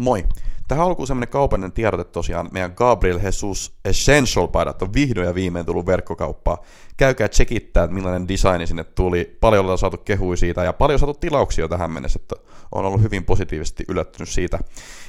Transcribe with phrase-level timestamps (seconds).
[0.00, 0.24] Moi!
[0.68, 2.48] Tähän alkuun semmoinen kaupallinen tiedote tosiaan.
[2.52, 6.62] Meidän Gabriel Jesus Essential-paidat on vihdoin ja viimein tullut verkkokauppaa.
[6.96, 9.36] Käykää tsekittää, että millainen designi sinne tuli.
[9.40, 12.36] Paljon ollaan saatu kehui siitä ja paljon saatu tilauksia tähän mennessä, että
[12.72, 14.58] on ollut hyvin positiivisesti yllättynyt siitä.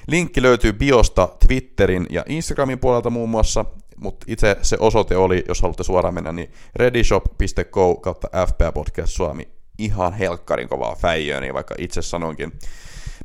[0.07, 3.65] Linkki löytyy biosta Twitterin ja Instagramin puolelta muun muassa,
[3.97, 9.47] mutta itse se osoite oli, jos haluatte suoraan mennä, niin readyshop.co kautta FPA Suomi.
[9.77, 12.51] Ihan helkkarin kovaa fäijöä, niin vaikka itse sanoinkin.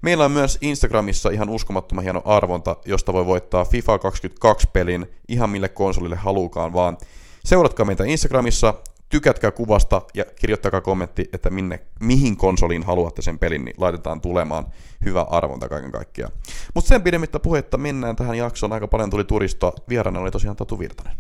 [0.03, 5.69] Meillä on myös Instagramissa ihan uskomattoman hieno arvonta, josta voi voittaa FIFA 22-pelin ihan mille
[5.69, 6.98] konsolille halukaan vaan.
[7.45, 8.75] Seuratkaa meitä Instagramissa,
[9.09, 14.67] tykätkää kuvasta ja kirjoittakaa kommentti, että minne, mihin konsoliin haluatte sen pelin, niin laitetaan tulemaan
[15.05, 16.33] hyvä arvonta kaiken kaikkiaan.
[16.75, 18.73] Mutta sen pidemmittä puhetta mennään tähän jaksoon.
[18.73, 19.73] Aika paljon tuli turista.
[19.89, 21.17] Vieraana oli tosiaan Tatu Virtanen.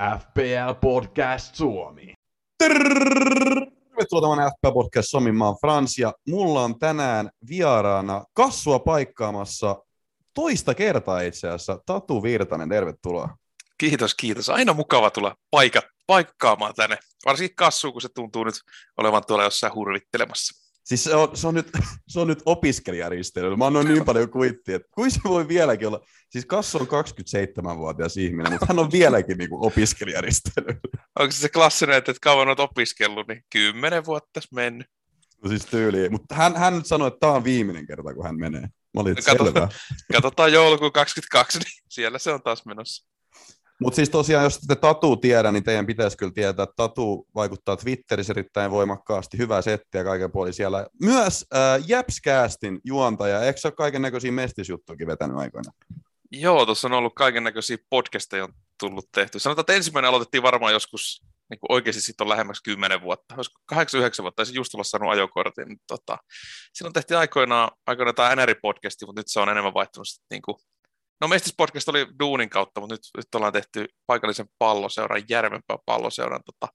[0.00, 2.12] FPL Podcast Suomi.
[2.58, 5.32] Tervetuloa tämän FPL Podcast Suomi.
[5.32, 9.82] Mä oon Frans ja mulla on tänään vieraana kassua paikkaamassa
[10.34, 12.68] toista kertaa itse asiassa Tatu Virtanen.
[12.68, 13.36] Tervetuloa.
[13.78, 14.48] Kiitos, kiitos.
[14.48, 16.98] Aina mukava tulla paika, paikkaamaan tänne.
[17.26, 18.54] Varsinkin kassuun, kun se tuntuu nyt
[18.96, 20.61] olevan tuolla jossain hurvittelemassa.
[20.84, 21.70] Siis se on, se on nyt,
[22.08, 23.56] se on nyt opiskelijaristely.
[23.56, 26.00] Mä annoin niin paljon kuittia, että kuin se voi vieläkin olla.
[26.30, 30.80] Siis Kassu on 27-vuotias ihminen, mutta hän on vieläkin niin opiskelijaristely.
[31.20, 34.86] Onko se se klassinen, että kauan olet opiskellut, niin kymmenen vuotta mennyt.
[35.44, 36.12] No siis tyyliin.
[36.12, 38.60] Mutta hän, hän nyt sanoi, että tämä on viimeinen kerta, kun hän menee.
[38.60, 39.68] Mä olin, että katsotaan,
[40.12, 43.11] katsotaan joulukuun 22, niin siellä se on taas menossa.
[43.82, 47.76] Mutta siis tosiaan, jos te Tatu tiedä, niin teidän pitäisi kyllä tietää, että Tatu vaikuttaa
[47.76, 50.86] Twitterissä erittäin voimakkaasti, hyvää settiä kaiken puolin siellä.
[51.02, 55.72] Myös äh, Japscastin juontaja, eikö se ole kaiken näköisiä mestisjuttuakin vetänyt aikoina?
[56.30, 59.38] Joo, tuossa on ollut kaiken näköisiä podcasteja on tullut tehty.
[59.38, 63.60] Sanotaan, että ensimmäinen aloitettiin varmaan joskus niin kuin oikeasti sitten on lähemmäksi 10 vuotta, olisiko
[63.74, 63.76] 8-9
[64.22, 65.80] vuotta, olisin just olla saanut ajokortin.
[65.86, 66.18] Tota,
[66.72, 70.56] silloin tehtiin aikoinaan, aikoinaan tämä NR-podcasti, mutta nyt se on enemmän vaihtunut niin kuin
[71.22, 76.40] No Mestis podcast oli Duunin kautta, mutta nyt, nyt ollaan tehty paikallisen palloseuran, Järvenpää palloseuran.
[76.44, 76.72] Tota,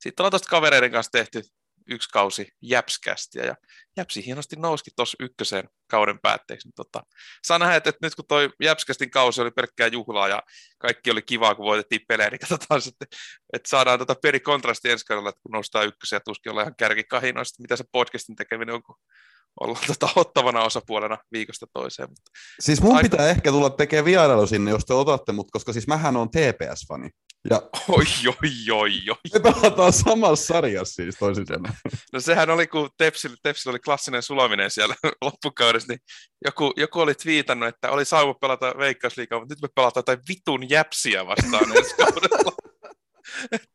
[0.00, 1.42] sitten ollaan tuosta kavereiden kanssa tehty
[1.90, 3.54] yksi kausi Jäpskästiä, ja
[3.96, 6.68] Jäpsi hienosti nouski tuossa ykköseen kauden päätteeksi.
[6.76, 7.02] Tota,
[7.46, 10.42] saa nähdä, että, että nyt kun toi Jäpskästin kausi oli pelkkää juhlaa ja
[10.78, 13.08] kaikki oli kivaa, kun voitettiin pelejä, niin katsotaan sitten,
[13.52, 16.76] että saadaan tota peri kontrasti ensi kaudella, että kun nostaa ykkösen ja tuskin olla ihan
[16.76, 18.96] kärkikahinoista, mitä se podcastin tekeminen on, kun
[19.60, 22.08] olla tota ottavana osapuolena viikosta toiseen.
[22.08, 22.30] Mutta
[22.60, 23.08] siis mun aika...
[23.08, 27.10] pitää ehkä tulla tekemään vierailu sinne, jos te otatte mut, koska siis mähän on TPS-fani.
[27.50, 27.62] Ja...
[27.88, 29.40] Oi, oi, oi, oi.
[29.40, 31.46] Me pelataan samassa sarjassa siis toisin
[32.12, 34.94] No sehän oli, kun Tepsillä, Tepsillä oli klassinen sulaminen siellä
[35.24, 36.00] loppukaudessa, niin
[36.44, 40.70] joku, joku oli twiitannut, että oli sauma pelata Veikkausliikaa, mutta nyt me pelataan jotain vitun
[40.70, 42.52] jäpsiä vastaan ensi kaudella.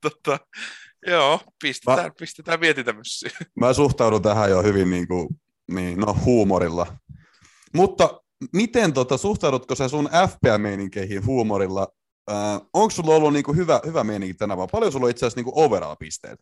[0.01, 0.39] tota,
[1.07, 3.31] joo, pistetään, mä, pistetään mietintämyssiä.
[3.59, 5.29] Mä suhtaudun tähän jo hyvin niin kuin
[5.71, 6.97] niin, no huumorilla.
[7.73, 8.21] Mutta
[8.53, 11.87] miten tota, suhtaudutko sä sun FPL-meininkeihin huumorilla?
[12.31, 14.71] Äh, onko sulla ollut niinku hyvä, hyvä meininki tänä vuonna?
[14.71, 16.39] Paljon sulla on itse asiassa niinku overall-pisteet?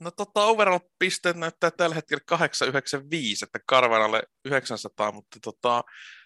[0.00, 5.84] No tota, overall-pisteet näyttää tällä hetkellä 895, että Karvanalle 900, mutta tota,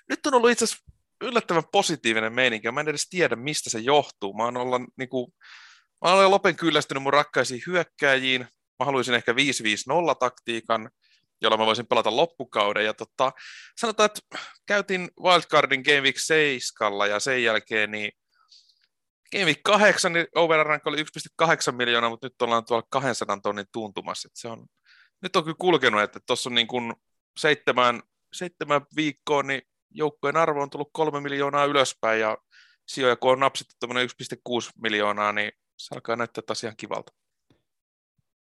[0.08, 0.84] nyt on ollut itse asiassa
[1.20, 2.70] yllättävän positiivinen meininki.
[2.70, 4.34] Mä en edes tiedä, mistä se johtuu.
[4.34, 5.34] Mä oon olla, niinku,
[6.04, 8.40] mä olen lopen kyllästynyt mun rakkaisiin hyökkääjiin.
[8.78, 9.36] Mä haluaisin ehkä 5-5-0
[10.20, 10.90] taktiikan
[11.40, 12.84] jolla mä voisin pelata loppukauden.
[12.84, 13.32] Ja tota,
[13.76, 14.20] sanotaan, että
[14.66, 18.12] käytin Wildcardin Game Week 7 ja sen jälkeen niin
[19.32, 24.28] Game Week 8, niin overrank oli 1,8 miljoonaa, mutta nyt ollaan tuolla 200 tonnin tuntumassa.
[24.34, 24.66] Se on,
[25.22, 26.94] nyt on kyllä kulkenut, että tuossa on niin kuin
[27.38, 32.38] seitsemän, seitsemän viikkoa, niin joukkojen arvo on tullut kolme miljoonaa ylöspäin ja
[32.88, 37.12] sijoja kun on napsittu 1,6 miljoonaa, niin se alkaa näyttää taas ihan kivalta.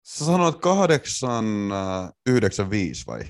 [0.07, 3.21] Sä sanoit 895 vai?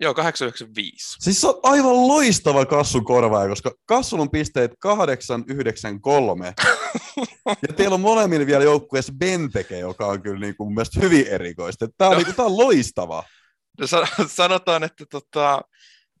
[0.00, 1.16] Joo, 895.
[1.20, 6.46] Siis se on aivan loistava kassun korvaaja, koska kassun on pisteet 893.
[7.68, 11.26] ja teillä on molemmilla vielä joukkueessa Benteke, joka on kyllä niin kuin mun mielestä hyvin
[11.26, 11.88] erikoista.
[11.98, 12.18] Tämä on, no.
[12.18, 13.24] niin kuin, tämä on loistava.
[13.80, 13.86] No,
[14.28, 15.62] sanotaan, että tota,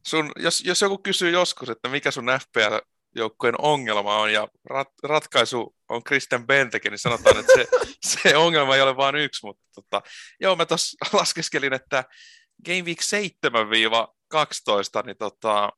[0.06, 2.76] sun, jos, jos joku kysyy joskus, että mikä sun FPL
[3.16, 7.66] joukkueen ongelma on, ja rat, ratkaisu on Christian Benteke, niin sanotaan, että se,
[8.22, 10.02] se ongelma ei ole vain yksi, mutta tota,
[10.40, 12.04] joo, mä tuossa laskeskelin, että
[12.66, 12.98] Game Week
[15.02, 15.72] 7-12, niin tota,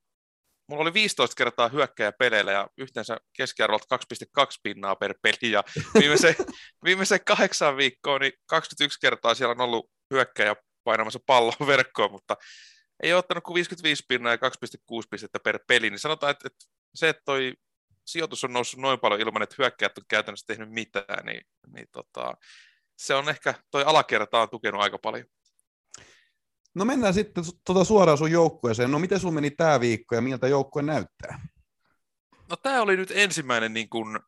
[0.68, 3.96] mulla oli 15 kertaa hyökkäjä peleillä ja yhteensä keskiarvolta
[4.40, 5.64] 2,2 pinnaa per peli, ja
[5.98, 6.34] viimeisen,
[6.84, 12.36] viimeisen kahdeksan viikkoa, niin 21 kertaa siellä on ollut hyökkäjä painamassa pallon verkkoon, mutta
[13.02, 16.77] ei ole ottanut kuin 55 pinnaa ja 2,6 pistettä per peli, niin sanotaan, että, että
[16.94, 17.54] se, että toi
[18.06, 21.40] sijoitus on noussut noin paljon ilman, että hyökkäjät on käytännössä tehnyt mitään, niin,
[21.72, 22.34] niin tota,
[22.96, 25.26] se on ehkä, toi alakerta on tukenut aika paljon.
[26.74, 28.90] No mennään sitten tuota suoraan sun joukkueeseen.
[28.90, 31.40] No miten sun meni tämä viikko ja miltä joukkue näyttää?
[32.50, 34.18] No tämä oli nyt ensimmäinen niin kuin,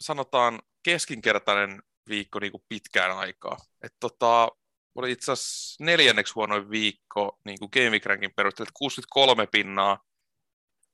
[0.00, 3.56] sanotaan keskinkertainen viikko niin kuin pitkään aikaa.
[3.82, 4.48] Et tota,
[4.94, 10.04] oli itse asiassa neljänneksi huonoin viikko niin kuin Game Week Rankin perusteella, 63 pinnaa,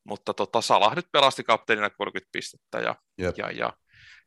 [0.07, 3.39] mutta tota, Salah nyt pelasti kapteenina 30 pistettä ja, Jep.
[3.39, 3.73] ja, ja,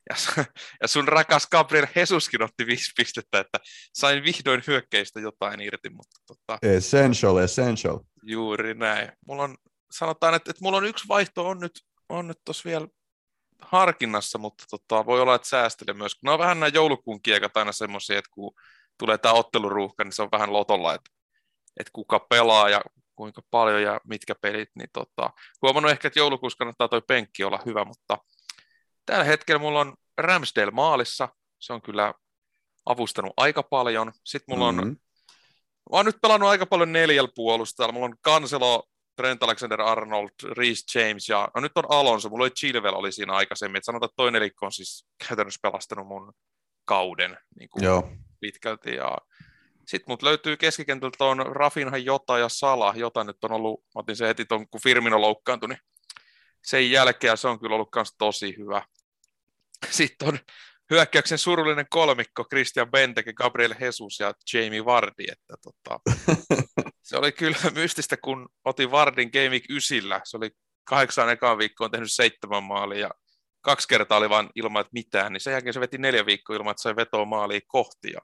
[0.10, 0.16] ja,
[0.82, 3.60] ja sun rakas Gabriel Hesuskin otti 5 pistettä, että
[3.94, 8.00] sain vihdoin hyökkäistä jotain irti, mutta tota, Essential, essential.
[8.24, 9.12] juuri näin.
[9.28, 9.58] Mulla on,
[9.92, 11.72] sanotaan, että, että mulla on yksi vaihto on nyt,
[12.10, 12.88] on nyt tossa vielä
[13.62, 16.16] harkinnassa, mutta tota, voi olla, että säästelen myös.
[16.24, 18.54] Ne on vähän nämä joulukuun kiekat aina semmoisia, että kun
[18.98, 21.12] tulee tämä otteluruuhka, niin se on vähän lotolla, että,
[21.80, 22.82] että kuka pelaa ja
[23.20, 25.30] kuinka paljon ja mitkä pelit, niin tota,
[25.62, 28.18] huomannut ehkä, että joulukuussa kannattaa toi penkki olla hyvä, mutta
[29.06, 31.30] tällä hetkellä mulla on Ramsdale maalissa,
[31.60, 32.14] se on kyllä
[32.86, 34.12] avustanut aika paljon.
[34.26, 34.92] Sitten mulla on, mm-hmm.
[35.92, 38.84] mä oon nyt pelannut aika paljon neljällä puolustajalla, mulla on Cancelo,
[39.16, 43.78] Trent Alexander-Arnold, Reece James ja no nyt on Alonso, mulla oli Chilwell oli siinä aikaisemmin,
[43.78, 46.34] että sanotaan, että toi nelikko on siis käytännössä pelastanut mun
[46.86, 48.12] kauden niin kuin Joo.
[48.40, 49.18] pitkälti ja
[49.90, 52.94] sitten mut löytyy keskikentältä on Rafinha, Jota ja Sala.
[52.98, 55.80] Jota nyt on ollut, mä otin se heti ton, kun Firmino loukkaantui, niin
[56.66, 58.82] sen jälkeen se on kyllä ollut myös tosi hyvä.
[59.90, 60.40] Sitten on
[60.90, 65.24] hyökkäyksen surullinen kolmikko, Christian Benteke, Gabriel Jesus ja Jamie Vardy.
[65.32, 66.00] Että tota,
[67.08, 70.22] se oli kyllä mystistä, kun otin Vardin Game Week 9.
[70.24, 70.50] Se oli
[70.84, 73.10] kahdeksan ekaan viikkoon tehnyt seitsemän maalia ja
[73.62, 76.72] kaksi kertaa oli vain ilman, että mitään, niin sen jälkeen se veti neljä viikkoa ilman,
[76.72, 78.12] että sai vetoa maaliin kohti.
[78.14, 78.20] Ja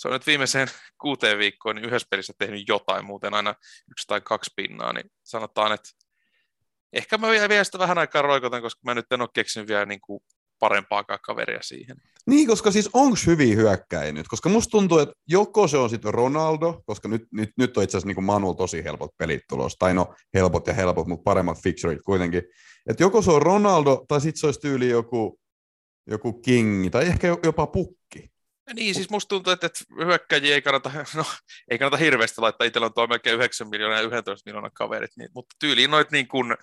[0.00, 0.68] se on nyt viimeiseen
[1.02, 3.54] kuuteen viikkoon niin yhdessä pelissä tehnyt jotain, muuten aina
[3.90, 5.88] yksi tai kaksi pinnaa, niin sanotaan, että
[6.92, 10.00] ehkä mä vielä sitä vähän aikaa roikotan, koska mä nyt en ole keksinyt vielä niin
[10.00, 10.20] kuin
[10.58, 11.96] parempaakaan kaveria siihen.
[12.26, 14.28] Niin, koska siis onko hyviä hyökkäjiä nyt?
[14.28, 17.96] Koska musta tuntuu, että joko se on sitten Ronaldo, koska nyt, nyt, nyt on itse
[17.96, 22.02] asiassa niin Manu tosi helpot pelit tulossa, tai no helpot ja helpot, mutta paremmat fixurit
[22.02, 22.42] kuitenkin.
[22.86, 25.40] Että joko se on Ronaldo, tai sitten se olisi tyyli joku,
[26.06, 28.30] joku King, tai ehkä jopa Pukki.
[28.74, 31.24] Niin, siis musta tuntuu, että, että hyökkäjiä ei kannata, no,
[31.70, 32.66] ei kannata hirveästi laittaa.
[32.66, 36.28] Itsellä on tuo melkein 9 miljoonaa ja 11 miljoonaa kaverit, niin, mutta tyyliin noit niin
[36.28, 36.56] kuin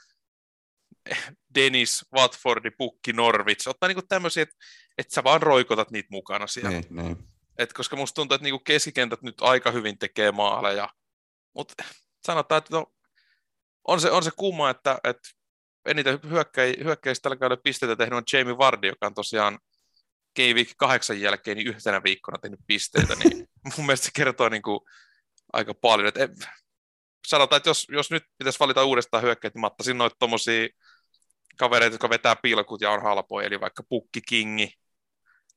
[1.56, 4.56] Dennis, Watfordi, Pukki, Norwich, ottaa niin tämmöisiä, että,
[4.98, 6.70] että sä vaan roikotat niitä mukana siellä.
[6.70, 7.18] Niin, niin.
[7.58, 10.90] Et koska musta tuntuu, että niin keskikentät nyt aika hyvin tekee maaleja,
[11.56, 11.84] mutta
[12.26, 12.94] sanotaan, että no,
[13.88, 15.30] on, se, on se kumma, että, että
[15.86, 19.60] eniten hyökkäi, hyökkäistä tällä kaudella pisteitä tehnyt on Jamie Vardy, joka on tosiaan
[20.38, 23.48] Game Week kahdeksan jälkeen niin yhtenä viikkona tehnyt pisteitä, niin
[23.78, 24.80] mun mielestä se kertoo niin kuin
[25.54, 26.08] aika paljon.
[26.16, 26.32] Et,
[27.28, 30.68] sanotaan, että jos, jos nyt pitäisi valita uudestaan hyökkäitä, niin mä ottaisin noita tommosia
[31.58, 34.74] kavereita, jotka vetää pilkut ja on halpoja, eli vaikka Pukki Kingi.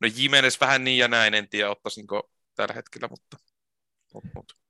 [0.00, 3.36] No Jimenez vähän niin ja näin, en tiedä ottaisinko tällä hetkellä, mutta...
[4.14, 4.60] Mut, mut.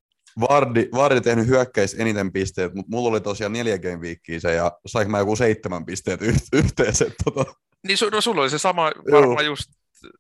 [0.41, 4.73] Vardi, Vardi tehnyt hyökkäis eniten pisteet, mutta mulla oli tosiaan neljä game weekia se, ja
[4.87, 7.07] sainko mä joku seitsemän pisteet yh- yhteensä.
[7.25, 7.55] Tota.
[7.87, 9.71] Niin su, no, sulla oli se sama varmaan just,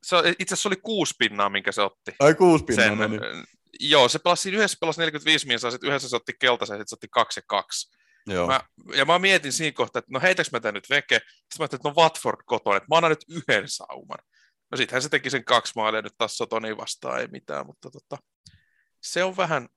[0.02, 2.14] se, itse asiassa oli kuusi pinnaa, minkä se otti.
[2.18, 3.20] Ai kuusi pinnaa, Sen, no niin.
[3.80, 7.08] Joo, se pelasi yhdessä pelasi 45 minsaa, sitten yhdessä se otti keltaisen, sitten se otti
[7.10, 7.96] kaksi ja kaksi.
[8.26, 8.46] Joo.
[8.46, 8.60] Mä,
[8.94, 11.18] ja mä mietin siinä kohtaa, että no heitäks mä tän nyt veke.
[11.18, 14.18] Sitten mä ajattelin, että no Watford kotona, että mä annan nyt yhden sauman.
[14.70, 18.18] No sittenhän se teki sen kaksi maalia nyt taas Sotoni vastaan, ei mitään, mutta tota,
[19.02, 19.68] se on vähän,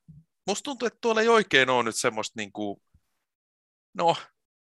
[0.47, 2.81] musta tuntuu, että tuolla ei oikein ole nyt semmoista niinku,
[3.93, 4.15] no,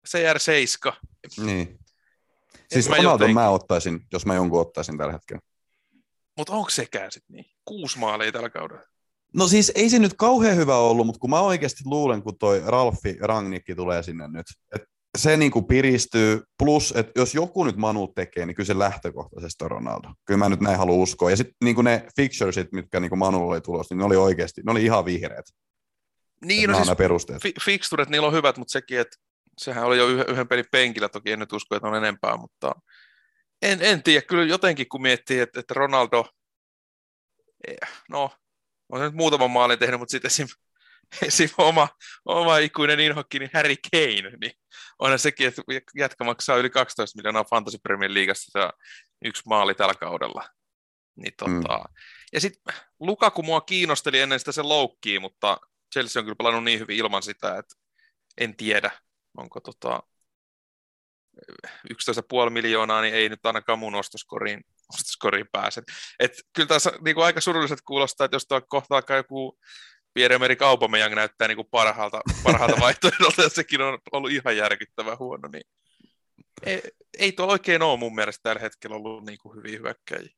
[0.09, 0.93] CR7.
[1.37, 1.79] Niin.
[2.73, 5.41] Siis mä Ronaldo jotenkin- mä ottaisin, jos mä jonkun ottaisin tällä hetkellä.
[6.37, 7.47] Mutta onko sekään sitten niin?
[7.65, 8.83] Kuusi maalia tällä kaudella.
[9.35, 12.63] No siis ei se nyt kauhean hyvä ollut, mutta kun mä oikeasti luulen, kun toi
[12.67, 14.87] Ralfi Rangnikki tulee sinne nyt, että
[15.19, 19.71] se niinku piristyy, plus, että jos joku nyt Manu tekee, niin kyllä se lähtökohtaisesti on
[19.71, 20.09] Ronaldo.
[20.25, 21.31] Kyllä mä nyt näin haluan uskoa.
[21.31, 24.73] Ja sitten niinku ne fixturesit, mitkä niinku Manulla oli tulossa, niin ne oli oikeasti, ne
[24.73, 25.45] oli ihan vihreät.
[26.45, 27.43] Niin, no siis perusteet.
[27.43, 29.17] fi- fixturet, niillä on hyvät, mutta sekin, että
[29.59, 32.75] sehän oli jo yhden, pelin penkillä, toki en nyt usko, että on enempää, mutta
[33.63, 36.31] en, en tiedä, kyllä jotenkin kun miettii, että, että Ronaldo,
[37.69, 38.31] eh, no,
[38.89, 40.49] on se nyt muutaman maalin tehnyt, mutta sitten esim,
[41.27, 41.89] esim oma,
[42.25, 44.53] oma ikuinen inhokki, niin Harry Kane, niin
[44.99, 45.63] onhan sekin, että
[45.97, 48.73] jätkä maksaa yli 12 miljoonaa Fantasy Premier Leaguesta ja
[49.25, 50.49] yksi maali tällä kaudella.
[51.17, 51.95] Niin tota, mm.
[52.33, 55.61] Ja sitten Lukaku mua kiinnosteli ennen sitä se loukkiin, mutta
[55.93, 57.75] Chelsea on kyllä pelannut niin hyvin ilman sitä, että
[58.39, 58.91] en tiedä,
[59.37, 60.03] onko tota
[61.93, 64.61] 11,5 miljoonaa, niin ei nyt ainakaan mun ostoskoriin,
[64.95, 65.83] ostoskoriin pääse.
[66.21, 69.59] Et kyllä tässä niin kuin aika surulliset kuulostaa, että jos tuo kohta alkaa joku
[70.15, 75.49] Pierre-Emerick Aubameyang näyttää niin kuin parhaalta, parhaalta vaihtoehdolta, ja sekin on ollut ihan järkyttävän huono,
[75.53, 75.65] niin
[76.63, 76.83] Ei,
[77.19, 80.35] ei tuo oikein ole mun mielestä tällä hetkellä ollut niin kuin hyviä hyökkäjiä.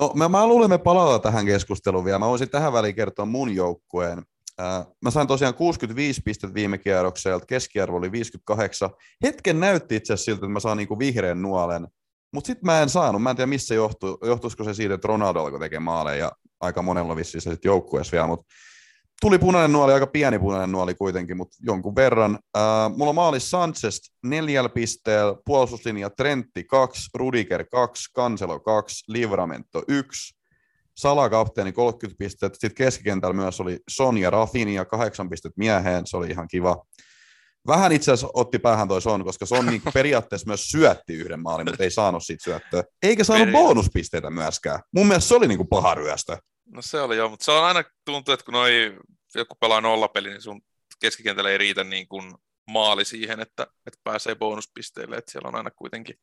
[0.00, 2.18] No, mä, mä luulen, me palataan tähän keskusteluun vielä.
[2.18, 4.22] Mä voisin tähän väliin kertoa mun joukkueen.
[4.60, 8.90] Äh, mä sain tosiaan 65 pistettä viime kierrokselta, keskiarvo oli 58.
[9.22, 11.88] Hetken näytti itse asiassa siltä, että mä saan niinku vihreän nuolen,
[12.32, 13.22] mutta sitten mä en saanut.
[13.22, 14.18] Mä en tiedä, missä johtuu.
[14.22, 18.12] Johtuisiko se siitä, että Ronaldo alkoi tekemään maaleja ja aika monella vissiin se sitten joukkueessa
[18.12, 18.46] vielä, mutta
[19.20, 22.38] tuli punainen nuoli, aika pieni punainen nuoli kuitenkin, mutta jonkun verran.
[22.56, 30.41] Uh, mulla maali Sanchez neljällä pisteellä, puolustuslinja Trentti 2, Rudiger 2, Kanselo 2, Livramento 1,
[30.96, 36.30] Sala kapteeni 30 pistettä, sitten keskikentällä myös oli Sonja Rafinha 8 pistettä mieheen, se oli
[36.30, 36.84] ihan kiva.
[37.66, 41.66] Vähän itse asiassa otti päähän toi Son, koska Son niin periaatteessa myös syötti yhden maalin,
[41.66, 42.84] mutta ei saanut siitä syöttöä.
[43.02, 44.80] Eikä saanut bonuspisteitä myöskään.
[44.94, 46.36] Mun mielestä se oli niin kuin paha ryöstö.
[46.66, 48.98] No se oli joo, mutta se on aina tuntuu, että kun noi,
[49.34, 50.60] joku pelaa nollapeli, niin sun
[51.00, 52.34] keskikentällä ei riitä niin kuin
[52.70, 56.14] maali siihen, että, että pääsee bonuspisteille, että siellä on aina kuitenkin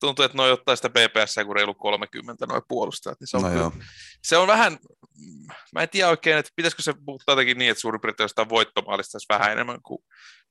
[0.00, 3.48] tuntuu, että noi ottaa sitä BPS kuin reilu 30 noin puolustajat, niin se on, no
[3.50, 3.70] kyllä,
[4.22, 4.78] se on vähän,
[5.72, 9.18] mä en tiedä oikein, että pitäisikö se muuttaa jotenkin niin, että suurin piirtein jostain voittomaalista
[9.28, 9.98] vähän enemmän kuin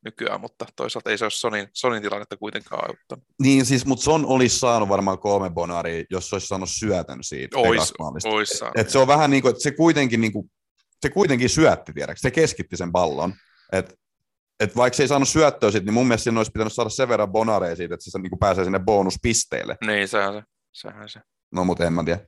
[0.05, 3.25] nykyään, mutta toisaalta ei se ole Sonin, Sonin tilannetta kuitenkaan auttanut.
[3.41, 7.57] Niin siis, mutta Son olisi saanut varmaan kolme bonaria, jos se olisi saanut syötön siitä
[7.57, 7.93] ois,
[8.25, 10.51] ois saanut, Et se on vähän niin kuin, että se kuitenkin, niin kuin,
[11.01, 13.33] se kuitenkin syötti, tiedäks, se keskitti sen pallon.
[13.71, 13.95] Et,
[14.59, 17.09] et vaikka se ei saanut syöttöä siitä, niin mun mielestä siinä olisi pitänyt saada sen
[17.09, 19.77] verran bonareja siitä, että se niin pääsee sinne bonuspisteille.
[19.85, 20.43] Niin, sehän se.
[20.73, 21.19] Sehän se.
[21.51, 22.19] No, mutta en mä tiedä.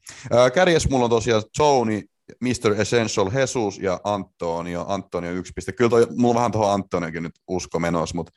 [0.53, 2.01] Kärjes mulla on tosiaan Tony,
[2.41, 2.81] Mr.
[2.81, 4.85] Essential Jesus ja Antonio.
[4.87, 5.71] Antonio yksi piste.
[5.71, 8.31] Kyllä toi, mulla on vähän tuohon Antoniokin nyt usko menossa, mutta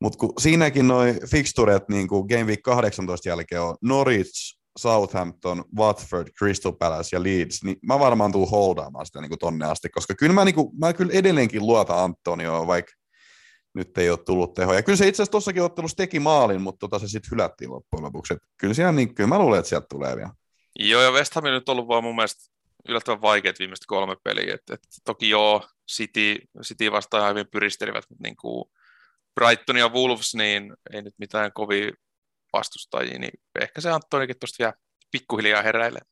[0.00, 6.28] mut kun siinäkin noin fixturet niin kuin Game Week 18 jälkeen on Norwich, Southampton, Watford,
[6.38, 10.14] Crystal Palace ja Leeds, niin mä varmaan tuun holdaamaan sitä niin kuin tonne asti, koska
[10.14, 12.92] kyllä mä, niin kuin, mä kyllä edelleenkin luota Antonioon, vaikka
[13.74, 14.82] nyt ei ole tullut tehoja.
[14.82, 18.34] Kyllä se itse asiassa tuossakin ottelussa teki maalin, mutta tota se sitten hylättiin loppujen lopuksi.
[18.34, 20.30] Et kyllä, siellä, niin, kyllä mä luulen, että sieltä tulee vielä.
[20.78, 22.52] Joo, ja West Ham on nyt ollut vaan mun mielestä
[22.88, 24.54] yllättävän vaikeat viimeiset kolme peliä.
[24.54, 28.64] Et, et, toki joo, City, City vastaan hyvin pyristelivät, mutta niin kuin
[29.34, 31.92] Brighton ja Wolves, niin ei nyt mitään kovin
[32.52, 34.72] vastustajia, niin ehkä se Antonikin tuosta vielä
[35.10, 36.02] pikkuhiljaa heräilee.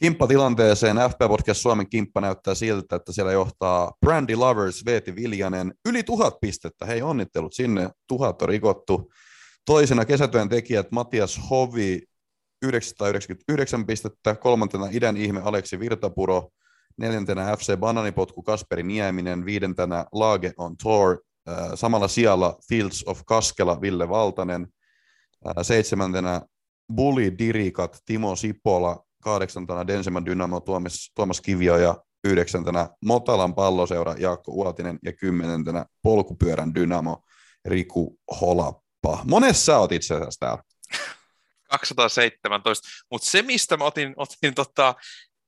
[0.00, 0.96] Kimppatilanteeseen.
[0.96, 6.34] FP Podcast Suomen kimppa näyttää siltä, että siellä johtaa Brandy Lovers Veeti Viljanen yli tuhat
[6.40, 6.86] pistettä.
[6.86, 9.10] Hei onnittelut sinne, tuhat on rikottu.
[9.64, 12.02] Toisena kesätyön tekijät Matias Hovi
[12.62, 16.48] 999 pistettä, kolmantena idän ihme Aleksi Virtapuro,
[16.96, 23.80] neljäntenä FC Bananipotku Kasperi Nieminen, viidentenä Laage on Tour, äh, samalla sijalla Fields of Kaskela
[23.80, 24.66] Ville Valtanen,
[25.46, 26.42] äh, seitsemäntenä
[26.94, 34.52] Bully Dirikat Timo Sipola, kahdeksantena Densema Dynamo Tuomas, Tuomas Kivio ja yhdeksäntenä Motalan palloseura Jaakko
[34.52, 37.22] Uotinen ja kymmenentenä Polkupyörän Dynamo
[37.64, 39.24] Riku Holappa.
[39.24, 40.62] Monessa sä oot itse asiassa täällä?
[41.70, 44.94] 217, mutta se mistä mä otin, otin tota,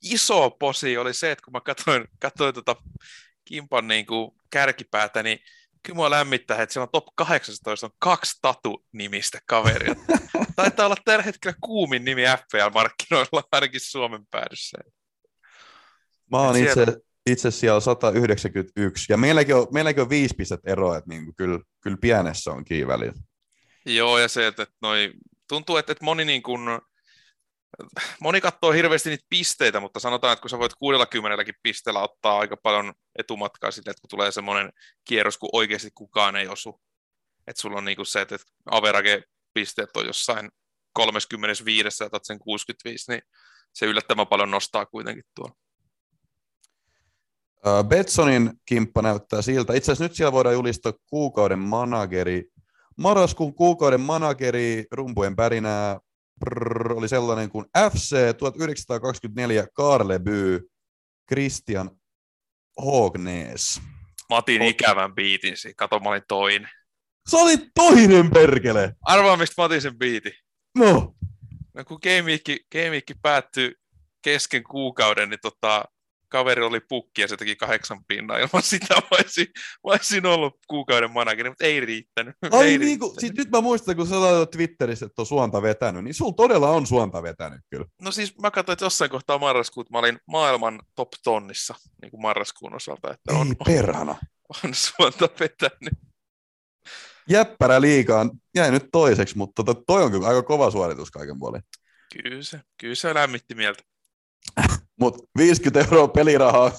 [0.02, 2.76] iso posi oli se, että kun mä katsoin, katsoin tota
[3.44, 5.38] Kimpan niin kuin kärkipäätä, niin
[5.82, 9.94] kyllä mua lämmittää, että siellä on top 18 on kaksi tatu-nimistä kaveria.
[10.56, 14.78] Taitaa olla tällä hetkellä kuumin nimi FPL-markkinoilla, ainakin Suomen päädyssä.
[16.30, 16.92] Mä oon itse, siellä...
[17.26, 21.60] itse siellä 191, ja meilläkin on, meilläkin on viisi pistettä eroa, että niin kuin kyllä,
[21.80, 23.22] kyllä pienessä on kiinni välillä.
[23.87, 25.12] Joo, ja se, että noi,
[25.49, 26.80] tuntuu, että, että moni niin kuin,
[28.20, 32.56] moni katsoo hirveästi niitä pisteitä, mutta sanotaan, että kun sä voit 60 pisteellä ottaa aika
[32.56, 34.72] paljon etumatkaa sille, että kun tulee semmoinen
[35.04, 36.80] kierros, kun oikeasti kukaan ei osu.
[37.46, 38.36] Että sulla on niinku se, että
[38.70, 39.22] average
[39.54, 40.50] pisteet on jossain
[40.92, 43.22] 35 ja otat sen 65, niin
[43.72, 45.54] se yllättävän paljon nostaa kuitenkin tuolla.
[47.84, 49.74] Betsonin kimppa näyttää siltä.
[49.74, 52.44] Itse asiassa nyt siellä voidaan julistaa kuukauden manageri.
[52.96, 55.98] Marraskuun kuukauden manageri rumpujen pärinää
[56.44, 60.61] brrr, oli sellainen kuin FC 1924 Karleby
[61.28, 61.90] Christian
[62.85, 63.80] Hognes.
[64.30, 65.75] Mä otin ikävän biitin siinä.
[65.76, 66.70] Kato, mä olin toinen.
[67.30, 68.94] Sä olit toinen perkele!
[69.02, 70.32] Arvaa, mistä mä otin sen biitin.
[70.78, 71.14] No.
[71.75, 73.75] No kun Game Week, Game Week päättyi
[74.23, 75.85] kesken kuukauden, niin tota,
[76.30, 78.38] kaveri oli pukki ja se teki kahdeksan pinnaa.
[78.38, 79.02] Ilman sitä mä
[79.82, 82.37] olisin ollut kuukauden manageri, mutta ei riittänyt.
[82.50, 85.62] Ai ei niin kuin, sit nyt mä muistan, kun sä laitat Twitterissä, että on suonta
[85.62, 87.87] vetänyt, niin sulla todella on suonta vetänyt kyllä.
[88.02, 92.22] No siis mä katsoin, että jossain kohtaa marraskuut mä olin maailman top tonnissa niin kuin
[92.22, 93.10] marraskuun osalta.
[93.10, 94.16] Että ei on, perhana.
[94.64, 95.94] On suonta vetänyt.
[97.28, 101.62] Jäppärä liikaan jäi nyt toiseksi, mutta tota, toi on kyllä aika kova suoritus kaiken puolin.
[102.22, 103.82] Kyllä se, kyllä se lämmitti mieltä.
[105.00, 106.73] Mutta 50 euroa pelirahaa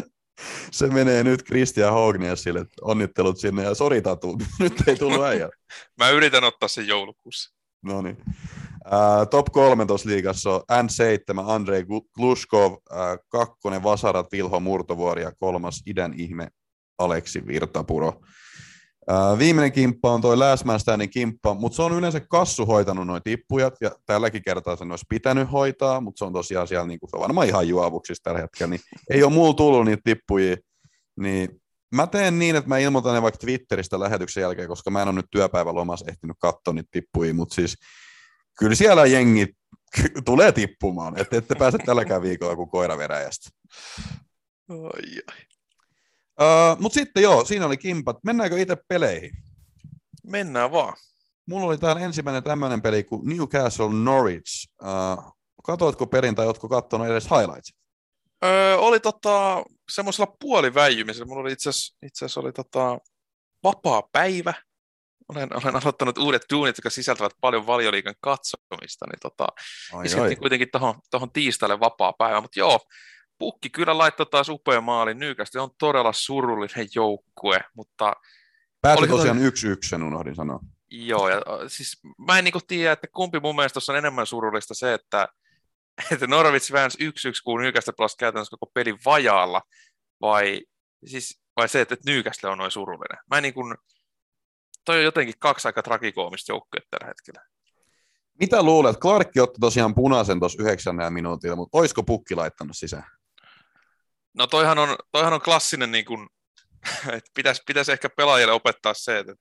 [0.70, 5.48] se menee nyt Christian Hogniasille, onnittelut sinne ja sori Tatu, nyt ei tullut äijä.
[5.96, 7.54] Mä yritän ottaa sen joulukuussa.
[7.82, 8.16] No niin.
[8.86, 12.78] Uh, top 3 tuossa liigassa on N7, Andrei Glushkov, uh,
[13.28, 16.48] kakkonen Vasarat Vilho Murtovuori ja kolmas idän ihme
[16.98, 18.20] Aleksi Virtapuro.
[19.38, 20.64] Viimeinen kimppa on toi Last
[21.10, 25.52] kimppa, mutta se on yleensä kassu hoitanut noin tippujat, ja tälläkin kertaa sen olisi pitänyt
[25.52, 28.70] hoitaa, mutta se on tosiaan siellä niin kuin, se on varmaan ihan juovuksissa tällä hetkellä,
[28.70, 30.56] niin ei ole mulla tullut niitä tippujia,
[31.20, 31.60] niin
[31.94, 35.16] mä teen niin, että mä ilmoitan ne vaikka Twitteristä lähetyksen jälkeen, koska mä en ole
[35.16, 37.76] nyt työpäivälomassa ehtinyt katsoa niitä tippuja, mutta siis
[38.58, 39.46] kyllä siellä jengi
[40.24, 43.50] tulee tippumaan, että ette pääse tälläkään viikolla kuin koira veräjästä.
[44.70, 45.38] Ai, ai.
[46.40, 48.16] Uh, Mutta sitten joo, siinä oli kimpat.
[48.24, 49.30] Mennäänkö itse peleihin?
[50.26, 50.96] Mennään vaan.
[51.46, 54.68] Mulla oli täällä ensimmäinen tämmöinen peli kuin Newcastle Norwich.
[54.82, 55.32] Uh,
[55.64, 57.78] katoitko perin tai ootko katsonut edes highlights?
[58.44, 61.26] Öö, oli tota, semmoisella puoliväijymisellä.
[61.26, 61.70] Mulla oli itse
[62.24, 62.98] asiassa oli tota,
[63.64, 64.54] vapaa päivä.
[65.28, 69.46] Olen, olen aloittanut uudet duunit, jotka sisältävät paljon valioliikan katsomista, niin tota,
[70.04, 70.68] isketti kuitenkin
[71.10, 72.40] tuohon tiistaille vapaa päivä.
[72.40, 72.80] Mutta joo,
[73.38, 75.14] Pukki kyllä laittoi taas upea maali.
[75.14, 78.12] Nyykästi on todella surullinen joukkue, mutta...
[78.80, 80.60] Pääsi tosiaan yksi yksi, sen unohdin sanoa.
[80.90, 84.94] Joo, ja siis mä en niinku tiedä, että kumpi mun mielestä on enemmän surullista se,
[84.94, 85.28] että,
[86.12, 89.62] että Norwich väänsi yksi yksi, kun Nyykästä pelasi käytännössä koko pelin vajaalla,
[90.20, 90.60] vai,
[91.06, 93.18] siis, vai se, että Nyykästä on noin surullinen.
[93.30, 93.76] Mä en niin kuin,
[94.84, 97.48] toi on jotenkin kaksi aika tragikoomista joukkuetta tällä hetkellä.
[98.40, 98.98] Mitä luulet?
[98.98, 103.17] Clarkki otti tosiaan punaisen tuossa yhdeksännellä minuutilla, mutta olisiko pukki laittanut sisään?
[104.38, 106.28] No toihan on, toihan on klassinen, niin kuin,
[107.16, 109.34] että pitäisi, pitäisi ehkä pelaajille opettaa se, että,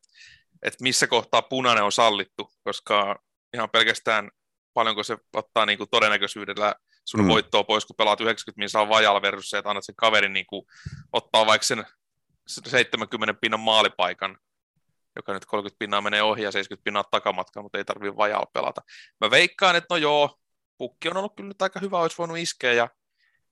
[0.62, 3.20] että missä kohtaa punainen on sallittu, koska
[3.54, 4.32] ihan pelkästään
[4.74, 6.76] paljonko se ottaa niin kuin todennäköisyydellä
[7.06, 7.28] sun mm.
[7.28, 10.46] voittoa pois, kun pelaat 90 min saa vajalla versus se, että annat sen kaverin niin
[10.46, 10.66] kuin,
[11.14, 11.86] ottaa vaikka sen
[12.48, 14.38] 70 pinnan maalipaikan,
[15.16, 18.82] joka nyt 30 pinnaa menee ohi ja 70 pinnaa takamatkaa, mutta ei tarvitse vajalla pelata.
[19.22, 20.40] Mä veikkaan, että no joo,
[20.78, 22.90] pukki on ollut kyllä nyt aika hyvä, olisi voinut iskeä ja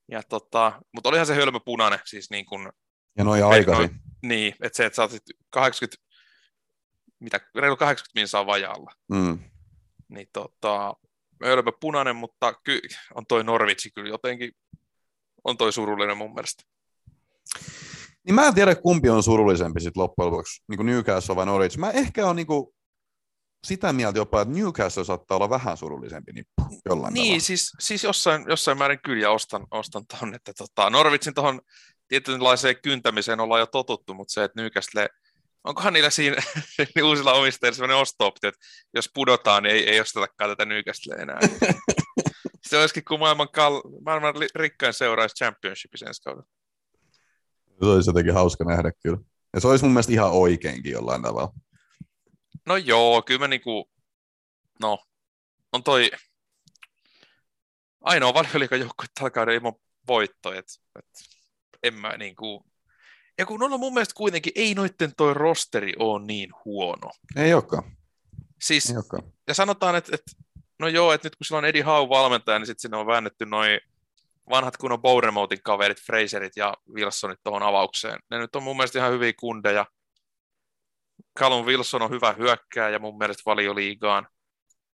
[0.08, 2.72] ja tota, mutta olihan se hölmö punainen, siis niin kuin...
[3.18, 3.90] Ja noin aikaisin.
[3.94, 5.12] No, niin, että se, että sä oot
[5.50, 6.06] 80,
[7.20, 8.92] mitä, reilu 80 min saa vajalla.
[9.08, 9.38] Mm.
[10.08, 10.94] Niin tota,
[11.44, 12.80] hölmö punainen, mutta ky,
[13.14, 14.52] on toi Norvitsi kyllä jotenkin,
[15.44, 16.62] on toi surullinen mun mielestä.
[18.24, 21.78] Niin mä en tiedä, kumpi on surullisempi sitten loppujen lopuksi, niin kuin Newcastle vai Norwich.
[21.78, 22.66] Mä ehkä on niin kuin
[23.66, 27.40] sitä mieltä jopa, että Newcastle saattaa olla vähän surullisempi nippu jollain Niin, tavalla.
[27.40, 31.60] siis, siis jossain, jossain määrin kyllä ja ostan, ostan tuon, että tota, Norwichin tuohon
[32.08, 35.08] tietynlaiseen kyntämiseen ollaan jo totuttu, mutta se, että Newcastle,
[35.64, 36.36] onkohan niillä siinä
[37.08, 38.60] uusilla omistajilla sellainen osto-optio, että
[38.94, 41.38] jos pudotaan, niin ei, ei ostetakaan tätä Newcastle enää.
[42.68, 46.48] se olisikin, kun maailman, kal- maailman rikkain seuraisi championshipissa ensi kaudella.
[47.80, 49.18] Se olisi jotenkin hauska nähdä kyllä.
[49.54, 51.52] Ja se olisi mun mielestä ihan oikeinkin jollain tavalla.
[52.66, 53.90] No joo, kyllä mä niinku,
[54.80, 54.98] no,
[55.72, 56.10] on toi
[58.00, 59.74] ainoa valioliikan joukkue tällä kaudella ilman
[60.08, 61.06] voittoja, että et,
[61.82, 62.66] en mä niinku,
[63.38, 67.10] ja kun on mun mielestä kuitenkin, ei noitten toi rosteri ole niin huono.
[67.36, 67.96] Ei olekaan.
[68.62, 69.22] Siis, ei olekaan.
[69.48, 70.32] ja sanotaan, että, että
[70.78, 73.46] no joo, että nyt kun sillä on Eddie Howe valmentaja, niin sitten sinne on väännetty
[73.46, 73.80] noin
[74.50, 78.18] vanhat kunnon Bournemoutin kaverit, Fraserit ja Wilsonit tuohon avaukseen.
[78.30, 79.86] Ne nyt on mun mielestä ihan hyviä kundeja.
[81.36, 84.28] Callum Wilson on hyvä hyökkääjä mun mielestä valioliigaan.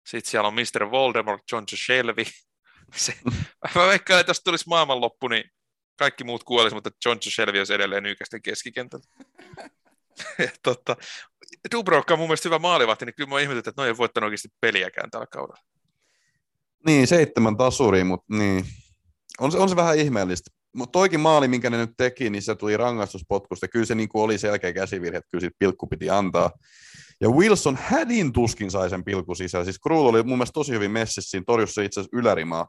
[0.06, 0.90] Sitten siellä on Mr.
[0.90, 2.24] Voldemort, John Shelby.
[2.96, 3.14] Se,
[3.74, 5.44] mä veikkaan, että jos tulisi maailmanloppu, niin
[5.98, 9.04] kaikki muut kuolisi, mutta John Shelby olisi edelleen nykäisten keskikentällä.
[10.62, 10.96] tota,
[11.74, 14.48] Dubrovka on mun mielestä hyvä maalivahti, niin kyllä mä ihmetyt, että noin ei voittanut oikeasti
[14.60, 15.62] peliäkään tällä kaudella.
[16.86, 18.64] Niin, seitsemän tasuri, mutta niin.
[19.40, 20.50] On se, on se vähän ihmeellistä.
[20.76, 23.68] Mutta toikin maali, minkä ne nyt teki, niin se tuli rangaistuspotkusta.
[23.68, 26.50] Kyllä se niin kuin oli selkeä käsivirhe, että kyllä siitä pilkku piti antaa.
[27.20, 29.64] Ja Wilson hädin tuskin sai sen pilkku sisään.
[29.64, 32.66] Siis Krul oli mun mielestä tosi hyvin messissä siinä torjussa itse asiassa ylärimaa.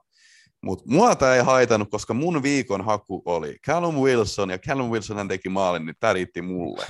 [0.64, 5.18] Mutta mua tämä ei haitannut, koska mun viikon haku oli Callum Wilson, ja Callum Wilson
[5.18, 6.86] hän teki maalin, niin tämä riitti mulle.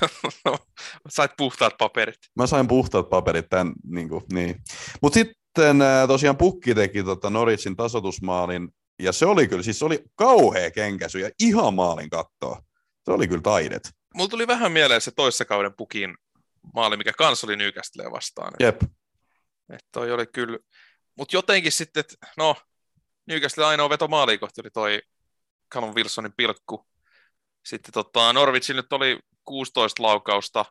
[1.10, 2.16] Sait puhtaat paperit.
[2.36, 4.56] Mä sain puhtaat paperit tämän, niin, kuin, niin.
[5.02, 10.04] Mutta sitten tosiaan Pukki teki tota Norwichin tasotusmaalin, ja se oli kyllä, siis se oli
[10.16, 12.64] kauhea kenkäsy ja ihan maalin kattoa.
[13.06, 13.92] Se oli kyllä taidet.
[14.14, 16.16] Mulla tuli vähän mieleen se toissa kauden pukin
[16.74, 18.54] maali, mikä kans oli Newcastle vastaan.
[18.60, 18.82] Jep.
[19.70, 20.60] Että toi oli kyllä,
[21.18, 22.56] mutta jotenkin sitten, että no,
[23.26, 25.02] Newcastle ainoa veto maaliin kohti oli toi
[25.74, 26.88] Callum Wilsonin pilkku.
[27.66, 30.66] Sitten tota, Norwichin nyt oli 16 laukausta.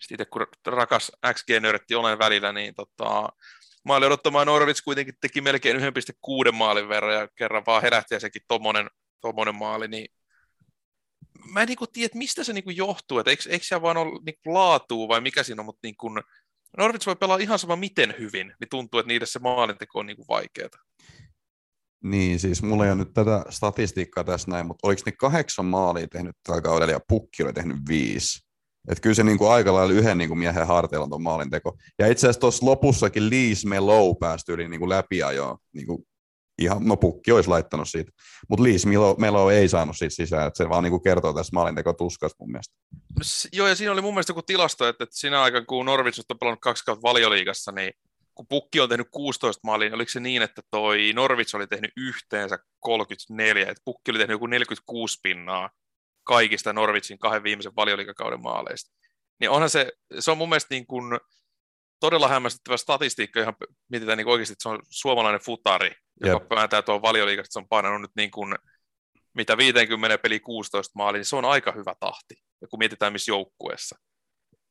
[0.00, 3.28] Sitten itse kun rakas XG-nörtti olen välillä, niin tota,
[3.84, 8.42] maali odottamaan Norwich kuitenkin teki melkein 1,6 maalin verran ja kerran vaan herähti ja sekin
[8.48, 8.90] tommonen,
[9.20, 10.06] tommonen maali, niin
[11.52, 14.54] mä en niinku tiedä, mistä se niinku johtuu, että eikö, eikö siellä vaan ole niinku
[14.54, 16.10] laatua vai mikä siinä on, mutta niinku,
[16.78, 20.24] Norwich voi pelaa ihan sama miten hyvin, niin tuntuu, että niiden se maalinteko on niinku
[20.28, 20.68] vaikeaa.
[22.04, 26.08] Niin, siis mulla ei ole nyt tätä statistiikkaa tässä näin, mutta oliko ne kahdeksan maalia
[26.08, 28.49] tehnyt tällä kaudella ja pukki oli tehnyt viisi?
[28.88, 31.76] Että kyllä se niin kuin aika lailla yhden niin kuin miehen harteilla on tuon maalinteko.
[31.98, 35.58] Ja itse asiassa tuossa lopussakin Lees Melo päästyi yli niin kuin läpiajoon.
[35.72, 36.06] Niin kuin
[36.58, 38.12] ihan, no pukki olisi laittanut siitä.
[38.48, 41.50] Mutta Lees Melo, Melo ei saanut siitä sisään, että se vaan niin kuin kertoo tässä
[41.54, 42.74] maalinteko tuskasta mun mielestä.
[43.52, 46.38] Joo, ja siinä oli mun mielestä joku tilasto, että, että siinä aikana, kun Norwich on
[46.38, 47.92] pelannut kaksi kautta valioliigassa, niin
[48.34, 51.90] kun Pukki on tehnyt 16 maalia, niin oliko se niin, että toi Norwich oli tehnyt
[51.96, 55.70] yhteensä 34, että Pukki oli tehnyt joku 46 pinnaa
[56.30, 58.94] kaikista Norwichin kahden viimeisen valioliikakauden maaleista.
[59.40, 61.20] Niin onhan se, se on mun mielestä niin kuin
[62.00, 63.54] todella hämmästyttävä statistiikka, ihan
[63.88, 65.90] mietitään niin oikeasti, että se on suomalainen futari,
[66.24, 68.54] joka päätää tuon valioliikasta, että se on painanut nyt niin kuin,
[69.34, 72.34] mitä 50 peli 16 maali, niin se on aika hyvä tahti.
[72.60, 73.96] Ja kun mietitään missä joukkueessa,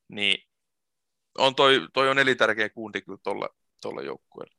[0.09, 0.43] niin
[1.37, 3.49] on toi, toi on elintärkeä kundi kyllä tolle,
[3.81, 4.55] tolle joukkueelle.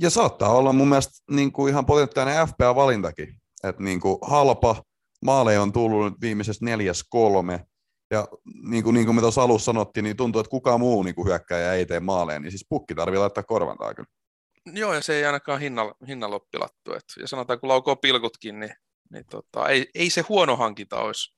[0.00, 3.40] Ja saattaa olla mun mielestä niin kuin ihan potentiaalinen FPA-valintakin.
[3.64, 4.82] Että niin kuin halpa,
[5.24, 7.66] maaleja on tullut nyt viimeisessä neljäs kolme,
[8.10, 8.28] ja
[8.62, 11.28] niin kuin, niin kuin me tuossa alussa sanottiin, niin tuntuu, että kukaan muu niin kuin
[11.28, 14.08] hyökkääjä ei tee maaleja, niin siis pukki tarvii laittaa korvantaa kyllä.
[14.66, 16.94] Joo, ja se ei ainakaan hinnalla, hinnalla ole pilattu.
[16.94, 18.74] Et, ja sanotaan, kun laukoo pilkutkin, niin,
[19.12, 21.34] niin tota, ei, ei se huono hankinta olisi.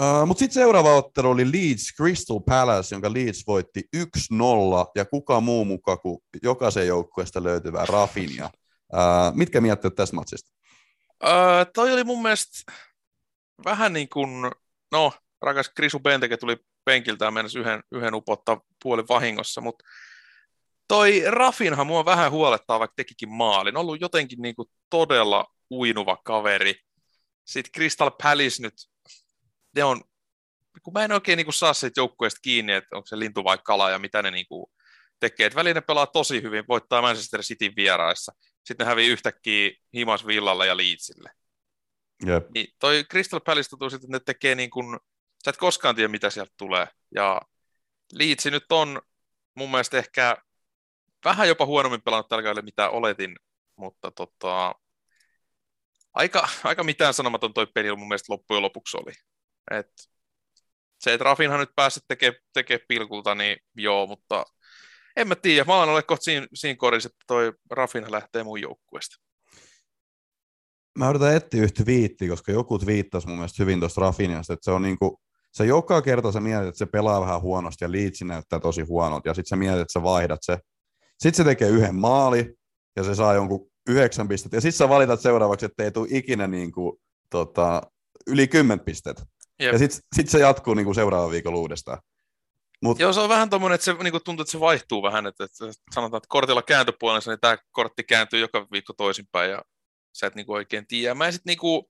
[0.00, 4.00] Uh, Mutta sitten seuraava ottelu oli Leeds Crystal Palace, jonka Leeds voitti 1-0,
[4.94, 8.50] ja kuka muu mukaan kuin jokaisen joukkueesta löytyvä Rafinha.
[8.92, 10.50] Uh, mitkä mietteet tästä matsista?
[11.24, 12.72] Uh, toi oli mun mielestä
[13.64, 14.30] vähän niin kuin,
[14.92, 19.84] no, rakas Krisu Benteke tuli penkiltään mennessä yhden, yhden upottaa puoli vahingossa, mutta
[20.88, 23.76] toi Rafinha mua vähän huolettaa, vaikka tekikin maalin.
[23.76, 26.74] Ollut jotenkin niin kuin todella uinuva kaveri.
[27.44, 28.74] Sitten Crystal Palace nyt
[29.76, 30.02] ne on,
[30.82, 33.58] kun mä en oikein niin kuin saa siitä joukkueesta kiinni, että onko se lintu vai
[33.64, 34.66] kala ja mitä ne niin kuin
[35.20, 35.50] tekee.
[35.54, 38.32] Väline pelaa tosi hyvin, voittaa Manchester Cityn vieraissa.
[38.64, 41.30] Sitten ne hävii yhtäkkiä Himas Villalle ja Leedsille.
[42.26, 42.46] Yep.
[42.54, 45.00] Niin toi Crystal Palace tuntuu sitten, että ne tekee niin kuin,
[45.44, 46.86] sä et koskaan tiedä, mitä sieltä tulee.
[47.14, 47.40] Ja
[48.12, 49.02] Leedsi nyt on
[49.54, 50.36] mun mielestä ehkä
[51.24, 53.36] vähän jopa huonommin pelannut tällä kaudella, mitä oletin,
[53.76, 54.74] mutta tota,
[56.14, 59.12] aika, aika mitään sanomaton toi peli mun mielestä loppujen lopuksi oli.
[59.70, 59.92] Et
[60.98, 64.44] se, että Rafinhan nyt päässyt tekemään teke pilkulta, niin joo, mutta
[65.16, 65.64] en mä tiedä.
[65.64, 69.16] Mä olen kohta siinä, siinä korissa, että toi Rafinha lähtee mun joukkueesta.
[70.98, 74.70] Mä yritän etsiä yhtä viittiä, koska joku viittasi mun mielestä hyvin tuosta Rafinhasta, että se
[74.70, 75.20] on niinku,
[75.52, 79.26] se joka kerta sä mietit, että se pelaa vähän huonosti ja liitsi näyttää tosi huonot,
[79.26, 80.58] ja sitten sä mietit, että sä vaihdat se.
[81.18, 82.54] Sitten se tekee yhden maali,
[82.96, 86.46] ja se saa jonkun yhdeksän pistettä, ja sitten sä valitat seuraavaksi, että ei tule ikinä
[86.46, 87.00] niinku,
[87.30, 87.82] tota,
[88.26, 89.22] yli kymmentä pistettä.
[89.60, 89.72] Jep.
[89.72, 91.98] Ja sitten sit se jatkuu niin kuin seuraavan viikon uudestaan.
[92.84, 92.98] Mut...
[92.98, 95.56] Joo, se on vähän tommoinen, että se niin tuntuu, että se vaihtuu vähän, että, että
[95.94, 99.62] sanotaan, että kortilla kääntöpuolella, niin tämä kortti kääntyy joka viikko toisinpäin ja
[100.12, 101.14] sä et niin kuin oikein tiedä.
[101.14, 101.84] Mä en sit niin kuin,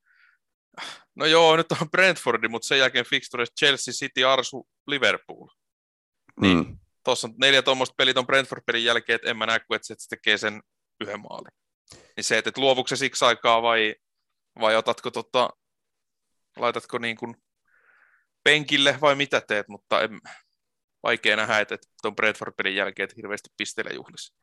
[1.14, 5.48] no joo, nyt on Brentfordi, mutta sen jälkeen fixture Chelsea, City, Arsu, Liverpool.
[6.40, 6.78] Niin, mm.
[7.04, 10.38] tuossa on neljä tuommoista pelit on Brentford-pelin jälkeen, että en mä näe, että se tekee
[10.38, 10.62] sen
[11.00, 11.52] yhden maalin.
[12.16, 13.94] Niin se, että, että luovuksi siksi aikaa vai,
[14.60, 15.50] vai otatko tota,
[16.56, 17.36] laitatko niin kuin
[18.44, 20.20] penkille vai mitä teet, mutta en,
[21.04, 24.34] vaikea nähdä, että tuon Bradford-pelin jälkeen että hirveästi pistelee juhlissa.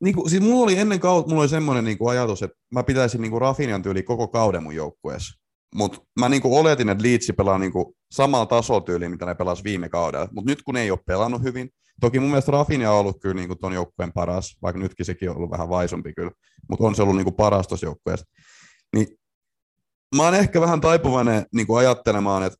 [0.00, 2.82] Niin kuin, siis mulla oli ennen kautta, mulla oli semmoinen niin kuin ajatus, että mä
[2.82, 5.40] pitäisin niin kuin Rafinian tyyli koko kauden mun joukkueessa.
[5.74, 9.64] Mutta mä niin kuin oletin, että Leeds pelaa niin kuin samalla tasotyyliin, mitä ne pelasi
[9.64, 10.28] viime kaudella.
[10.32, 11.70] Mutta nyt kun ne ei ole pelannut hyvin,
[12.00, 15.30] toki mun mielestä Rafinha on ollut kyllä niin kuin ton joukkueen paras, vaikka nytkin sekin
[15.30, 16.30] on ollut vähän vaisumpi kyllä,
[16.68, 18.26] mutta on se ollut niin kuin paras tuossa joukkueessa.
[18.96, 19.06] Niin
[20.16, 22.58] mä oon ehkä vähän taipuvainen niin kuin ajattelemaan, että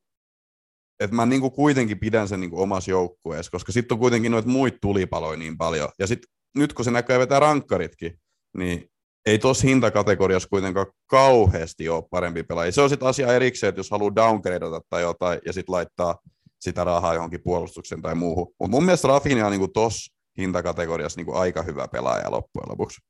[1.03, 4.77] että mä niinku kuitenkin pidän sen niinku omassa joukkueessa, koska sitten on kuitenkin noita muita
[4.81, 5.89] tulipaloja niin paljon.
[5.99, 8.19] Ja sitten nyt kun se näkyy vetää rankkaritkin,
[8.57, 8.89] niin
[9.25, 12.71] ei tuossa hintakategoriassa kuitenkaan kauheasti ole parempi pelaaja.
[12.71, 16.15] Se on sitten asia erikseen, että jos haluaa downgradeata tai jotain ja sitten laittaa
[16.59, 18.53] sitä rahaa johonkin puolustukseen tai muuhun.
[18.59, 23.01] Mutta mun mielestä Rafinha on niinku tuossa hintakategoriassa niinku aika hyvä pelaaja loppujen lopuksi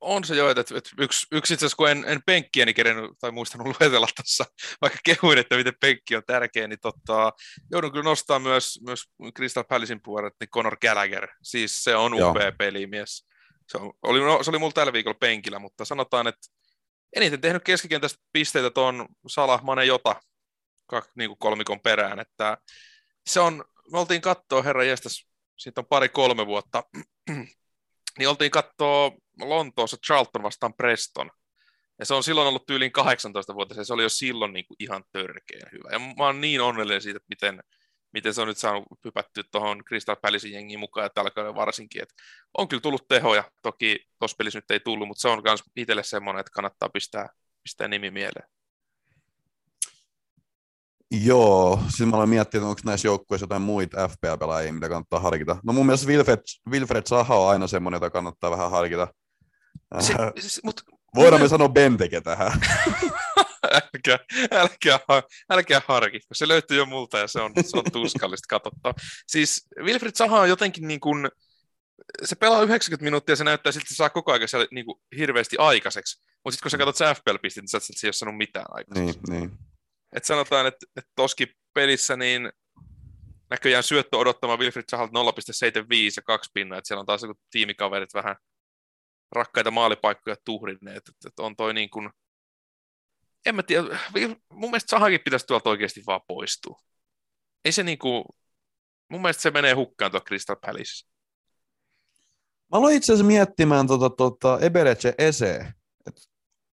[0.00, 3.30] on se jo, että, että yksi, yksi itse asiassa, kun en, en penkkiäni kerennyt tai
[3.30, 4.44] muistanut luetella tuossa,
[4.80, 7.32] vaikka kehuin, että miten penkki on tärkeä, niin tota,
[7.70, 9.04] joudun kyllä nostaa myös, myös
[9.36, 11.28] Crystal Palacein puolet, niin Conor Gallagher.
[11.42, 13.26] Siis se on upea pelimies.
[13.68, 16.48] Se, on, oli, no, se oli mulla tällä viikolla penkillä, mutta sanotaan, että
[17.16, 20.16] eniten tehnyt keskikentästä pisteitä tuon Salah Mane Jota
[21.16, 22.58] niin kuin kolmikon perään, että
[23.26, 25.26] se on, me oltiin katsoa herra jästäs,
[25.58, 26.82] siitä on pari-kolme vuotta,
[28.18, 31.30] niin oltiin katsoa Lontoossa Charlton vastaan Preston.
[31.98, 34.76] Ja se on silloin ollut tyyliin 18 vuotta, ja se oli jo silloin niin kuin
[34.80, 35.88] ihan törkeän hyvä.
[35.92, 37.62] Ja mä oon niin onnellinen siitä, että miten,
[38.12, 42.02] miten se on nyt saanut hypättyä tuohon Crystal Palacein jengiin mukaan, että tällä kaudella varsinkin.
[42.02, 42.14] Että
[42.58, 46.02] on kyllä tullut tehoja, toki tuossa pelissä nyt ei tullut, mutta se on myös itselle
[46.02, 47.28] semmoinen, että kannattaa pistää,
[47.62, 48.48] pistää nimi mieleen.
[51.10, 55.56] Joo, siis mä olen miettinyt, onko näissä joukkueissa jotain muita FPL-pelaajia, mitä kannattaa harkita.
[55.62, 59.14] No mun mielestä Wilfred, Wilfred Saha on aina semmoinen, jota kannattaa vähän harkita.
[60.00, 60.82] Se, se, mut,
[61.14, 62.52] Voidaan me sanoa Benteke tähän.
[63.72, 64.18] älkää,
[64.52, 64.98] älkää,
[65.50, 66.34] älkää harkitko.
[66.34, 68.94] Se löytyy jo multa ja se on, se on tuskallista katsottaa.
[69.26, 71.28] Siis Wilfred Saha on jotenkin niin kuin,
[72.24, 74.86] se pelaa 90 minuuttia ja se näyttää siltä, että se saa koko ajan siellä niin
[74.86, 76.22] kuin hirveästi aikaiseksi.
[76.44, 79.20] Mutta sitten kun sä katsot se FPL-pistit, niin sä, ei ole sanonut mitään aikaiseksi.
[79.30, 79.58] niin, niin.
[80.12, 82.52] Et sanotaan, että, että toski pelissä niin
[83.50, 85.22] näköjään syöttö odottamaan Wilfried Sahalta 0,75
[86.16, 87.20] ja kaksi pinnaa, että siellä on taas
[87.50, 88.36] tiimikaverit vähän
[89.32, 92.10] rakkaita maalipaikkoja tuhrinneet, että, että on toi niin kuin,
[93.46, 93.98] en mä tiedä,
[94.52, 96.80] mun mielestä Sahakin pitäisi tuolta oikeasti vaan poistua.
[97.64, 98.24] Ei se niinku,
[99.08, 101.06] mun mielestä se menee hukkaan tuo Crystal Palace.
[102.72, 105.72] Mä aloin itse asiassa miettimään tota, tota Eberece Ese.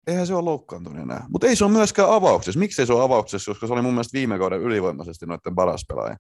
[0.07, 1.25] Eihän se ole loukkaantunut enää.
[1.29, 2.59] Mutta ei se ole myöskään avauksessa.
[2.59, 6.17] Miksi se ole avauksessa, koska se oli mun mielestä viime kauden ylivoimaisesti noiden paras pelaaja.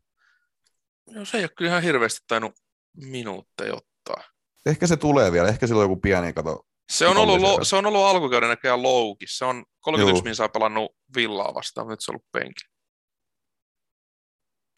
[1.11, 2.51] No se ei ole kyllä ihan hirveästi tainnut
[2.97, 4.23] minuutteja ottaa.
[4.65, 6.61] Ehkä se tulee vielä, ehkä sillä on joku pieni kato.
[6.91, 9.37] Se on, ollut, lo, se on ollut alkukauden näköjään loukissa.
[9.37, 10.23] Se on 31 Juu.
[10.23, 12.73] minsaa pelannut villaa vastaan, mutta nyt se on ollut penkillä.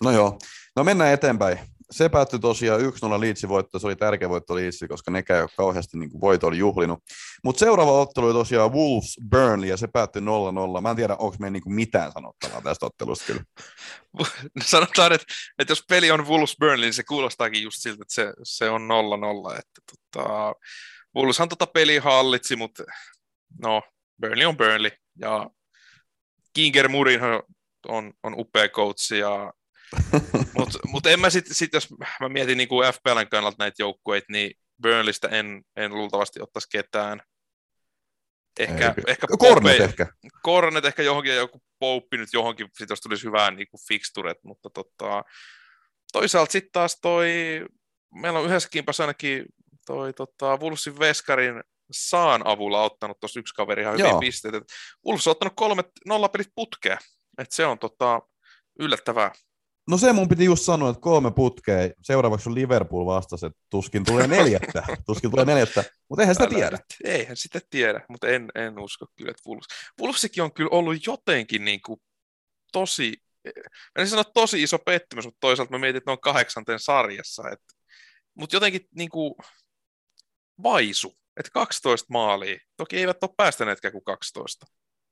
[0.04, 0.40] No joo,
[0.76, 1.60] no mennään eteenpäin.
[1.92, 2.84] Se päättyi tosiaan 1-0
[3.20, 7.00] Leedsin voitto, se oli tärkeä voitto Leedsi, koska ei ole kauheasti niin voitolla juhlinut.
[7.44, 10.82] Mutta seuraava ottelu oli tosiaan Wolves Burnley ja se päättyi 0-0.
[10.82, 13.44] Mä en tiedä, onko meillä niin mitään sanottavaa tästä ottelusta kyllä.
[14.62, 15.26] Sanotaan, että,
[15.60, 18.82] että jos peli on Wolves Burnley, niin se kuulostaakin just siltä, että se, se on
[18.82, 19.60] 0-0.
[19.60, 20.56] Että, tota,
[21.16, 22.84] Wolveshan tota peliä hallitsi, mutta
[23.62, 23.82] no,
[24.22, 24.92] Burnley on Burnley.
[25.20, 25.50] Ja
[26.54, 27.44] Kinger Murinho
[27.88, 29.54] on, on upea coach ja
[30.58, 31.88] mutta mut en mä sitten, sit, jos
[32.20, 37.22] mä mietin niin kuin FPLn kannalta näitä joukkueita, niin Burnleystä en, en luultavasti ottaisi ketään.
[38.60, 40.08] Ehkä, Ei, ehkä Kornet Pope- ehkä.
[40.44, 44.38] Kornet ehkä johonkin ja joku Pouppi nyt johonkin, sit jos tulisi hyvää niin kuin fixturet,
[44.44, 45.24] mutta tota,
[46.12, 47.30] toisaalta sitten taas toi,
[48.14, 49.46] meillä on yhdessä ainakin
[49.86, 54.56] toi tota, Wolvesin Veskarin Saan avulla ottanut tuossa yksi kaveri ihan hyvin pisteet.
[54.56, 54.64] Et
[55.06, 56.98] Wolves on ottanut kolme nollapelit putkea,
[57.38, 58.22] että se on tota,
[58.80, 59.32] yllättävää.
[59.90, 64.06] No se mun piti just sanoa, että kolme putkea, seuraavaksi on Liverpool vastasi, että tuskin
[64.06, 66.72] tulee neljättä, tuskin tulee neljättä, mutta eihän sitä Älä tiedä.
[66.72, 69.68] nyt, Eihän sitä tiedä, mutta en, en usko kyllä, että Wolves.
[70.02, 72.02] Wolvesikin on kyllä ollut jotenkin niin kuin
[72.72, 73.14] tosi,
[74.00, 77.50] en sano tosi iso pettymys, mutta toisaalta mä mietin, että ne on kahdeksanten sarjassa.
[77.50, 77.74] Että,
[78.34, 79.36] mutta jotenkin niin kuin
[80.64, 82.60] vaisu, että 12 maalia.
[82.78, 84.66] Toki eivät ole päästäneetkään kuin 12.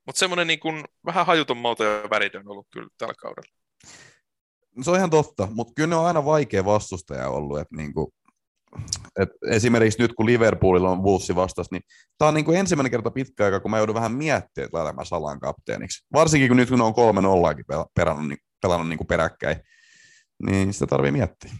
[0.06, 3.58] Mutta semmoinen niin kuin vähän hajuton mauto ja väritön ollut kyllä tällä kaudella.
[4.82, 7.60] Se on ihan totta, mutta kyllä ne on aina vaikea vastustaja ollut.
[7.60, 8.14] Että niinku,
[9.20, 11.82] et esimerkiksi nyt kun Liverpoolilla on Wolvesi vastas, niin
[12.18, 15.06] tämä on niinku ensimmäinen kerta pitkä aika, kun mä joudun vähän miettimään, että laitan mä
[15.06, 16.06] Salan kapteeniksi.
[16.14, 19.58] Varsinkin kun nyt kun ne on kolme nollaakin pelannut, niin, pelannut niinku peräkkäin,
[20.44, 21.52] niin sitä tarvii miettiä.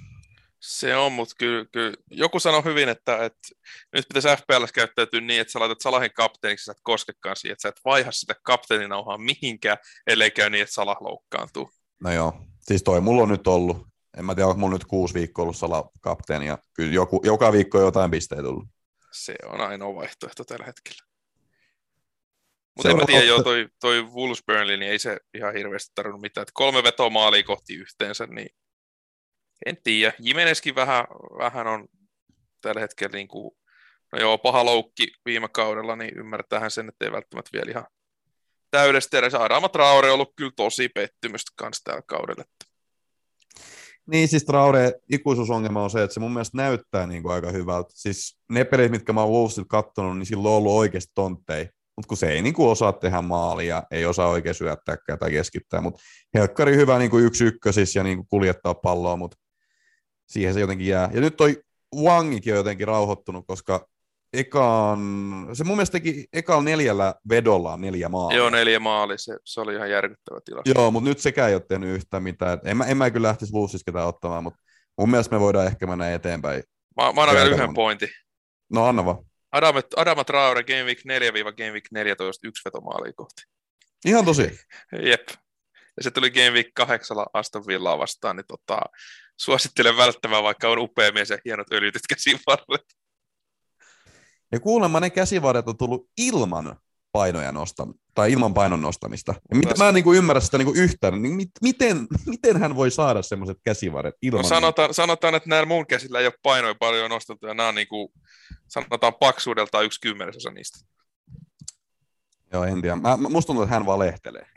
[0.60, 3.48] Se on, mutta kyllä, kyllä joku sanoi hyvin, että, että
[3.94, 7.62] nyt pitäisi FPLs käyttäytyä niin, että sä laitat Salahin kapteeniksi, sä et koskekaan siihen, että
[7.62, 9.78] sä et vaiha sitä kapteeninauhaa mihinkään,
[10.08, 11.70] ellei käy niin, että Salah loukkaantuu.
[12.04, 15.14] No joo, siis toi mulla on nyt ollut, en mä tiedä, onko mulla nyt kuusi
[15.14, 18.68] viikkoa ollut Sala kapteeni, ja kyllä joku, joka viikko on jotain pisteitä tullut.
[19.12, 21.08] Se on ainoa vaihtoehto tällä hetkellä.
[22.76, 26.22] Mutta en mä tiedä, joo, toi, toi Wolves Burnley, niin ei se ihan hirveästi tarvinnut
[26.22, 26.42] mitään.
[26.42, 28.50] Et kolme vetoa maalia kohti yhteensä, niin
[29.66, 30.14] en tiedä.
[30.20, 31.06] Jimenezkin vähän,
[31.38, 31.88] vähän on
[32.62, 33.58] tällä hetkellä niin kuin,
[34.12, 37.86] no joo, paha loukki viime kaudella, niin ymmärtäähän sen, että ei välttämättä vielä ihan
[38.72, 39.34] täydestä edes.
[39.34, 42.44] Adama Traore on ollut kyllä tosi pettymystä kanssa tällä kaudella.
[44.08, 47.90] Niin, siis Traore ikuisuusongelma on se, että se mun mielestä näyttää niin kuin aika hyvältä.
[47.94, 51.70] Siis ne pelit, mitkä mä oon Wolvesilta kattonut, niin silloin on ollut oikeasti tonttei.
[51.96, 55.82] Mutta kun se ei niin kuin osaa tehdä maalia, ei osaa oikein syöttääkään tai keskittää,
[55.82, 56.02] mutta
[56.34, 59.38] helkkari hyvä niin kuin yksi ykkösissä ja niin kuin kuljettaa palloa, mutta
[60.28, 61.10] siihen se jotenkin jää.
[61.14, 61.62] Ja nyt toi
[61.96, 63.88] Wangikin on jotenkin rauhoittunut, koska
[64.34, 65.00] ekaan,
[65.54, 68.38] se mun mielestä teki ekaan neljällä vedollaan neljä maalia.
[68.38, 70.72] Joo, neljä maali, se, se oli ihan järkyttävä tilanne.
[70.76, 72.60] Joo, mutta nyt sekään ei ole tehnyt yhtään mitään.
[72.64, 74.60] En mä, en mä kyllä lähtisi Wolvesissa ketään ottamaan, mutta
[74.98, 76.64] mun mielestä me voidaan ehkä mennä eteenpäin.
[76.98, 78.10] Mä, mä annan vielä yhden pointin.
[78.72, 79.18] No anna vaan.
[79.52, 83.42] Adama, Adama Traore Game Week 4-Game Week 14, yksi vetomaalia kohti.
[84.06, 84.60] Ihan tosi.
[85.10, 85.28] Jep.
[85.98, 88.80] Ja se tuli Game Week 8 Aston Villaa vastaan, niin tota,
[89.38, 92.86] suosittelen välttämään, vaikka on upea mies ja hienot öljytyt käsivarret.
[94.52, 96.80] Ja kuulemma ne käsivarret on tullut ilman
[97.12, 99.36] painoja nosta, tai ilman painon nostamista.
[99.50, 102.58] Ja mit, mä en niin kuin ymmärrä sitä niin kuin yhtään, niin mit, miten, miten
[102.58, 104.42] hän voi saada semmoiset käsivarret ilman...
[104.42, 107.76] No sanotaan, sanotaan, että näillä mun käsillä ei ole painoja paljon nostettu, ja nämä on
[107.76, 108.10] niin kuin,
[108.68, 110.80] sanotaan paksuudeltaan yksi kymmenesosa niistä.
[112.54, 112.96] Joo, en tiedä.
[112.96, 114.48] Mä, musta tuntuu, että hän vaan lehtelee.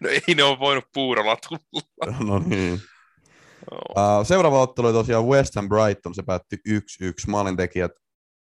[0.00, 2.18] No ei ne ole voinut puuralla tulla.
[2.26, 2.80] no niin.
[3.70, 4.18] Joo.
[4.18, 6.80] Uh, seuraava ottelu oli tosiaan West Ham Brighton, se päättyi 1-1.
[7.26, 7.92] Maalintekijät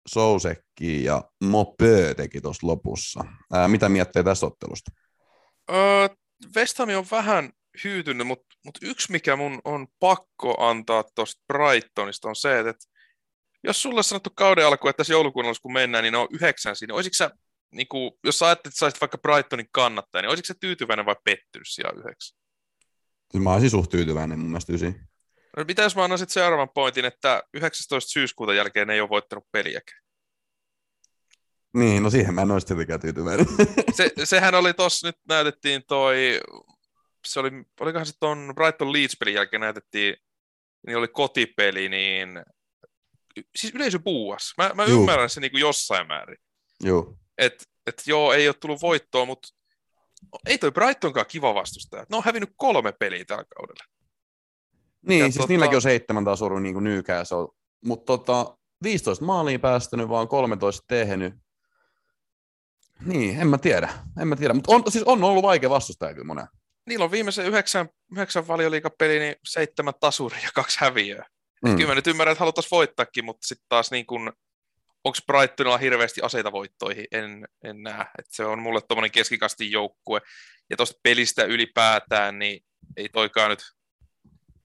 [0.08, 3.20] Sousekki ja Mopö teki tuossa lopussa.
[3.20, 4.90] Uh, mitä miettii tästä ottelusta?
[5.70, 6.08] Öö,
[6.56, 7.52] West Ham on vähän
[7.84, 12.84] hyytynyt, mutta mut yksi mikä mun on pakko antaa tuosta Brightonista on se, että
[13.64, 16.76] jos sulle sanottu kauden alku, että tässä joulukuun alussa kun mennään, niin ne on yhdeksän
[16.76, 16.94] siinä.
[16.94, 17.30] Olisitko sä,
[17.74, 21.06] niin kuin, jos sä ajattelet, että sä olisit vaikka Brightonin kannattaja, niin olisitko sä tyytyväinen
[21.06, 22.38] vai pettynyt siellä yhdeksän?
[23.30, 24.94] Siis mä olisin suht tyytyväinen mun mielestä ysi.
[25.56, 28.10] No, mitä jos mä annan sitten seuraavan pointin, että 19.
[28.10, 30.02] syyskuuta jälkeen ei ole voittanut peliäkään?
[31.74, 33.46] Niin, no siihen mä en olisi tietenkään tyytyväinen.
[33.96, 36.40] Se, sehän oli tossa, nyt näytettiin toi,
[37.26, 40.16] se oli, olikohan se ton Brighton Leeds-pelin jälkeen näytettiin,
[40.86, 42.28] niin oli kotipeli, niin
[43.56, 44.54] siis yleisö puuas.
[44.58, 45.00] Mä, mä Juu.
[45.00, 46.38] ymmärrän se niin kuin jossain määrin.
[46.80, 47.16] Joo.
[47.38, 49.48] Että et joo, ei ole tullut voittoa, mutta
[50.46, 52.06] ei toi Brightonkaan kiva vastustaja.
[52.10, 53.84] Ne on hävinnyt kolme peliä tällä kaudella.
[55.06, 57.48] Niin, Ja siis tota- niilläkin on seitsemän ollut niin kuin Newcastle.
[57.84, 61.34] Mutta tota, 15 maalia päästänyt, vaan 13 tehnyt.
[63.06, 63.92] Niin, en mä tiedä.
[64.20, 64.54] En mä tiedä.
[64.54, 66.46] Mutta on, siis on ollut vaikea vastustaja kyllä monen.
[66.86, 71.26] Niillä on viimeisen yhdeksän, yhdeksän valioliikapeli, niin seitsemän tasuria ja kaksi häviöä.
[71.64, 71.76] Mm.
[71.76, 74.32] Kyllä mä nyt ymmärrän, että haluttaisiin voittaakin, mutta sitten taas niin kuin,
[75.04, 77.06] onko Brightonilla hirveästi aseita voittoihin?
[77.12, 78.00] En, en näe.
[78.00, 80.20] että se on mulle tuommoinen keskikastin joukkue.
[80.70, 82.64] Ja tuosta pelistä ylipäätään, niin
[82.96, 83.60] ei toikaan nyt,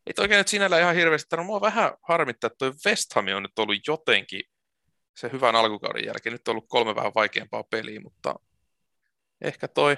[0.08, 1.36] ei toikaan nyt sinällä ihan hirveästi.
[1.36, 4.42] No, mua vähän harmittaa, että toi West Ham on nyt ollut jotenkin
[5.18, 6.34] se hyvän alkukauden jälkeen.
[6.34, 8.36] Nyt on ollut kolme vähän vaikeampaa peliä, mutta
[9.42, 9.98] ehkä toi,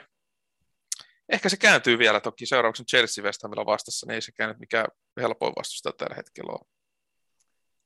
[1.29, 4.85] ehkä se kääntyy vielä toki seuraavaksi Chelsea West Hamilla vastassa, niin ei se nyt mikään
[5.21, 6.69] helpoin vastustaja tällä hetkellä ole.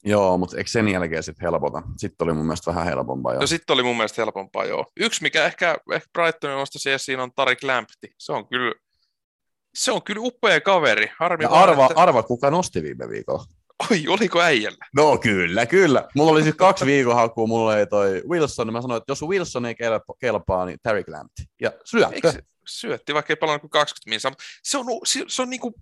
[0.05, 1.81] Joo, mutta eikö sen jälkeen sitten helpota?
[1.97, 3.33] Sitten oli mun mielestä vähän helpompaa.
[3.33, 3.39] Jo.
[3.39, 4.91] No sitten oli mun mielestä helpompaa, joo.
[4.99, 8.07] Yksi, mikä ehkä, ehkä Brightonin nostasi esiin, on Tarik Lampti.
[8.17, 8.75] Se on kyllä,
[9.75, 11.11] se on kyllä upea kaveri.
[11.19, 11.99] Harmi ja vaan, arva, että...
[12.01, 13.45] arva, kuka nosti viime viikolla?
[13.91, 14.85] Oi, oliko äijällä?
[14.95, 16.07] No kyllä, kyllä.
[16.15, 19.65] Mulla oli siis kaksi viikon hakua, mulla oli toi Wilson, mä sanoin, että jos Wilson
[19.65, 21.43] ei kelpaa, kelpaa niin Terry Lampti.
[21.61, 22.31] Ja syöttö.
[22.31, 24.31] se syötti, vaikka ei pelannut kuin 20 minsaa.
[24.31, 25.75] mutta Se on, se, se on niinku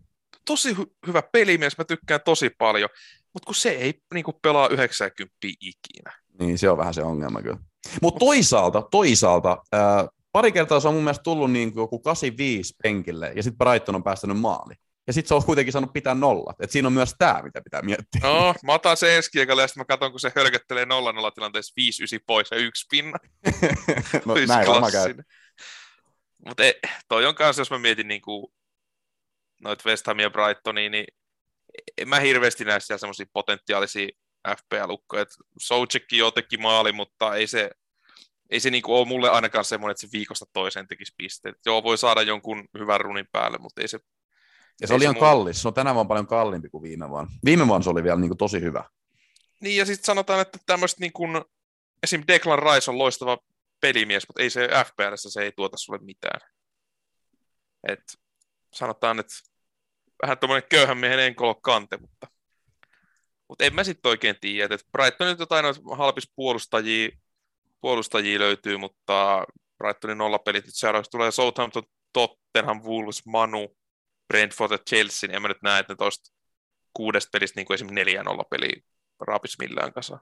[0.45, 2.89] tosi hy- hyvä pelimies, mä tykkään tosi paljon.
[3.33, 6.13] Mutta kun se ei niinku pelaa 90 ikinä.
[6.39, 7.57] Niin, se on vähän se ongelma kyllä.
[8.01, 12.75] Mutta toisaalta, toisaalta, ää, pari kertaa se on mun mielestä tullut niin kuin joku 85
[12.83, 14.73] penkille, ja sitten Brighton on päästänyt maali.
[15.07, 16.55] Ja sitten se on kuitenkin saanut pitää nollat.
[16.59, 18.21] Et siinä on myös tämä, mitä pitää miettiä.
[18.23, 20.87] No, mä otan se ensi ja sitten mä katson, kun se hölköttelee 0-0
[21.35, 21.73] tilanteessa
[22.19, 23.17] 5-9 pois ja yksi pinna.
[24.25, 25.15] no, näin varmaan käy.
[26.45, 26.63] Mutta
[27.07, 28.53] toi on kanssa, jos mä mietin niinku
[29.61, 31.05] noit West Hamia ja Brightonia, niin
[31.97, 34.07] en mä hirveästi näe siellä semmoisia potentiaalisia
[34.47, 35.25] FPL-lukkoja.
[35.59, 37.71] Soucekki jo teki maali, mutta ei se,
[38.51, 41.55] ei se niinku ole mulle ainakaan semmoinen, että se viikosta toiseen tekisi pisteet.
[41.65, 43.99] Joo, voi saada jonkun hyvän runin päälle, mutta ei se...
[44.81, 45.61] Ja se oli ihan mun- kallis.
[45.61, 47.31] Se on tänä vuonna paljon kalliimpi kuin viime vuonna.
[47.45, 48.83] Viime vuonna se oli vielä niin kuin tosi hyvä.
[49.59, 51.41] Niin, ja sitten sanotaan, että tämmöistä niin kuin,
[52.03, 52.23] esim.
[52.27, 53.37] Declan Rice on loistava
[53.81, 56.41] pelimies, mutta ei se FPLssä se ei tuota sulle mitään.
[57.87, 58.03] Et
[58.73, 59.33] sanotaan, että
[60.21, 62.27] vähän tuommoinen köyhän miehen enkolo kante, mutta,
[63.47, 64.75] mutta en mä sitten oikein tiedä.
[64.75, 67.09] että Brightonin jotain noita halpis puolustajia,
[67.81, 69.43] puolustajia löytyy, mutta
[69.77, 73.77] Brightonin nollapelit nyt seuraavaksi tulee Southampton, Tottenham, Wolves, Manu,
[74.27, 76.31] Brentford ja Chelsea, niin en mä nyt näe, että ne toista
[76.93, 78.81] kuudesta pelistä niin kuin esimerkiksi 4-0 peliä
[79.19, 80.19] raapis millään kasa.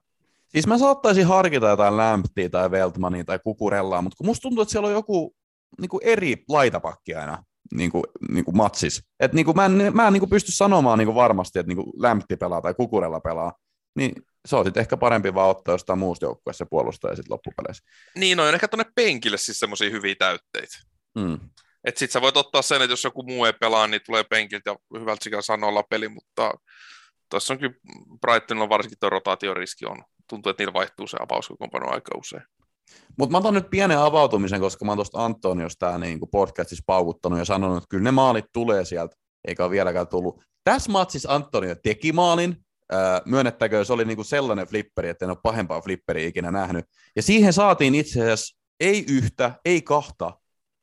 [0.48, 4.72] Siis mä saattaisin harkita jotain Lamptia tai Veltmania tai Kukurellaa, mutta kun musta tuntuu, että
[4.72, 5.36] siellä on joku
[5.82, 7.43] niin kuin eri laitapakki aina
[7.74, 9.04] niin kuin, niin kuin matsis.
[9.19, 11.67] Et niin kuin mä en, mä en niin kuin pysty sanomaan niin kuin varmasti, että
[11.67, 13.54] niin kuin Lampti pelaa tai Kukurella pelaa.
[13.95, 14.13] Niin
[14.50, 17.84] se on sitten ehkä parempi vaan ottaa jostain muusta joukkueessa puolustaja sitten loppupeleissä.
[18.16, 20.78] Niin, no on ehkä tuonne penkille siis semmoisia hyviä täytteitä.
[21.16, 21.40] Mm.
[21.84, 24.70] Et sit sä voit ottaa sen, että jos joku muu ei pelaa, niin tulee penkiltä
[24.70, 26.54] ja hyvältä sikäli saa nolla peli, mutta
[27.30, 27.73] tuossa on kyllä
[28.21, 30.04] Brightonilla on varsinkin tuo rotaatioriski on.
[30.30, 32.44] Tuntuu, että niillä vaihtuu se avauskokoonpano aika usein.
[33.17, 37.40] Mutta mä otan nyt pienen avautumisen, koska mä oon tuosta Antoniosta tää niin podcastissa paukuttanut
[37.40, 39.15] ja sanonut, että kyllä ne maalit tulee sieltä,
[39.48, 40.42] eikä ole vieläkään tullut.
[40.63, 42.65] Tässä matsissa Antonio teki maalin,
[43.25, 46.85] myönnettäkö se oli niin kuin sellainen flipperi, että en ole pahempaa flipperiä ikinä nähnyt.
[47.15, 50.40] Ja siihen saatiin itse asiassa ei yhtä, ei kahta,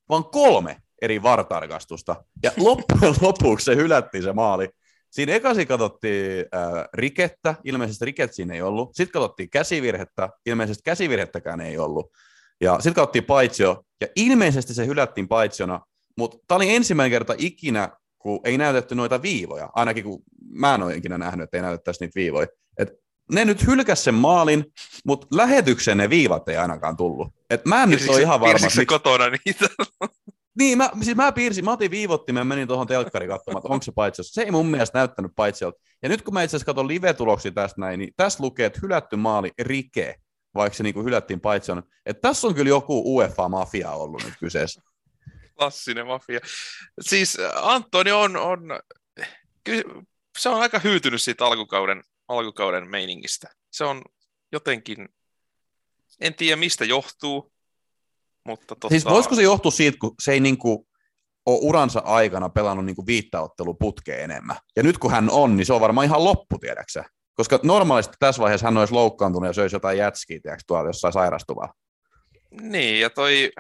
[0.09, 2.25] vaan kolme eri vartarkastusta.
[2.43, 4.69] Ja loppujen lopuksi se hylättiin se maali.
[5.11, 8.95] Siinä ekaisin katsottiin äh, rikettä, ilmeisesti riket siinä ei ollut.
[8.95, 12.13] Sitten katsottiin käsivirhettä, ilmeisesti käsivirhettäkään ei ollut.
[12.61, 15.81] Ja sitten katsottiin paitsio, ja ilmeisesti se hylättiin paitsiona,
[16.19, 20.83] mutta tämä oli ensimmäinen kerta ikinä, kun ei näytetty noita viivoja, ainakin kun mä en
[20.83, 22.47] ole ikinä nähnyt, että ei näytettäisi niitä viivoja.
[22.79, 22.93] Et
[23.33, 24.65] ne nyt hylkäs sen maalin,
[25.07, 27.29] mutta lähetykseen ne viivat ei ainakaan tullut.
[27.51, 28.53] Et mä en nyt ole ihan varma.
[28.53, 29.69] Piirsikö miksi- kotona niitä?
[30.59, 33.93] Niin, mä, siis mä piirsin, mä otin viivottimen menin tuohon telkkariin katsomaan, että onko se
[33.93, 34.35] paitsiossa.
[34.35, 35.81] Se ei mun mielestä näyttänyt paitsiolta.
[36.03, 39.17] Ja nyt kun mä itse asiassa katson live-tuloksia tästä näin, niin tässä lukee, että hylätty
[39.17, 40.15] maali rike,
[40.55, 41.83] vaikka se niinku hylättiin paitsiona.
[42.07, 44.83] Että tässä on kyllä joku UEFA-mafia ollut nyt kyseessä.
[45.59, 46.41] Klassinen mafia.
[47.01, 48.61] Siis äh, Antoni on, on
[50.39, 53.49] se on aika hyytynyt siitä alkukauden, alkukauden meiningistä.
[53.71, 54.03] Se on
[54.53, 55.09] jotenkin,
[56.21, 57.53] en tiedä mistä johtuu,
[58.45, 60.89] mutta tota, Siis voisiko se johtua siitä, kun se ei niinku
[61.47, 64.57] ole uransa aikana pelannut niinku viittaottelu putkeen enemmän.
[64.77, 67.05] Ja nyt kun hän on, niin se on varmaan ihan loppu, tiedäksä.
[67.35, 71.75] Koska normaalisti tässä vaiheessa hän olisi loukkaantunut ja söisi jotain jätskiä, tiedätkö, tuolla jossain sairastuvaa.
[72.61, 73.51] Niin, ja toi,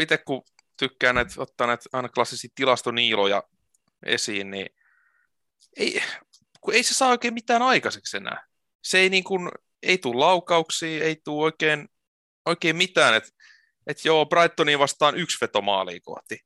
[0.00, 0.42] itse kun
[0.80, 3.42] tykkään näitä, ottaa näitä aina klassisia tilastoniiloja
[4.06, 4.66] esiin, niin
[5.76, 6.02] ei,
[6.60, 8.46] kun ei se saa oikein mitään aikaiseksi enää.
[8.82, 9.50] Se ei, niin kuin,
[9.82, 11.88] ei tule laukauksia, ei tule oikein,
[12.46, 13.30] oikein mitään, että
[13.86, 16.38] et joo, Brightoniin vastaan yksi vetomaali kohti.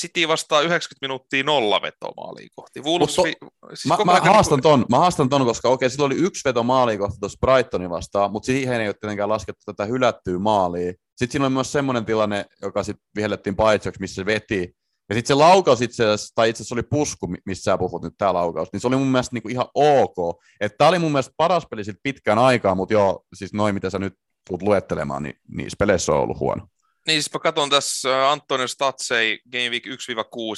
[0.00, 2.80] City vastaa 90 minuuttia nolla vetomaaliin kohti.
[2.80, 3.32] Wolves, vi,
[3.74, 6.98] siis Mä, mä, haastan ton, mä haastan ton, koska okei, sillä oli yksi veto maaliin
[6.98, 10.92] kohta tuossa Brightonin vastaan, mutta siihen ei ole tietenkään laskettu tätä hylättyä maalia.
[10.92, 14.74] Sitten siinä oli myös semmoinen tilanne, joka sitten vihellettiin paitsioksi, missä se veti.
[15.08, 18.02] Ja sitten se laukaus itse asiassa, tai itse asiassa oli pusku, mi- missä sä puhut
[18.02, 20.42] nyt, tämä laukaus, niin se oli mun mielestä niinku ihan ok.
[20.60, 23.90] Että tämä oli mun mielestä paras peli sit pitkään aikaa, mutta joo, siis noin mitä
[23.90, 24.14] sä nyt
[24.48, 26.66] tulet luettelemaan, niin niissä peleissä on ollut huono.
[27.08, 29.90] Niin, siis mä katson tässä äh, Antonio Statsei Game Week 1-6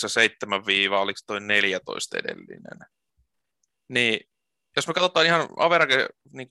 [0.03, 0.67] ja 7
[1.01, 2.79] oliko toi 14 edellinen.
[3.89, 4.21] Niin,
[4.77, 6.49] jos me katsotaan ihan average niin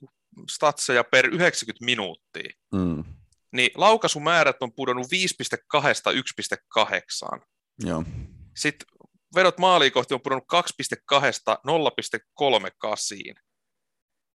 [0.50, 3.04] statseja per 90 minuuttia, Mm.
[3.52, 7.40] niin laukaisumäärät on pudonnut 5,2 1,8.
[7.78, 8.04] Joo.
[8.56, 8.88] Sitten
[9.34, 13.42] vedot maaliin kohti on pudonnut 2,2 0,38.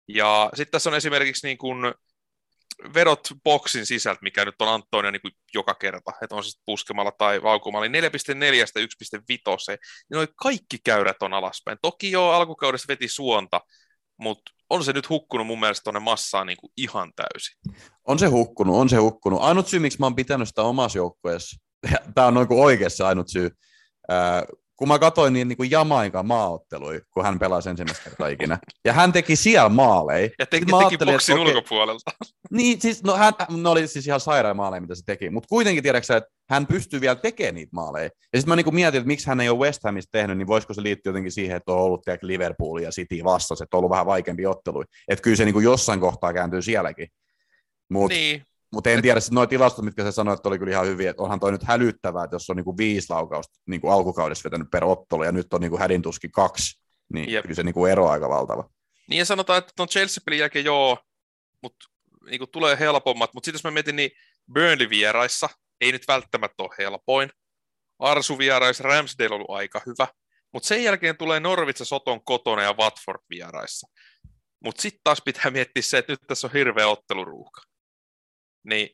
[0.07, 1.93] Ja sitten tässä on esimerkiksi niin kuin
[2.93, 5.21] vedot boksin sisältä, mikä nyt on Antonio niin
[5.53, 8.11] joka kerta, että on se sitten puskemalla tai laukumalla, niin 4,4 1,5,
[9.69, 9.79] niin
[10.11, 11.77] noi kaikki käyrät on alaspäin.
[11.81, 13.61] Toki jo alkukaudessa veti suonta,
[14.17, 17.57] mutta on se nyt hukkunut mun mielestä tuonne massaan niin ihan täysin.
[18.07, 19.41] On se hukkunut, on se hukkunut.
[19.41, 21.57] Ainut syy, miksi mä oon pitänyt sitä omassa joukkueessa,
[22.15, 23.49] tämä on noin kuin oikeassa ainut syy,
[24.75, 28.93] kun mä katsoin niin, niin kuin Jamaikan maaottelui, kun hän pelasi ensimmäistä kertaa ikinä, ja
[28.93, 30.29] hän teki siellä maaleja.
[30.39, 32.11] Ja teki, Sit mä teki boksin okei, ulkopuolelta.
[32.51, 35.83] Niin, siis no, hän, ne oli siis ihan sairaan maaleja, mitä se teki, mutta kuitenkin
[35.83, 38.05] tiedätkö että hän pystyy vielä tekemään niitä maaleja.
[38.05, 40.73] Ja sitten mä niin mietin, että miksi hän ei ole West Hamista tehnyt, niin voisiko
[40.73, 43.89] se liittyä jotenkin siihen, että on ollut tiedätkö, Liverpool ja City vastassa, että on ollut
[43.89, 44.83] vähän vaikeampi ottelu.
[45.07, 47.07] Että kyllä se niin kuin jossain kohtaa kääntyy sielläkin.
[47.89, 51.09] Mutta Niin, Mutta en tiedä, nuo tilastot, mitkä sä sanoit, että oli kyllä ihan hyviä,
[51.09, 54.85] että onhan toi nyt hälyttävää, että jos on niinku viisi laukausta niinku alkukaudessa vetänyt per
[54.85, 56.81] ottelu, ja nyt on niinku hädintuskin kaksi,
[57.13, 57.43] niin Jep.
[57.43, 58.69] kyllä se niinku ero aika valtava.
[59.09, 60.97] Niin ja sanotaan, että tuon Chelsea-pelin jälkeen joo,
[61.61, 61.85] mutta
[62.25, 63.33] niin tulee helpommat.
[63.33, 64.11] Mutta sitten jos mä mietin, niin
[64.53, 65.49] Burnley vieraissa
[65.81, 67.29] ei nyt välttämättä ole helpoin.
[67.99, 70.07] Arsu vieraissa Ramsdale on ollut aika hyvä.
[70.53, 73.87] Mutta sen jälkeen tulee Norwich ja Soton kotona ja Watford vieraissa.
[74.63, 77.61] Mutta sitten taas pitää miettiä se, että nyt tässä on hirveä otteluruuhka.
[78.65, 78.89] Niin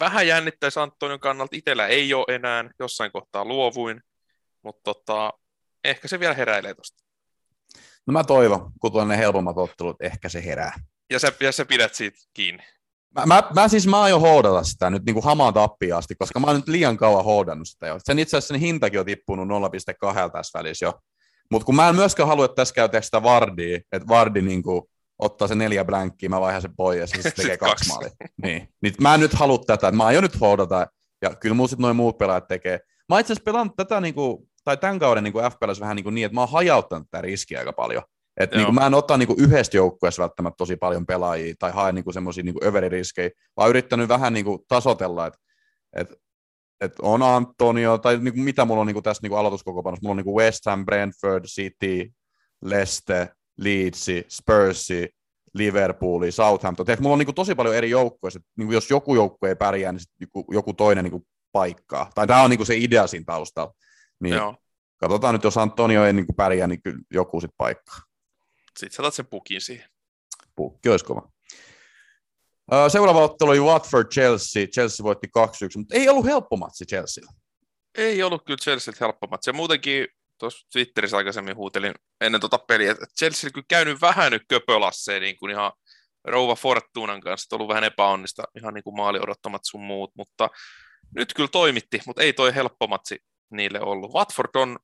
[0.00, 1.56] vähän jännittäisi Antonion kannalta.
[1.56, 4.00] Itellä ei ole enää, jossain kohtaa luovuin.
[4.62, 5.32] Mutta tota,
[5.84, 7.04] ehkä se vielä heräilee tuosta.
[8.06, 10.72] No mä toivon, kun tulee ne helpommat ottelut, ehkä se herää.
[11.10, 12.62] Ja sä, ja sä pidät siitä kiinni.
[13.14, 16.46] Mä, mä, mä siis mä aion hoodata sitä nyt niinku hamaan tappiin asti, koska mä
[16.46, 17.98] oon nyt liian kauan hoodannut sitä jo.
[17.98, 20.92] Sen itse asiassa sen hintakin on tippunut 0,2 tässä välissä jo.
[21.50, 24.90] Mutta kun mä en myöskään halua, että tässä käy tehdä sitä Vardia, että Vardi niinku
[25.18, 27.88] ottaa se neljä blänkkiä, mä vaihan sen pois ja sitten se tekee Sit kaksi kaksi.
[27.88, 28.10] maalia.
[28.42, 28.68] Niin.
[28.82, 28.94] niin.
[29.00, 30.86] mä en nyt halua tätä, mä aion nyt hoodata
[31.22, 32.80] ja kyllä muut sitten noin muut pelaajat tekee.
[33.08, 36.34] Mä itse asiassa pelannut tätä niinku, tai tämän kauden niinku FPLs vähän niinku niin, että
[36.34, 38.02] mä oon hajauttanut tätä riskiä aika paljon.
[38.36, 38.58] Et Joo.
[38.58, 42.44] niinku mä en ota niinku yhdestä joukkueesta välttämättä tosi paljon pelaajia tai hae niinku semmoisia
[42.44, 45.38] niinku öveririskejä, vaan yrittänyt vähän niinku tasotella, että
[45.96, 46.14] et,
[46.80, 50.38] et on Antonio, tai niinku mitä mulla on niinku tässä niinku aloituskokopanossa, mulla on niinku
[50.38, 52.12] West Ham, Brentford, City,
[52.64, 53.26] Leicester,
[53.58, 54.88] Leeds, Spurs,
[55.54, 56.86] Liverpool, Southampton.
[56.86, 59.92] Tiedätkö, mulla on niinku tosi paljon eri joukkoja, että niinku jos joku joukkue ei pärjää,
[59.92, 62.10] niin sit joku, joku toinen niinku paikkaa.
[62.14, 63.74] Tai tämä on niinku se idea siinä taustalla.
[64.20, 64.56] Niin Joo.
[64.96, 68.00] katsotaan nyt, jos Antonio ei niinku pärjää, niin kyllä joku sitten paikkaa.
[68.78, 69.88] Sitten sä sen pukin siihen.
[70.56, 71.30] Pukki olisi kova.
[72.88, 74.66] Seuraava ottelu oli Watford-Chelsea.
[74.66, 75.40] Chelsea voitti 2-1,
[75.76, 77.24] mutta ei ollut helppo matsi Chelsea.
[77.94, 79.50] Ei ollut kyllä Chelsealtä helppo matsi.
[79.50, 80.06] Ja muutenkin
[80.38, 85.36] tuossa Twitterissä aikaisemmin huutelin ennen tota peliä, että Chelsea kyllä käynyt vähän nyt köpölasseen niin
[85.36, 85.72] kuin ihan
[86.24, 90.48] Rouva Fortunan kanssa, ollut vähän epäonnista, ihan niin kuin maali odottamat sun muut, mutta
[91.14, 93.18] nyt kyllä toimitti, mutta ei toi helppo matsi
[93.50, 94.14] niille ollut.
[94.14, 94.78] Watford on,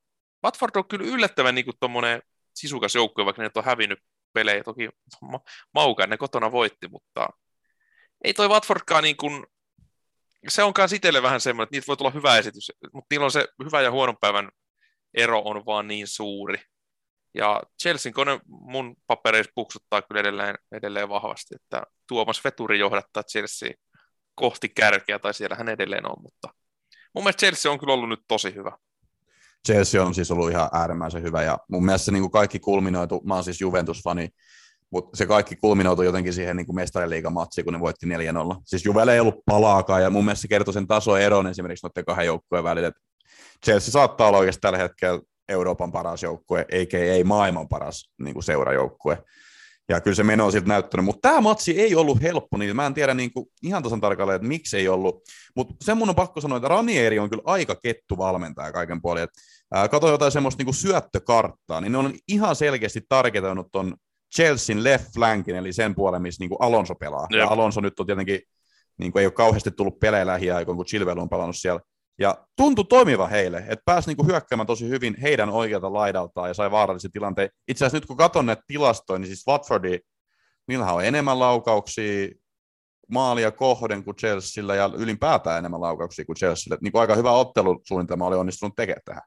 [0.44, 2.22] Watford on kyllä yllättävän niin tuommoinen
[2.55, 3.98] sisukas joukkue, vaikka ne on hävinnyt
[4.32, 4.64] pelejä.
[4.64, 4.88] Toki
[5.22, 5.40] ma-
[5.74, 7.28] Mauka ne kotona voitti, mutta
[8.24, 9.46] ei toi Watfordkaan niin kuin,
[10.48, 13.30] se on myös itselle vähän semmoinen, että niitä voi tulla hyvä esitys, mutta niillä on
[13.30, 14.50] se hyvä ja huonon päivän
[15.14, 16.58] ero on vaan niin suuri.
[17.34, 23.70] Ja Chelsea kone mun papereissa puksuttaa kyllä edelleen, edelleen vahvasti, että Tuomas Veturi johdattaa Chelsea
[24.34, 26.48] kohti kärkeä, tai siellä hän edelleen on, mutta
[27.14, 28.72] mun mielestä Chelsea on kyllä ollut nyt tosi hyvä.
[29.66, 33.20] Chelsea on siis ollut ihan äärimmäisen hyvä, ja mun mielestä se niin kuin kaikki kulminoitu,
[33.24, 34.28] mä oon siis Juventus-fani,
[34.90, 38.10] mutta se kaikki kulminoitu jotenkin siihen niin mestariliigamatsiin, kun ne voitti 4-0.
[38.64, 42.26] Siis Juvelle ei ollut palaakaan, ja mun mielestä se kertoi sen tasoeron esimerkiksi noiden kahden
[42.26, 43.00] joukkueen välillä, että
[43.64, 48.44] Chelsea saattaa olla oikeasti tällä hetkellä Euroopan paras joukkue, eikä ei maailman paras niin kuin
[48.44, 49.24] seurajoukkue.
[49.88, 52.86] Ja kyllä se meno on siltä näyttänyt, mutta tämä matsi ei ollut helppo, niin mä
[52.86, 55.22] en tiedä niin kuin ihan tasan tarkalleen, että miksi ei ollut.
[55.56, 59.28] Mutta sen mun on pakko sanoa, että Ranieri on kyllä aika kettu valmentaja kaiken puolin.
[59.90, 63.94] Kato jotain semmoista niin kuin syöttökarttaa, niin ne on ihan selkeästi tarketoinut ton
[64.36, 67.26] Chelsean left flankin, eli sen puolen, missä niin kuin Alonso pelaa.
[67.30, 67.38] Jep.
[67.38, 68.40] Ja Alonso nyt on tietenkin,
[68.98, 71.80] niin kuin ei ole kauheasti tullut pelejä lähiaikoina, kun Chilwell on pelannut siellä.
[72.18, 76.70] Ja tuntui toimiva heille, että pääsi niinku hyökkäämään tosi hyvin heidän oikealta laidaltaan ja sai
[76.70, 77.54] vaarallisia tilanteita.
[77.68, 79.98] Itse asiassa nyt kun katson näitä tilastoja, niin siis Watfordi,
[80.68, 82.28] niillähän on enemmän laukauksia
[83.12, 86.78] maalia kohden kuin Chelsealla ja ylipäätään enemmän laukauksia kuin Chelsealla.
[86.82, 89.22] Niin aika hyvä ottelusuunnitelma oli onnistunut tekemään tähän.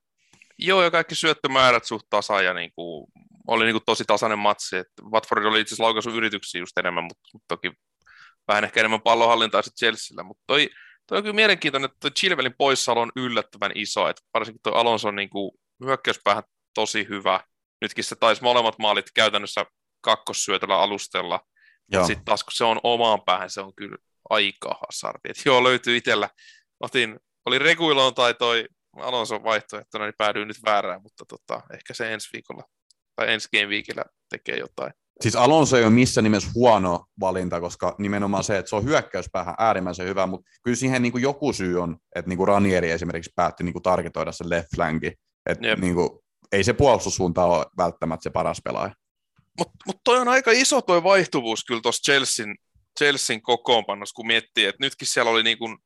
[0.57, 3.07] Joo, ja kaikki syöttömäärät suht tasa ja niin kuin,
[3.47, 4.77] oli niin kuin tosi tasainen matsi.
[4.77, 6.09] Et Watford oli itse asiassa laukaisu
[6.59, 7.71] just enemmän, mutta, mutta toki
[8.47, 10.23] vähän ehkä enemmän pallonhallintaa sitten Chelsealla.
[10.23, 10.69] Mutta toi,
[11.07, 15.15] Tuo on kyllä mielenkiintoinen, että Chilvelin poissaolo on yllättävän iso, että varsinkin tuo Alonso on
[15.15, 15.51] niin kuin
[15.85, 16.43] hyökkäyspäähän
[16.73, 17.39] tosi hyvä.
[17.81, 19.65] Nytkin se taisi molemmat maalit käytännössä
[20.01, 21.39] kakkossyötöllä alustella.
[22.07, 23.97] Sitten taas kun se on omaan päähän, se on kyllä
[24.29, 25.29] aika hasardi.
[25.29, 26.29] Et joo, löytyy itsellä.
[26.79, 28.65] Otin, oli Reguilon tai toi
[28.97, 32.63] Alonso vaihtoehtona, niin päädyin nyt väärään, mutta tota, ehkä se ensi viikolla
[33.15, 34.93] tai ensi game tekee jotain.
[35.21, 39.55] Siis Alonso ei ole missään nimessä huono valinta, koska nimenomaan se, että se on hyökkäyspäähän
[39.57, 43.31] äärimmäisen hyvä, mutta kyllä siihen niin kuin joku syy on, että niin kuin Ranieri esimerkiksi
[43.35, 45.13] päätti niin kuin tarketoida sen left flanki.
[45.45, 46.09] Että niin kuin,
[46.51, 48.93] ei se puolustussuunta ole välttämättä se paras pelaaja.
[49.57, 52.55] Mutta mut toi on aika iso toi vaihtuvuus kyllä tuossa Chelsean,
[52.99, 55.77] Chelsean kokoonpannossa, kun miettii, että nytkin siellä oli niin kuin,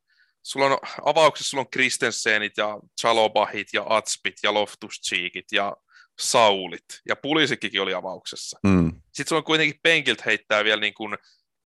[0.42, 5.00] sulla on avauksessa sulla on Kristensenit ja Chalobahit ja Atspit ja loftus
[5.52, 5.76] ja
[6.20, 8.58] Saulit, ja Pulisikin oli avauksessa.
[8.62, 8.92] Mm.
[8.92, 11.16] Sitten sulla on kuitenkin penkiltä heittää vielä niin kuin,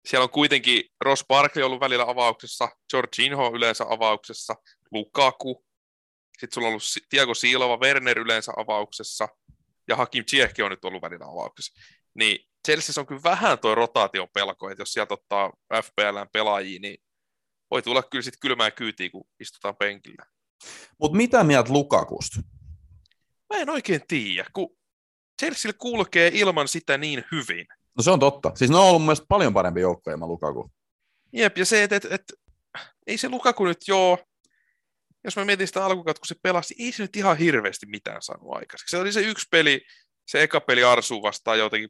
[0.06, 4.56] siellä on kuitenkin Ross Barkley ollut välillä avauksessa, Jorginho yleensä avauksessa,
[4.91, 5.66] Lukaku,
[6.39, 9.28] sitten sulla on ollut Tiago Silva, Werner yleensä avauksessa,
[9.88, 11.82] ja Hakim Ziyech on nyt ollut välillä avauksessa.
[12.14, 16.97] Niin Chelsea on kyllä vähän tuo rotaation pelko, että jos sieltä ottaa FPLn pelaajia, niin
[17.72, 20.26] voi tulla kyllä sitten kylmää kyytiä, kun istutaan penkillä.
[20.99, 22.41] Mutta mitä mieltä Lukakusta?
[23.52, 24.78] Mä en oikein tiedä, kun
[25.41, 27.68] Chelsea kulkee ilman sitä niin hyvin.
[27.97, 28.52] No se on totta.
[28.56, 30.72] Siis ne on ollut mielestäni paljon parempi joukko ilman Lukaku.
[31.34, 32.24] Jep, ja se, että et, et,
[33.08, 34.18] ei se Lukaku nyt joo,
[35.24, 38.56] jos mä mietin sitä alkukautta, kun se pelasi, ei se nyt ihan hirveästi mitään saanut
[38.56, 38.91] aikaiseksi.
[38.91, 39.82] Se oli se yksi peli,
[40.28, 41.89] se eka peli Arsu vastaan jotenkin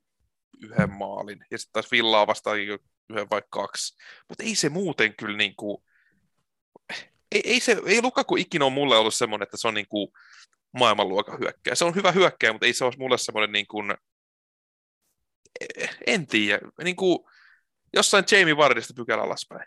[0.61, 3.97] yhden maalin, ja sitten taas Villaa vastaan yhden vai kaksi.
[4.29, 5.83] Mutta ei se muuten kyllä niin kuin,
[7.31, 10.07] ei, ei, se, ei Lukaku ikinä ole mulle ollut semmoinen, että se on niin kuin
[10.71, 11.75] maailmanluokan hyökkäjä.
[11.75, 13.95] Se on hyvä hyökkäjä, mutta ei se ole mulle semmoinen niin kuin,
[16.07, 17.19] en tiedä, niin kuin
[17.93, 19.65] jossain Jamie Vardista pykälä alaspäin.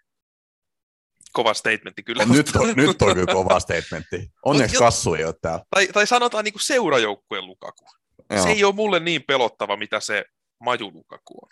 [1.33, 2.25] Kova statementti kyllä.
[2.25, 4.31] No, nyt, on, nyt on kyllä kova statementti.
[4.45, 5.65] Onneksi kassu ei ole täällä.
[5.71, 7.85] Tai, tai sanotaan niin kuin seurajoukkueen Lukaku.
[8.31, 8.43] Joo.
[8.43, 10.25] Se ei ole mulle niin pelottava, mitä se
[10.61, 11.49] Maju Lukaku on.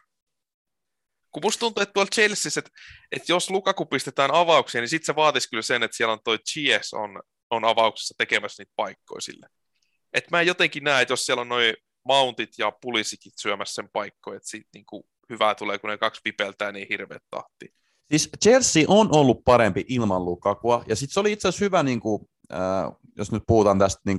[1.32, 2.70] Kun musta tuntuu, että tuolla Chelseassa, että,
[3.12, 6.38] että jos Lukaku pistetään avaukseen, niin sitten se vaatisi kyllä sen, että siellä on toi
[6.38, 7.22] Chies on
[7.56, 9.46] on avauksessa tekemässä niitä paikkoja sille.
[10.12, 11.74] Et mä jotenkin näe, että jos siellä on noin
[12.04, 16.20] Mountit ja Pulisikit syömässä sen paikkoja, että siitä niin kuin hyvää tulee, kun ne kaksi
[16.24, 17.74] pipeltää niin hirveät tahti.
[18.10, 22.00] Siis Chelsea on ollut parempi ilman Lukakua, ja sitten se oli itse asiassa hyvä, niin
[22.00, 22.22] kuin,
[22.52, 24.18] äh, jos nyt puhutaan tästä niin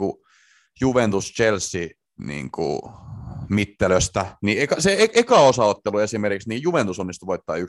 [0.81, 2.81] Juventus-Chelsea niin kuin,
[3.49, 7.59] mittelöstä, niin eka, se e- eka osaottelu esimerkiksi, niin Juventus onnistui voittaa 1-0,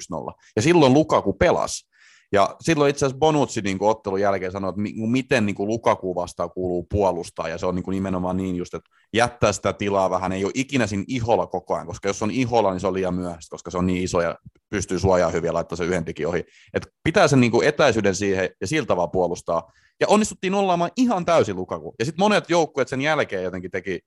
[0.57, 1.94] ja silloin Lukaku pelasi.
[2.35, 5.67] Ja silloin itse asiassa Bonucci niin kuin ottelun jälkeen sanoi, että mi- miten niin kuin
[5.67, 9.73] Lukaku vastaan kuuluu puolustaa, ja se on niin kuin nimenomaan niin just, että jättää sitä
[9.73, 12.87] tilaa vähän, ei ole ikinä siinä iholla koko ajan, koska jos on iholla, niin se
[12.87, 14.39] on liian myöhäistä, koska se on niin iso ja
[14.71, 16.45] pystyy suojaamaan hyvin ja laittaa se yhden ohi.
[16.75, 19.73] Et pitää sen niin kuin etäisyyden siihen ja siltä vaan puolustaa.
[20.01, 21.95] Ja onnistuttiin nollaamaan ihan täysin Lukaku.
[21.99, 24.01] Ja sitten monet joukkueet sen jälkeen jotenkin teki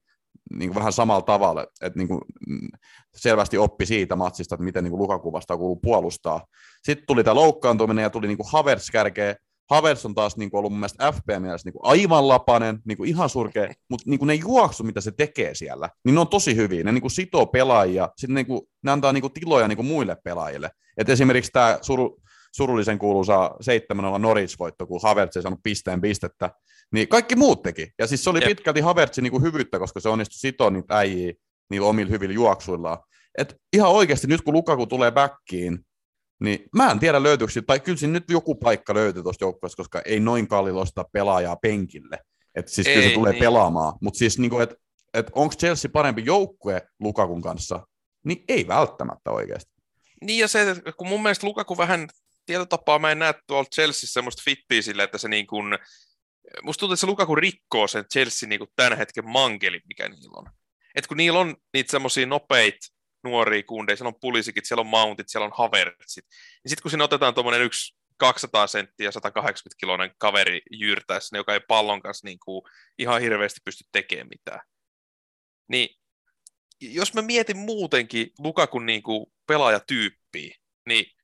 [0.53, 2.21] niin kuin vähän samalla tavalla, että niin kuin,
[3.15, 6.45] selvästi oppi siitä matsista, että miten niin kuin Lukaku vastaan kuuluu puolustaa.
[6.83, 9.35] Sitten tuli tämä loukkaantuminen ja tuli niin kuin Havertz kärkeä.
[9.69, 12.97] Havertz on taas niin kuin ollut mun mielestä FPM mielessä niin kuin aivan lapanen, niin
[12.97, 16.27] kuin ihan surkea, mutta niin kuin ne juoksu, mitä se tekee siellä, niin ne on
[16.27, 16.83] tosi hyviä.
[16.83, 19.85] Ne niin kuin sitoo pelaajia, sitten niin kuin, ne antaa niin kuin tiloja niin kuin
[19.85, 20.69] muille pelaajille.
[20.97, 22.21] Et esimerkiksi tämä suru,
[22.55, 23.55] surullisen kuuluisa
[24.15, 26.51] 7-0 Norwich-voitto, kun Havertz ei saanut pisteen pistettä,
[26.93, 27.91] niin kaikki muut teki.
[27.99, 28.47] Ja siis se oli Jep.
[28.47, 31.33] pitkälti Havertzin niin kuin hyvyyttä, koska se onnistui sitoa niitä äijiä
[31.69, 32.97] niillä omilla hyvillä juoksuillaan.
[33.37, 35.79] Et ihan oikeasti nyt kun Lukaku tulee backiin,
[36.39, 40.01] niin mä en tiedä löytyykö tai kyllä siinä nyt joku paikka löytyy tuosta joukkueesta, koska
[40.05, 42.19] ei noin kallilla ostaa pelaajaa penkille.
[42.55, 43.39] Että siis ei, kyllä se tulee niin.
[43.43, 43.93] pelaamaan.
[44.01, 44.75] Mutta siis niin että
[45.13, 47.87] et onko Chelsea parempi joukkue Lukakun kanssa,
[48.25, 49.71] niin ei välttämättä oikeasti.
[50.21, 52.07] Niin ja se, että kun mun mielestä Lukaku vähän
[52.45, 55.77] tietotapaa mä en näe tuolla Chelsea semmoista fittiä sille, että se niin kuin,
[56.63, 60.49] musta tuntuu, että se Lukaku rikkoo sen Chelsea niin tämän hetken mankelin, mikä niillä on.
[60.95, 62.87] Et kun niillä on niitä semmoisia nopeita
[63.23, 66.25] nuoria kundeja, siellä on pulisikit, siellä on mountit, siellä on havertsit,
[66.63, 71.59] niin sitten kun sinne otetaan tuommoinen yksi 200 senttiä 180 kiloinen kaveri jyyrtäessä, joka ei
[71.67, 72.61] pallon kanssa niin kuin
[72.97, 74.59] ihan hirveästi pysty tekemään mitään.
[75.67, 75.89] Niin
[76.81, 80.55] jos mä mietin muutenkin Lukakun niin kuin pelaajatyyppiä,
[80.87, 81.16] niin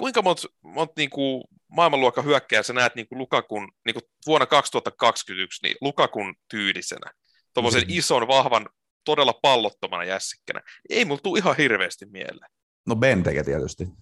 [0.00, 4.46] kuinka monta mont, niin kuin maailmanluokan hyökkäjä sä näet niin kuin Lukakun niin kuin vuonna
[4.46, 7.10] 2021 niin Lukakun tyydisenä,
[7.54, 7.88] tuommoisen mm.
[7.88, 8.68] ison, vahvan,
[9.04, 10.62] todella pallottomana jässikkänä.
[10.90, 12.50] Ei mulla tule ihan hirveästi mieleen.
[12.86, 13.84] No Benteke tietysti.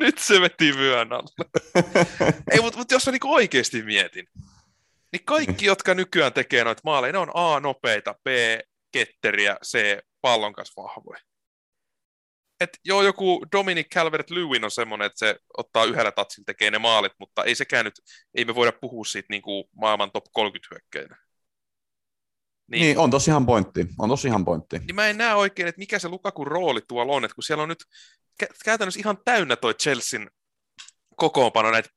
[0.00, 1.50] Nyt se veti vyön alle.
[2.52, 4.26] Ei, mutta, mutta jos mä niin oikeasti mietin,
[5.12, 8.26] niin kaikki, jotka nykyään tekee noita maaleja, ne on A, nopeita, B,
[8.92, 11.20] ketteriä, C, pallon kanssa vahvoja
[12.60, 17.12] että joo, joku Dominic Calvert-Lewin on semmoinen, että se ottaa yhdellä tatsilla tekee ne maalit,
[17.18, 17.94] mutta ei sekään nyt,
[18.34, 21.16] ei me voida puhua siitä niin kuin maailman top 30 hyökkäinä.
[22.70, 23.86] Niin, niin, on tosi ihan pointti.
[23.98, 24.78] On tosi ihan pointti.
[24.78, 27.62] Niin mä en näe oikein, että mikä se Lukakun rooli tuolla on, että kun siellä
[27.62, 27.84] on nyt
[28.64, 30.30] käytännössä ihan täynnä toi Chelsean
[31.16, 31.88] kokoonpano näitä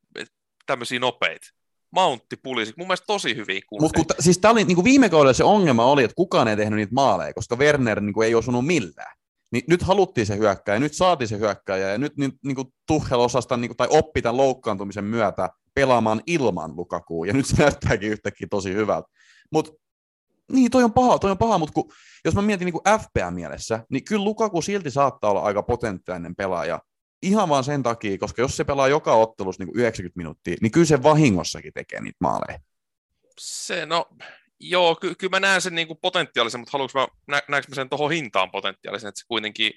[0.65, 1.47] tämmöisiä nopeita.
[1.91, 5.43] Mountti, pulisi, mun mielestä tosi hyviä Mutta siis tää oli, niin kuin viime kaudella se
[5.43, 9.15] ongelma oli, että kukaan ei tehnyt niitä maaleja, koska Werner niin kuin ei osunut millään.
[9.51, 13.19] Niin nyt haluttiin se hyökkääjä, nyt saatiin se hyökkääjä, ja nyt niin, niin kuin Tuchel
[13.19, 18.11] osasta, niin kuin, tai oppi tämän loukkaantumisen myötä pelaamaan ilman Lukakuu, ja nyt se näyttääkin
[18.11, 19.07] yhtäkkiä tosi hyvältä.
[19.51, 19.71] Mutta
[20.51, 21.91] niin, toi on paha, toi on paha, mutta kun,
[22.25, 26.79] jos mä mietin niin FPA-mielessä, niin kyllä Lukaku silti saattaa olla aika potentiaalinen pelaaja,
[27.21, 30.71] ihan vaan sen takia, koska jos se pelaa joka ottelussa niin kuin 90 minuuttia, niin
[30.71, 32.59] kyllä se vahingossakin tekee niitä maaleja.
[33.39, 34.05] Se, no,
[34.63, 37.89] Joo, ky- kyllä mä näen sen niin kuin potentiaalisen, mutta haluanko mä, nä- mä sen
[37.89, 39.73] tuohon hintaan potentiaalisen, että se kuitenkin,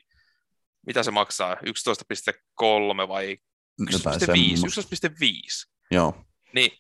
[0.87, 3.37] mitä se maksaa, 11,3 vai
[3.83, 3.87] 11,5?
[3.87, 5.73] 11,5.
[5.91, 6.25] Joo.
[6.55, 6.79] Niin,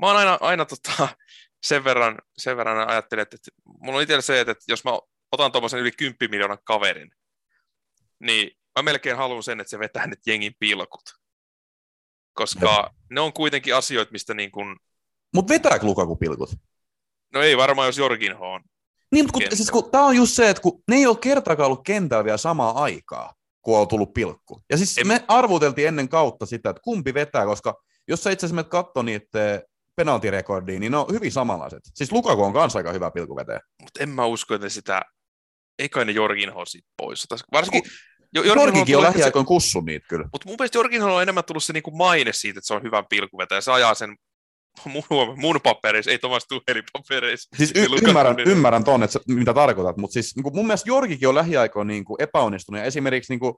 [0.00, 1.08] mä oon aina, aina tota,
[1.62, 3.50] sen, verran, sen verran ajattelin, että, että
[3.80, 4.90] mulla on itsellä se, että, että jos mä
[5.32, 7.10] otan tuommoisen yli 10 miljoonan kaverin,
[8.20, 11.02] niin mä melkein haluan sen, että se vetää nyt jengin pilkut.
[12.32, 14.76] Koska ne on kuitenkin asioita, mistä niin kuin...
[15.34, 16.50] Mutta vetääkö Lukaku pilkut?
[17.36, 18.60] No ei varmaan, jos Jorginho on.
[19.12, 21.66] Niin, mutta kun, siis kun, tämä on just se, että kun ne ei ole kertaakaan
[21.66, 24.62] ollut kentällä vielä samaa aikaa, kun on tullut pilkku.
[24.70, 25.06] Ja siis en...
[25.06, 29.62] me arvuteltiin ennen kautta sitä, että kumpi vetää, koska jos sä itse asiassa katsoo niitä
[29.96, 31.80] penaltirekordia, niin ne on hyvin samanlaiset.
[31.94, 33.60] Siis Lukaku on kanssa aika hyvä pilkuvetäjä.
[33.82, 35.02] Mutta en mä usko, että sitä,
[35.78, 37.26] ei kai ne Jorginho siitä pois.
[37.52, 37.82] Varsinkin,
[38.34, 39.48] jo, Jorginkin on lähiaikoin se...
[39.48, 40.28] kussun niitä kyllä.
[40.32, 43.04] Mutta mun mielestä Jorginho on enemmän tullut se niinku maine siitä, että se on hyvä
[43.08, 43.60] pilkuvetäjä.
[43.60, 44.16] Se ajaa sen
[45.10, 47.56] mun, mun papereissa, ei Thomas Tuhelin papereissa.
[47.56, 51.34] Siis y- ymmärrän, ymmärrän ton, että mitä tarkoitat, mutta siis niin mun mielestä Jorgikin on
[51.34, 53.54] lähiaikoina niin kuin epäonnistunut, ja esimerkiksi niin kuin,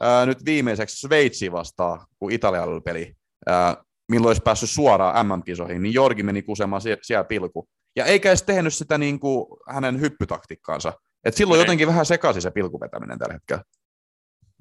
[0.00, 3.14] ää, nyt viimeiseksi Sveitsi vastaa, kun Italialla oli peli,
[3.46, 3.76] ää,
[4.08, 7.68] milloin olisi päässyt suoraan MM-kisoihin, niin Jorgi meni kusemaan sie- siellä pilku.
[7.96, 10.92] Ja eikä edes tehnyt sitä niin kuin hänen hyppytaktiikkaansa.
[11.24, 11.64] Et silloin niin.
[11.64, 13.62] jotenkin vähän sekaisin se pilkuvetäminen tällä hetkellä.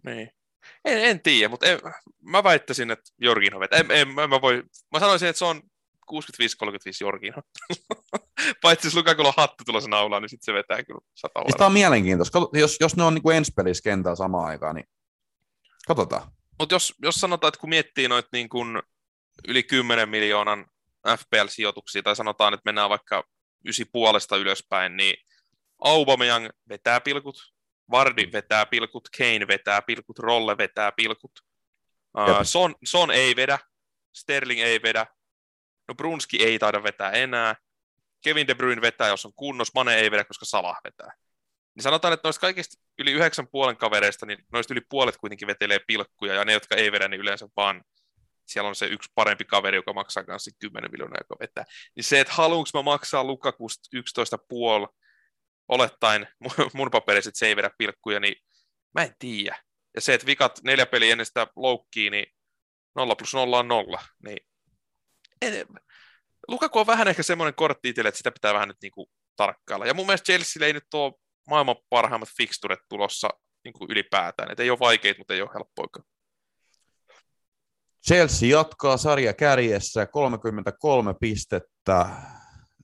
[0.05, 0.29] Niin.
[0.85, 1.79] En, en tiedä, mutta en,
[2.23, 3.79] mä väittäisin, että Jorginho vetää.
[3.79, 5.61] En, en, mä, voi, mä sanoisin, että se on
[6.11, 6.15] 65-35
[7.01, 7.41] Jorginho.
[8.61, 11.65] Paitsi jos Lukakulla on hattu tulossa naulaan, niin sitten se vetää kyllä sata siis Tämä
[11.65, 12.39] on mielenkiintoista.
[12.53, 14.87] Jos, jos ne on niin ensi pelissä kentällä samaan aikaan, niin
[15.87, 16.31] katsotaan.
[16.59, 18.81] Mutta jos, jos sanotaan, että kun miettii noita niin kuin
[19.47, 20.65] yli 10 miljoonan
[21.07, 23.23] FPL-sijoituksia, tai sanotaan, että mennään vaikka
[23.67, 25.15] ysi puolesta ylöspäin, niin
[25.81, 27.53] Aubameyang vetää pilkut,
[27.91, 31.31] Vardi vetää pilkut, Kane vetää pilkut, Rolle vetää pilkut,
[32.17, 33.59] uh, Son, Son ei vedä,
[34.15, 35.05] Sterling ei vedä,
[35.87, 37.55] No Brunski ei taida vetää enää.
[38.23, 39.73] Kevin De Bruyne vetää, jos on kunnos.
[39.73, 41.11] Mane ei vedä, koska Salah vetää.
[41.75, 45.79] Niin sanotaan, että noista kaikista yli yhdeksän puolen kavereista, niin noista yli puolet kuitenkin vetelee
[45.87, 47.83] pilkkuja, ja ne, jotka ei vedä, niin yleensä vaan
[48.45, 51.65] siellä on se yksi parempi kaveri, joka maksaa kanssa 10 miljoonaa, joka vetää.
[51.95, 54.95] Niin se, että haluanko mä maksaa Lukakusta 11,5
[55.67, 56.27] olettaen
[56.73, 58.35] mun paperissa, että se ei vedä pilkkuja, niin
[58.95, 59.59] mä en tiedä.
[59.95, 62.25] Ja se, että vikat neljä peliä ennen sitä loukkiin, niin
[62.95, 63.99] 0 plus 0 on 0.
[64.23, 64.47] Niin
[65.53, 65.67] en,
[66.47, 69.85] Lukaku on vähän ehkä semmoinen kortti itselle, että sitä pitää vähän nyt niinku tarkkailla.
[69.85, 71.13] Ja mun mielestä Chelsea ei nyt ole
[71.49, 73.29] maailman parhaimmat fixturet tulossa
[73.63, 74.51] niinku ylipäätään.
[74.51, 76.03] Et ei ole vaikeita, mutta ei ole helppoa.
[78.07, 82.09] Chelsea jatkaa sarja kärjessä 33 pistettä.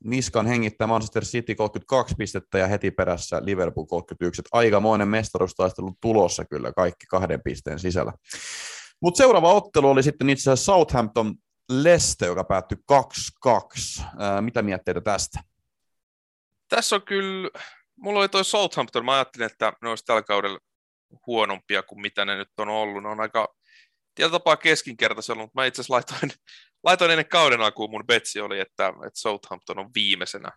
[0.04, 4.42] Niskan hengittää Manchester City 32 pistettä ja heti perässä Liverpool 31.
[4.52, 8.14] Aikamoinen mestaruustaistelu tulossa kyllä kaikki kahden pisteen sisällä.
[9.02, 11.36] Mutta seuraava ottelu oli sitten itse asiassa Southampton
[11.70, 14.04] Leste, joka päättyi 2-2.
[14.20, 15.40] Ää, mitä mietteitä tästä?
[16.68, 17.50] Tässä on kyllä,
[17.96, 20.60] mulla oli toi Southampton, mä ajattelin, että ne olisi tällä kaudella
[21.28, 23.04] huonompia kuin mitä ne nyt on ollut.
[23.04, 23.56] Ne on aika
[24.16, 26.32] tietyllä tapaa keskinkertaisia ollut, mutta mä itse asiassa laitoin,
[26.84, 30.52] laitoin ennen kauden alkuun mun betsi oli, että, että Southampton on viimeisenä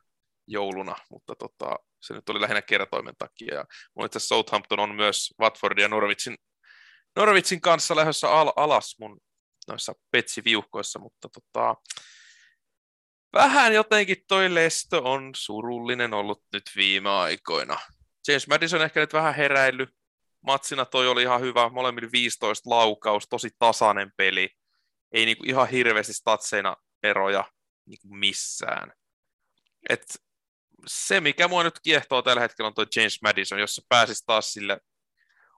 [0.47, 3.55] jouluna, mutta tota, se nyt oli lähinnä kertoimen takia.
[3.55, 6.37] Ja mun itse Southampton on myös Watfordin ja Norwichin,
[7.17, 9.21] Norwichin kanssa lähdössä al- alas mun
[9.69, 11.77] noissa petsiviuhkoissa, mutta tota,
[13.33, 17.79] vähän jotenkin toi Lesto on surullinen ollut nyt viime aikoina.
[18.29, 19.87] James Madison ehkä nyt vähän heräily.
[20.41, 24.51] Matsina toi oli ihan hyvä, molemmille 15 laukaus, tosi tasainen peli.
[25.13, 27.45] Ei niinku ihan hirveästi statseina eroja
[27.87, 28.93] niinku missään.
[29.89, 30.23] Et
[30.87, 34.53] se, mikä mua nyt kiehtoo tällä hetkellä, on tuo James Madison, jos se pääsisi taas
[34.53, 34.81] sille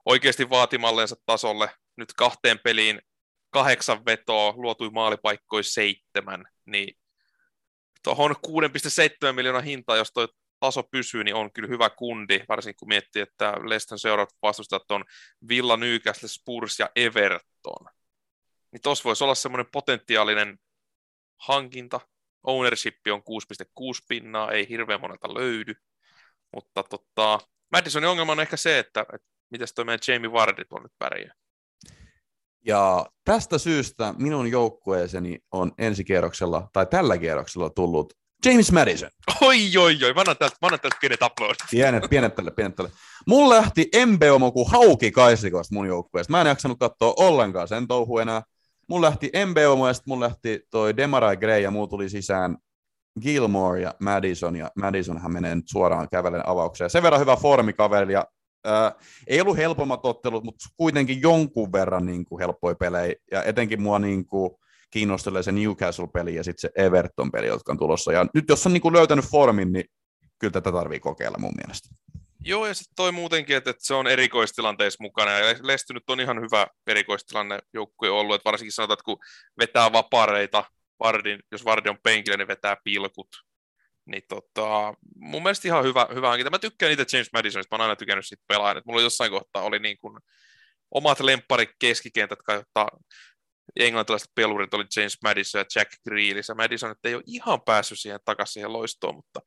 [0.04, 3.02] oikeasti vaatimallensa tasolle nyt kahteen peliin
[3.56, 6.98] kahdeksan vetoa, luotui maalipaikkoja seitsemän, niin
[8.02, 10.28] tuohon 6,7 miljoonaa hintaa, jos tuo
[10.60, 15.04] taso pysyy, niin on kyllä hyvä kundi, varsinkin kun miettii, että Leston seuraavat vastustajat on
[15.48, 17.86] Villa, Newcastle, Spurs ja Everton.
[18.72, 20.58] Niin tuossa voisi olla semmoinen potentiaalinen
[21.36, 22.00] hankinta.
[22.42, 25.74] Ownership on 6,6 pinnaa, ei hirveän monelta löydy.
[26.54, 27.38] Mutta tota,
[27.72, 31.34] Madisonin ongelma on ehkä se, että, että miten toi meidän Jamie Vardy on nyt pärjää.
[32.66, 38.12] Ja tästä syystä minun joukkueeseni on ensi kierroksella, tai tällä kierroksella tullut
[38.44, 39.10] James Madison.
[39.40, 41.58] Oi, oi, oi, mä annan täältä, mä annan täältä pienet uploadit.
[41.70, 42.90] Pienet, pienet tälle, pienet tälle.
[43.26, 46.30] Mun lähti Mbeomo kuin hauki kaisikosta mun joukkueesta.
[46.30, 48.42] Mä en jaksanut katsoa ollenkaan sen touhu enää.
[48.88, 52.56] Mun lähti Mbeomo ja sitten mun lähti toi Demarai Gray ja muu tuli sisään
[53.22, 56.90] Gilmore ja Madison, ja Madisonhan menee nyt suoraan kävelen avaukseen.
[56.90, 58.26] Sen verran hyvä formikaveri, ja
[58.66, 58.92] Äh,
[59.26, 63.98] ei ollut helpommat ottelut, mutta kuitenkin jonkun verran niin kuin, helppoja pelejä, ja etenkin mua
[63.98, 64.50] niin kuin,
[64.90, 68.12] kiinnostelee se Newcastle-peli ja sitten se Everton-peli, jotka on tulossa.
[68.12, 69.84] Ja nyt jos on niin kuin, löytänyt formin, niin
[70.38, 71.88] kyllä tätä tarvii kokeilla mun mielestä.
[72.44, 76.20] Joo, ja sitten toi muutenkin, että, että se on erikoistilanteessa mukana, ja Lesty nyt on
[76.20, 79.18] ihan hyvä erikoistilanne joukkue ollut, että varsinkin sanotaan, että kun
[79.58, 80.64] vetää vapareita,
[81.00, 83.28] Vardin, jos Vardi on penkillä, niin vetää pilkut,
[84.06, 86.50] niin tota, mun mielestä ihan hyvä, hyvä hankinta.
[86.50, 88.82] Mä tykkään itse James Madisonista, mä oon aina tykännyt siitä pelaajan.
[88.86, 90.18] Mulla jossain kohtaa oli niin kuin
[90.90, 92.88] omat lempparit keskikentät, jotka
[93.76, 97.98] englantilaiset pelurit oli James Madison ja Jack Grealish, ja Madison että ei ole ihan päässyt
[97.98, 99.40] siihen takaisin siihen loistoon, mutta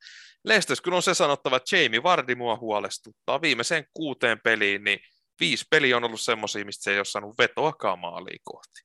[0.43, 3.41] Leicesters kyllä on se sanottava, että Jamie Vardy mua huolestuttaa.
[3.41, 4.99] Viimeiseen kuuteen peliin, niin
[5.39, 8.81] viisi peliä on ollut semmoisia, mistä se ei ole saanut vetoakaan maaliin kohti.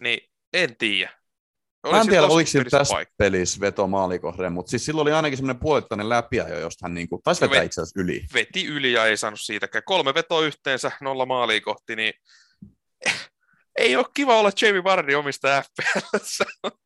[0.00, 1.23] Niin en tiedä.
[1.90, 3.14] Mä en tiedä, oliko sillä tässä paikka.
[3.18, 7.08] pelissä veto maalikohden, mutta siis silloin oli ainakin semmoinen puolittainen läpiä jo, josta hän niin
[7.08, 8.26] kuin, taisi vetää itse asiassa yli.
[8.34, 9.84] Veti yli ja ei saanut siitäkään.
[9.86, 12.12] Kolme vetoa yhteensä, nolla maalia kohti, niin
[13.78, 16.16] ei ole kiva olla Jamie Vardy omista FPL.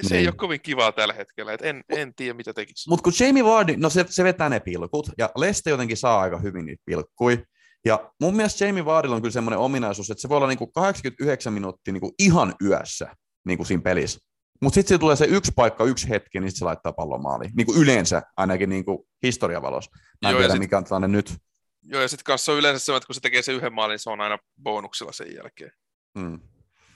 [0.00, 0.20] se niin.
[0.20, 2.88] ei ole kovin kivaa tällä hetkellä, et en, en tiedä mitä tekisi.
[2.88, 6.38] Mutta kun Jamie Vardy, no se, se vetää ne pilkut, ja Leste jotenkin saa aika
[6.38, 7.44] hyvin niitä pilkkui,
[7.84, 11.52] ja mun mielestä Jamie Vardilla on kyllä semmoinen ominaisuus, että se voi olla niinku 89
[11.52, 13.14] minuuttia niinku ihan yössä
[13.44, 14.20] niin kuin siinä pelissä.
[14.60, 17.50] Mutta sitten tulee se yksi paikka, yksi hetki, niin se laittaa pallon maaliin.
[17.56, 19.90] Niin kuin yleensä, ainakin niin kuin historiavalossa.
[20.22, 21.34] Mä en Joo, tiedä, sit, mikä on tilanne nyt.
[21.82, 24.10] Joo, ja sitten kanssa on yleensä se, että kun se tekee sen yhden maalin, se
[24.10, 25.72] on aina bonuksilla sen jälkeen.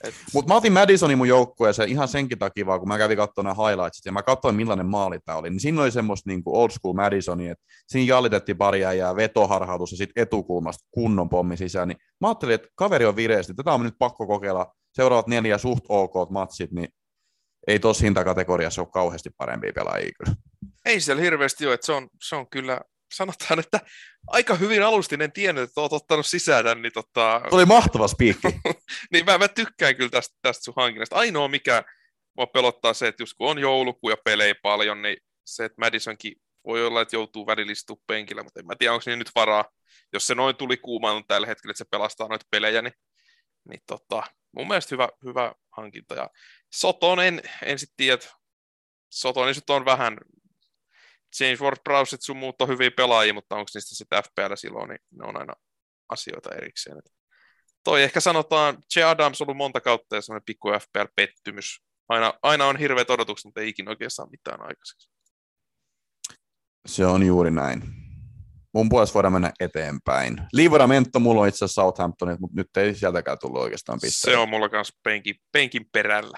[0.03, 0.15] Et...
[0.33, 3.69] Mutta mä otin Madisonin mun joukkueeseen ihan senkin takia vaan, kun mä kävin katsomaan nämä
[3.69, 6.69] highlightsit ja mä katsoin millainen maali tämä oli, niin siinä oli semmoista niin kuin old
[6.69, 11.97] school Madisoni, että siinä jallitettiin pari ja vetoharhautus ja sitten etukulmasta kunnon pommi sisään, niin
[12.21, 16.29] mä ajattelin, että kaveri on vireesti, tätä on nyt pakko kokeilla seuraavat neljä suht ok
[16.29, 16.87] matsit, niin
[17.67, 20.37] ei tuossa hintakategoriassa ole kauheasti parempia pelaajia kyllä.
[20.85, 22.81] Ei siellä hirveästi ole, että se on, se on kyllä,
[23.13, 23.79] sanotaan, että
[24.27, 27.41] aika hyvin alustin, en tiennyt, että olet ottanut sisään tämän, niin tota...
[27.51, 28.47] oli mahtava spiikki.
[29.11, 31.15] niin mä, mä, tykkään kyllä tästä, tästä sun hankinnasta.
[31.15, 31.83] Ainoa, mikä
[32.37, 36.35] mua pelottaa se, että just kun on joulukuu ja pelejä paljon, niin se, että Madisonkin
[36.65, 39.65] voi olla, että joutuu välillä penkillä, mutta en mä tiedä, onko niin nyt varaa,
[40.13, 42.93] jos se noin tuli kuumaan tällä hetkellä, että se pelastaa noita pelejä, niin,
[43.69, 46.15] niin tota, mun mielestä hyvä, hyvä hankinta.
[46.15, 46.29] Ja
[46.73, 48.23] Soton en, en sitten tiedä,
[49.09, 50.17] Soton niin on vähän,
[51.39, 55.25] James Ward-Browset sun muut on hyviä pelaajia, mutta onko niistä sitten FPL silloin, niin ne
[55.27, 55.53] on aina
[56.09, 56.97] asioita erikseen.
[57.83, 59.03] Toi ehkä sanotaan, J.
[59.03, 61.83] Adams on ollut monta kautta ja semmoinen pikku FPL-pettymys.
[62.09, 65.09] Aina, aina on hirveät odotukset, mutta ei ikinä oikein saa mitään aikaiseksi.
[66.87, 68.06] Se on juuri näin.
[68.77, 70.41] Mun puolesta voidaan mennä eteenpäin.
[70.53, 74.35] Livramento mulla on itse asiassa Southamptonit, mutta nyt ei sieltäkään tullut oikeastaan pisteitä.
[74.35, 76.37] Se on mulla kanssa penkin, penkin perällä.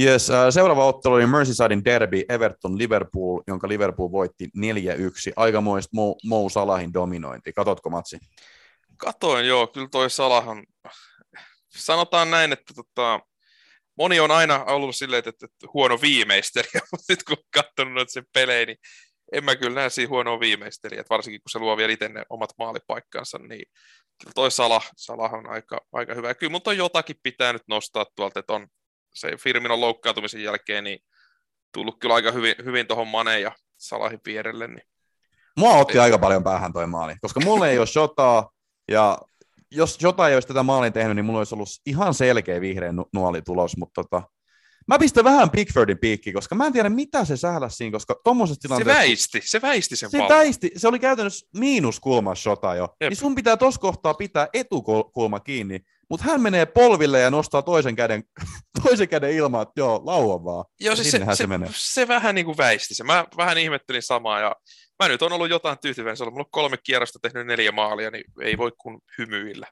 [0.00, 4.48] Yes, äh, seuraava ottelu oli Merseysidein derby Everton-Liverpool, jonka Liverpool voitti 4-1.
[5.36, 7.52] Aikamoista Mo, Mo Salahin dominointi.
[7.52, 8.18] Katotko matsi?
[8.96, 9.66] Katoin, joo.
[9.66, 10.64] Kyllä toi Salahan,
[11.68, 13.20] sanotaan näin, että tota,
[13.98, 18.10] moni on aina ollut silleen, että, että, että huono viimeistelijä, mutta nyt kun on katsonut
[18.10, 18.78] sen pelejä, niin
[19.32, 22.50] en mä kyllä näe siinä huonoa viimeistelijä, varsinkin kun se luo vielä itse ne omat
[22.58, 23.64] maalipaikkansa, niin
[24.20, 26.34] kyllä toi Salah, Salah on aika, aika hyvä.
[26.34, 28.66] Kyllä mutta jotakin pitää nyt nostaa tuolta, että on
[29.14, 30.98] se Firminon loukkaantumisen jälkeen niin
[31.74, 34.68] tullut kyllä aika hyvin, hyvin tuohon Maneen ja Salahin vierelle.
[34.68, 34.82] Niin.
[35.56, 38.50] Mua otti aika paljon päähän toi maali, koska mulla ei ole shotaa,
[38.88, 39.18] ja
[39.70, 43.42] jos jotain ei olisi tätä maalin tehnyt, niin mulla olisi ollut ihan selkeä vihreä nuoli
[43.42, 44.22] tulos, mutta tota,
[44.88, 48.60] Mä pistän vähän Pickfordin piikki, koska mä en tiedä mitä se sähläsi siinä, koska tuommoisessa
[48.60, 49.00] tilanteessa...
[49.00, 50.38] Se väisti, se väisti sen Se pallon.
[50.38, 52.96] väisti, se oli käytännössä miinuskulma shota jo.
[53.00, 53.10] Jep.
[53.10, 55.80] Niin sun pitää tuossa kohtaa pitää etukulma kiinni,
[56.10, 58.24] mutta hän menee polville ja nostaa toisen käden,
[58.82, 60.64] toisen käden ilmaan, että joo, lauan vaan.
[60.80, 61.68] Joo, siis se, se, se, menee.
[61.72, 63.04] se, vähän niin kuin väisti se.
[63.04, 64.56] Mä vähän ihmettelin samaa ja
[65.02, 66.16] mä nyt on ollut jotain tyytyväinen.
[66.16, 69.66] Se on ollut kolme kierrosta tehnyt neljä maalia, niin ei voi kuin hymyillä.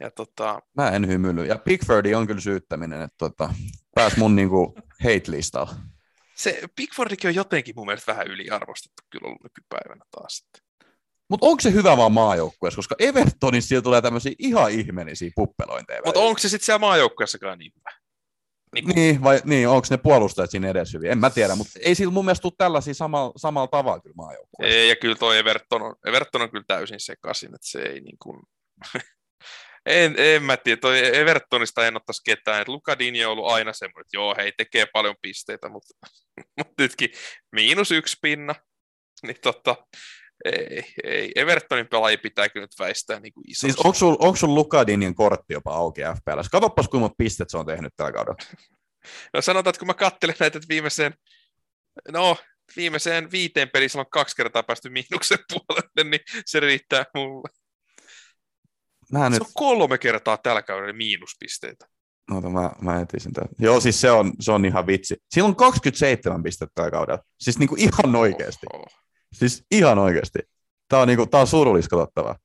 [0.00, 0.60] Ja tota...
[0.76, 1.46] Mä en hymyily.
[1.46, 3.54] Ja Pickfordi on kyllä syyttäminen, että tota,
[3.94, 4.74] pääs mun niinku
[5.04, 5.74] hate-listalla.
[6.34, 10.46] Se Pickfordikin on jotenkin mun mielestä vähän yliarvostettu kyllä ollut nykypäivänä taas.
[11.28, 16.00] Mutta onko se hyvä vaan maajoukkueessa, koska Evertonissa siellä tulee tämmöisiä ihan ihmeellisiä puppelointeja.
[16.04, 18.04] Mutta onko se sitten siellä maajoukkueessakaan niin hyvä?
[18.74, 21.10] Niin, niin, vai, niin onko ne puolustajat siinä edes hyvin?
[21.10, 24.78] En mä tiedä, mutta ei sillä mun mielestä tule tällaisia samalla, samalla tavalla kyllä maajoukkueessa.
[24.78, 28.16] Ei, ja kyllä tuo Everton on, Everton on kyllä täysin sekaisin, että se ei niin
[28.22, 28.42] kuin...
[29.86, 34.00] En, en mä tiedä, toi Evertonista en ottaisi ketään, että Lukadini on ollut aina semmoinen,
[34.00, 35.94] että joo, hei, tekee paljon pisteitä, mutta,
[36.58, 37.10] mutta nytkin
[37.52, 38.54] miinus yksi pinna,
[39.22, 39.76] niin tota,
[40.44, 41.32] ei, ei.
[41.36, 43.72] Evertonin pelaajia pitää kyllä nyt väistää niin kuin isosti.
[43.72, 46.40] Siis onko sulla onko sul Lukadinin kortti jopa auki FPL?
[46.50, 48.36] Katoppas, kuinka monta pistet se on tehnyt tällä kaudella.
[49.32, 51.14] No sanotaan, että kun mä katselen näitä, että viimeiseen,
[52.08, 52.36] no
[52.76, 57.48] viimeiseen viiteen pelissä on kaksi kertaa päästy miinuksen puolelle, niin se riittää mulle.
[59.12, 59.42] Mä se nyt...
[59.42, 61.86] on kolme kertaa tällä kaudella miinuspisteitä.
[62.30, 63.48] No, mä, mä etin sen tämän.
[63.58, 65.16] Joo, siis se on, se on ihan vitsi.
[65.30, 67.22] Sillä on 27 pistettä tällä kaudella.
[67.40, 68.66] Siis niinku ihan oikeasti.
[68.72, 68.86] Oho.
[69.32, 70.38] Siis ihan oikeasti.
[70.88, 72.38] Tämä on, niinku, tää on surullis katsottavaa.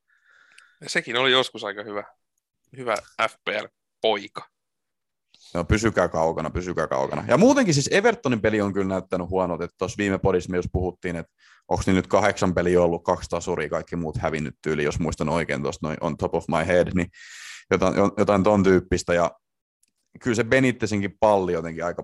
[0.88, 2.03] Sekin oli joskus aika hyvä,
[2.78, 4.49] hyvä FPL-poika.
[5.53, 7.23] No, pysykää kaukana, pysykää kaukana.
[7.27, 10.69] Ja muutenkin siis Evertonin peli on kyllä näyttänyt huonot, että tuossa viime podissa me jos
[10.71, 11.33] puhuttiin, että
[11.67, 15.63] onko niin nyt kahdeksan peliä ollut, kaksi tasuria, kaikki muut hävinnyt tyyli, jos muistan oikein
[15.63, 17.07] tuosta noin on top of my head, niin
[17.71, 19.13] jotain, jotain ton tyyppistä.
[19.13, 19.31] Ja
[20.19, 22.03] kyllä se Benittesinkin palli jotenkin aika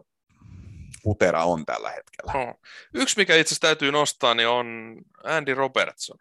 [1.03, 2.47] putera on tällä hetkellä.
[2.47, 2.59] Oh.
[2.93, 6.17] Yksi, mikä itse asiassa täytyy nostaa, niin on Andy Robertson.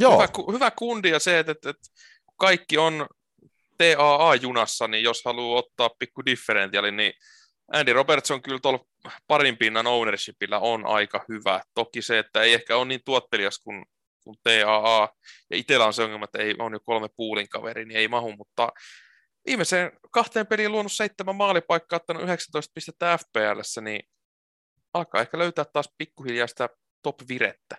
[0.00, 0.12] Joo.
[0.12, 1.72] Hyvä, hyvä kundi ja se, että, että
[2.36, 3.06] kaikki on
[3.78, 7.12] TAA-junassa, niin jos haluaa ottaa pikku differentiaali, niin
[7.72, 8.84] Andy Robertson kyllä tuolla
[9.26, 11.60] parin pinnan ownershipillä on aika hyvä.
[11.74, 13.84] Toki se, että ei ehkä ole niin tuottelias kuin,
[14.24, 15.08] kuin TAA,
[15.50, 18.36] ja itsellä on se ongelma, että ei on jo kolme puulin kaveri, niin ei mahu,
[18.36, 18.72] mutta
[19.46, 24.02] viimeiseen kahteen peliin luonut seitsemän maalipaikkaa, ottanut 19 pistettä FPLssä, niin
[24.94, 26.68] alkaa ehkä löytää taas pikkuhiljaa sitä
[27.02, 27.76] top-virettä.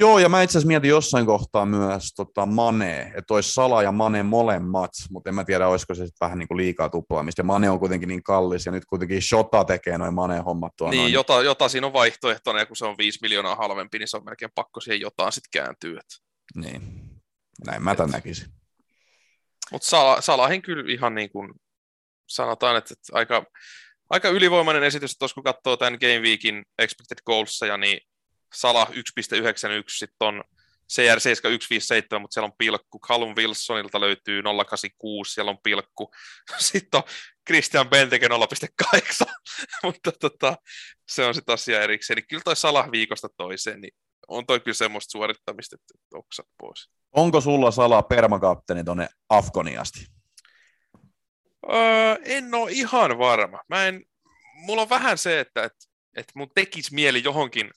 [0.00, 3.92] Joo, ja mä itse asiassa mietin jossain kohtaa myös tota Mane, että olisi Sala ja
[3.92, 7.40] Mane molemmat, mutta en mä tiedä, olisiko se sitten vähän niin kuin liikaa tuplaamista.
[7.40, 10.94] Ja Mane on kuitenkin niin kallis, ja nyt kuitenkin Shota tekee noin Mane-hommat tuolla.
[10.94, 14.16] Niin, jota, jota, siinä on vaihtoehtona, ja kun se on 5 miljoonaa halvempi, niin se
[14.16, 16.00] on melkein pakko siihen jotain sitten kääntyä.
[16.54, 16.82] Niin,
[17.66, 18.48] näin mä tämän näkisin.
[19.72, 21.52] Mutta Sala, Salahin kyllä ihan niin kuin
[22.28, 23.44] sanotaan, että, että aika,
[24.10, 28.00] aika ylivoimainen esitys, että kun katsoo tämän Game Weekin expected goalsia, niin
[28.54, 28.92] Sala 1.91,
[29.88, 30.44] sitten on
[30.92, 33.00] CR7 157, mutta siellä on pilkku.
[33.00, 36.10] Callum Wilsonilta löytyy 086, siellä on pilkku.
[36.58, 37.04] Sitten on
[37.46, 39.32] Christian Benteke 0.8,
[39.84, 40.56] mutta tota,
[41.08, 42.16] se on sitten asia erikseen.
[42.16, 43.94] Niin kyllä toi Salah viikosta toiseen, niin
[44.28, 46.90] on toi kyllä semmoista suorittamista, että oksat pois.
[47.12, 50.06] Onko sulla Salah permakapteeni tuonne Afkoniasti?
[51.72, 53.60] Öö, en ole ihan varma.
[53.68, 54.04] Mä en,
[54.54, 55.86] mulla on vähän se, että, että,
[56.16, 57.70] että mun tekisi mieli johonkin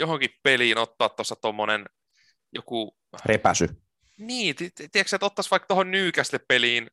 [0.00, 1.86] johonkin peliin ottaa tuossa tuommoinen
[2.52, 2.96] joku...
[3.24, 3.68] Repäsy.
[4.18, 6.90] Niin, ti- ti- tiedätkö, että ottaisi vaikka tuohon Newcastle peliin,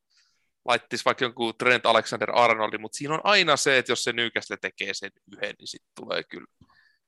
[0.65, 4.93] laittaisi vaikka jonkun Trent Alexander-Arnoldin, mutta siinä on aina se, että jos se Newcastle tekee
[4.93, 6.47] sen yhden, niin sitten tulee kyllä,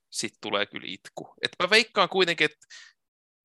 [0.10, 1.34] sit tulee kyllä itku.
[1.42, 2.68] Et mä veikkaan kuitenkin, että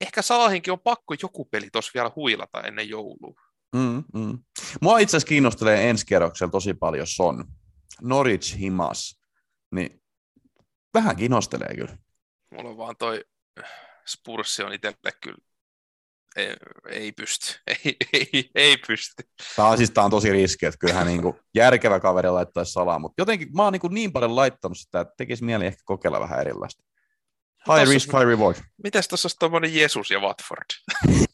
[0.01, 3.41] ehkä Saahinkin on pakko joku peli tuossa vielä huilata ennen joulua.
[3.75, 4.39] Mm, mm.
[4.81, 7.45] Mua itse asiassa kiinnostelee ensi kerroksella tosi paljon Son.
[8.01, 9.21] Norwich Himas.
[9.75, 10.03] Niin
[10.93, 11.97] vähän kiinnostelee kyllä.
[12.51, 13.25] Mulla on vaan toi
[14.07, 15.37] Spurssi on itselle kyllä
[16.35, 16.55] ei,
[16.89, 17.59] ei pysty.
[17.67, 19.23] Ei, ei, ei pysty.
[19.55, 22.99] Tämä on, siis, tämä on tosi riski, että kyllähän niin kuin järkevä kaveri laittaisi salaa,
[22.99, 26.39] mutta jotenkin mä oon niin, niin paljon laittanut sitä, että tekisi mieli ehkä kokeilla vähän
[26.39, 26.83] erilaista.
[27.67, 28.57] High Tossa- risk, high reward.
[28.83, 30.65] Mitäs tuossa olisi tuommoinen Jeesus ja Watford?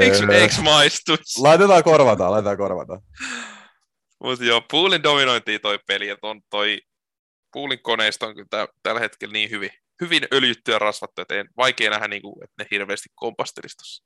[0.00, 1.40] Eikö, eikö maistuisi?
[1.40, 3.00] Laitetaan korvataan, laitetaan korvataan.
[4.24, 6.80] Mutta joo, Poolin dominointiin toi peli, että on toi
[7.52, 9.70] Poolin koneisto on kyllä tä- tällä hetkellä niin hyvin,
[10.00, 14.04] hyvin öljytty ja rasvattu, että en, vaikea nähdä, niin kuin, että ne hirveästi kompastelisi.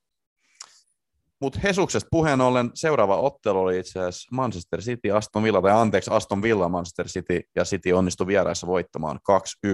[1.40, 6.10] Mutta Hesuksesta puheen ollen seuraava ottelu oli itse asiassa Manchester City, Aston Villa, tai anteeksi,
[6.10, 9.20] Aston Villa, Manchester City, ja City onnistui vieraissa voittamaan
[9.66, 9.70] 2-1,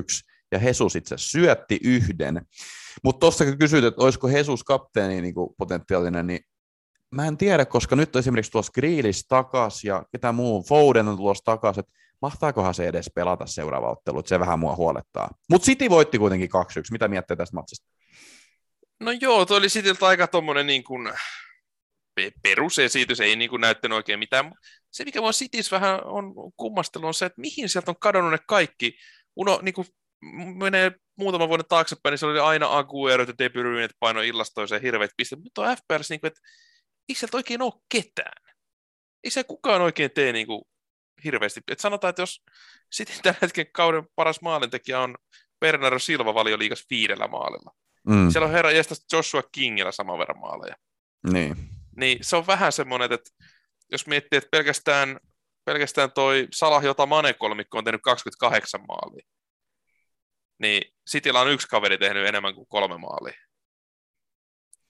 [0.52, 2.46] ja Jesus itse syötti yhden.
[3.04, 6.40] Mutta tuossa kun kysyit, että olisiko Jesus kapteeni niin potentiaalinen, niin
[7.14, 11.16] mä en tiedä, koska nyt on esimerkiksi tuossa Grealish takas ja ketä muu, Foden on
[11.16, 11.92] tulossa takas, että
[12.22, 15.30] mahtaakohan se edes pelata seuraava ottelu, se vähän mua huolettaa.
[15.50, 17.86] Mutta City voitti kuitenkin 2-1, mitä miettii tästä matsista?
[19.00, 21.12] No joo, toi oli Cityltä aika tommonen niin kuin
[22.14, 24.52] pe- perusesitys, ei niin kuin näyttänyt oikein mitään.
[24.90, 28.38] Se, mikä mua Cityssä vähän on kummastelu, on se, että mihin sieltä on kadonnut ne
[28.48, 28.96] kaikki.
[29.36, 29.86] Uno, niin kuin
[30.54, 34.82] menee muutaman vuoden taaksepäin, niin se oli aina Aguero ja De Bruyne, että paino illastoiseen
[34.82, 35.42] hirveät pisteet.
[35.42, 36.40] Nyt on FPLs, niin kuin, että
[37.08, 38.54] ei sieltä oikein ole ketään.
[39.24, 40.62] Ei se kukaan oikein tee niin kuin
[41.24, 41.60] hirveästi.
[41.68, 42.44] Et sanotaan, että jos
[42.92, 45.14] sitten tällä hetken kauden paras maalintekijä on
[45.60, 47.74] Bernardo Silva valioliigas viidellä maalilla.
[48.08, 50.76] Mm, Siellä on herra jästä Joshua Kingillä saman verran maaleja.
[51.32, 51.56] niin.
[51.96, 53.30] Niin se on vähän semmoinen, että
[53.92, 55.20] jos miettii, että pelkästään,
[55.64, 59.26] pelkästään toi Salah, jota Mane-kolmikko on tehnyt 28 maalia,
[60.58, 63.34] niin Cityllä on yksi kaveri tehnyt enemmän kuin kolme maalia.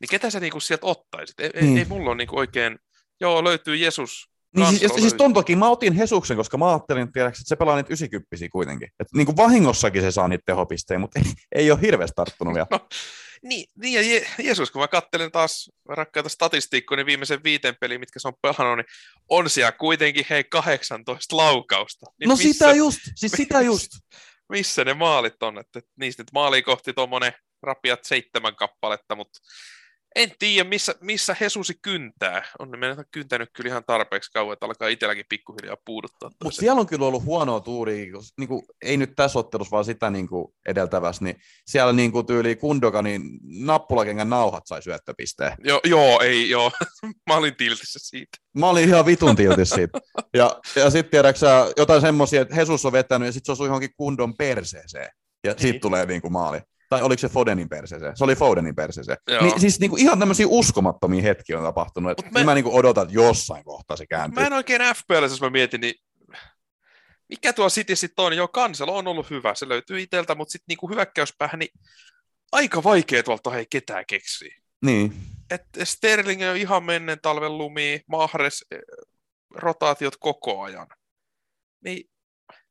[0.01, 1.41] Niin ketä sä niinku sieltä ottaisit?
[1.41, 1.79] Ei, Niin.
[1.79, 2.79] ei, mulla ole niinku oikein,
[3.21, 5.19] joo löytyy Jesus, Niin siis, Kansalo siis löytyy.
[5.19, 8.89] ton takia mä otin Hesuksen, koska mä ajattelin, että se pelaa niitä 90 kuitenkin.
[9.01, 11.25] Et niin kuin vahingossakin se saa niitä tehopisteitä, mutta ei,
[11.55, 12.67] ei ole hirveästi tarttunut vielä.
[13.43, 18.01] Niin, niin ja Je- Jeesus, kun mä katselen taas rakkaita statistiikkoja, niin viimeisen viiteen peliin,
[18.01, 18.87] mitkä se on pelannut, niin
[19.29, 22.07] on siellä kuitenkin hei 18 laukausta.
[22.21, 23.89] Niin No missä, sitä just, siis sitä just.
[24.49, 25.59] Missä ne maalit on?
[25.59, 27.33] Että niistä nyt maaliin kohti tuommoinen
[27.63, 29.39] rapiat seitsemän kappaletta, mutta
[30.17, 32.43] en tiedä, missä, missä Hesusi kyntää.
[32.59, 36.31] On ne meidän kyntänyt kyllä ihan tarpeeksi kauan, että alkaa itselläkin pikkuhiljaa puuduttaa.
[36.45, 38.07] Mutta siellä on kyllä ollut huonoa tuuria,
[38.39, 41.37] niin kuin, ei nyt tässä ottelussa, vaan sitä niin kuin edeltävässä, niin
[41.67, 45.53] siellä niin kuin tyyli Kundoganin nappulakengän nauhat sai syöttöpisteen.
[45.65, 46.73] Jo, joo, ei, joo.
[47.31, 48.39] mä olin tiltissä siitä.
[48.59, 49.99] Mä olin ihan vitun tiltis siitä.
[50.35, 51.47] Ja, ja sitten tiedätkö
[51.77, 55.11] jotain semmoisia, että Jesus on vetänyt ja sitten se osui johonkin Kundon perseeseen.
[55.45, 55.81] Ja siitä Niin.
[55.81, 56.61] tulee niin kuin maali.
[56.95, 58.17] Tai oliko se Fodenin perseeseen?
[58.17, 59.19] Se oli Fodenin perseeseen.
[59.29, 59.43] Joo.
[59.43, 62.11] Niin, siis niin kuin ihan tämmöisiä uskomattomia hetkiä on tapahtunut.
[62.11, 64.41] Että mä, mä- mä niin kuin odotan, että jossain kohtaa se kääntyy.
[64.41, 65.95] Mä en oikein FPL, jos mä mietin, niin
[67.29, 68.37] mikä tuo City sitten on?
[68.37, 71.71] Joo, Kanselo on ollut hyvä, se löytyy iteltä, mutta sitten niinku hyökkäyspäähän, niin
[72.53, 74.57] aika vaikea tuolta hei ketään keksiä.
[74.85, 75.15] Niin.
[75.51, 78.79] Et Sterling on ihan menneen talven lumi, Mahres, eh,
[79.55, 80.87] rotaatiot koko ajan.
[81.85, 82.11] Niin,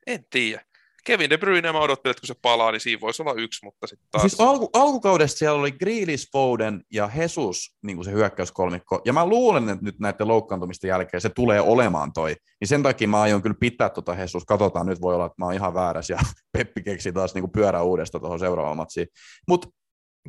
[0.07, 0.65] en tiedä.
[1.03, 3.87] Kevin De Bruyne mä odottelin, että kun se palaa, niin siinä voisi olla yksi, mutta
[3.87, 4.21] sitten taas...
[4.21, 9.01] Siis alku, alkukaudesta siellä oli Grealish, Foden ja Jesus niin kuin se hyökkäyskolmikko.
[9.05, 12.35] Ja mä luulen, että nyt näiden loukkaantumisten jälkeen se tulee olemaan toi.
[12.59, 14.45] Niin sen takia mä aion kyllä pitää tuota Jesus.
[14.45, 16.19] Katsotaan, nyt voi olla, että mä oon ihan väärässä ja
[16.57, 19.07] Peppi keksi taas niin kuin pyörä uudestaan tuohon seuraavaan matsiin.
[19.47, 19.67] Mutta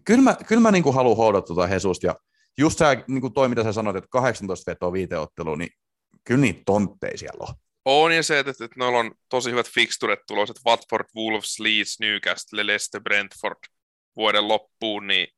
[0.05, 2.07] kyllä mä, kyllä mä niin kuin haluan houdata tuota Jesusta.
[2.07, 2.15] Ja
[2.59, 5.71] just sä, niin kuin toi, mitä sä sanoit, että 18 vetoa viiteotteluun, niin
[6.25, 7.55] kyllä niitä tontteja siellä on.
[7.85, 12.01] On ja se, että, että noilla on tosi hyvät fixturet tulos, että Watford, Wolves, Leeds,
[12.01, 13.59] Newcastle, Leicester, Brentford
[14.17, 15.29] vuoden loppuun, niin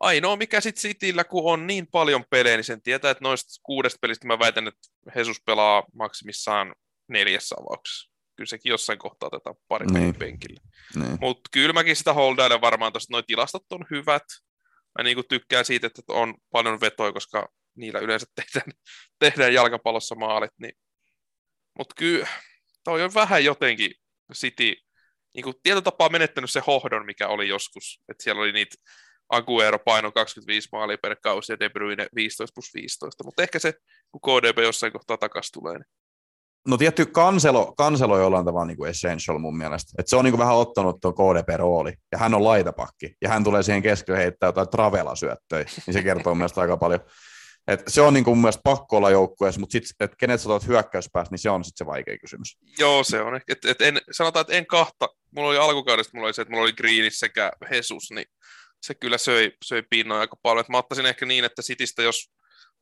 [0.00, 3.98] ainoa mikä sitten Cityllä, kun on niin paljon pelejä, niin sen tietää, että noista kuudesta
[4.00, 6.74] pelistä mä väitän, että Jesus pelaa maksimissaan
[7.08, 8.10] neljässä avauksessa.
[8.36, 10.14] Kyllä sekin jossain kohtaa otetaan pari Niin.
[10.14, 10.60] penkille.
[10.94, 11.18] Niin.
[11.20, 14.22] Mutta kyllä mäkin sitä holdailen varmaan tuosta, noi tilastot on hyvät.
[14.98, 18.72] Mä niinku tykkään siitä, että on paljon vetoja, koska niillä yleensä tehdään,
[19.18, 20.50] tehdään jalkapallossa maalit.
[20.58, 20.72] Niin.
[21.78, 22.28] Mutta kyllä
[22.84, 23.90] toi on vähän jotenkin
[24.34, 24.74] City
[25.34, 28.02] niinku tietyllä tapaa menettänyt se hohdon, mikä oli joskus.
[28.08, 28.76] Että siellä oli niitä
[29.28, 33.24] Aguero paino 25 maalia per kausi ja De Bruyne 15 plus 15.
[33.24, 33.74] Mutta ehkä se,
[34.12, 35.86] kun KDB jossain kohtaa takas tulee, niin
[36.68, 39.92] No tietty kanselo, kanselo jollain tavalla niin kuin essential mun mielestä.
[39.98, 43.44] Et se on niin kuin vähän ottanut tuon KDP-rooli, ja hän on laitapakki, ja hän
[43.44, 47.00] tulee siihen keskelle heittää jotain travela-syöttöjä, niin se kertoo mun mielestä aika paljon.
[47.68, 50.48] Et se on niin kuin mun mielestä pakko olla joukkueessa, mutta sitten, että kenet sä
[50.66, 52.58] hyökkäyspäästä, niin se on sitten se vaikea kysymys.
[52.78, 53.40] Joo, se on.
[53.48, 55.08] Et, et en, sanotaan, että en kahta.
[55.30, 58.26] Mulla oli alkukaudesta, mulla oli se, että mulla oli Greenis sekä Jesus, niin
[58.82, 60.60] se kyllä söi, söi pinnoja aika paljon.
[60.60, 62.30] Et mä ottaisin ehkä niin, että Sitistä jos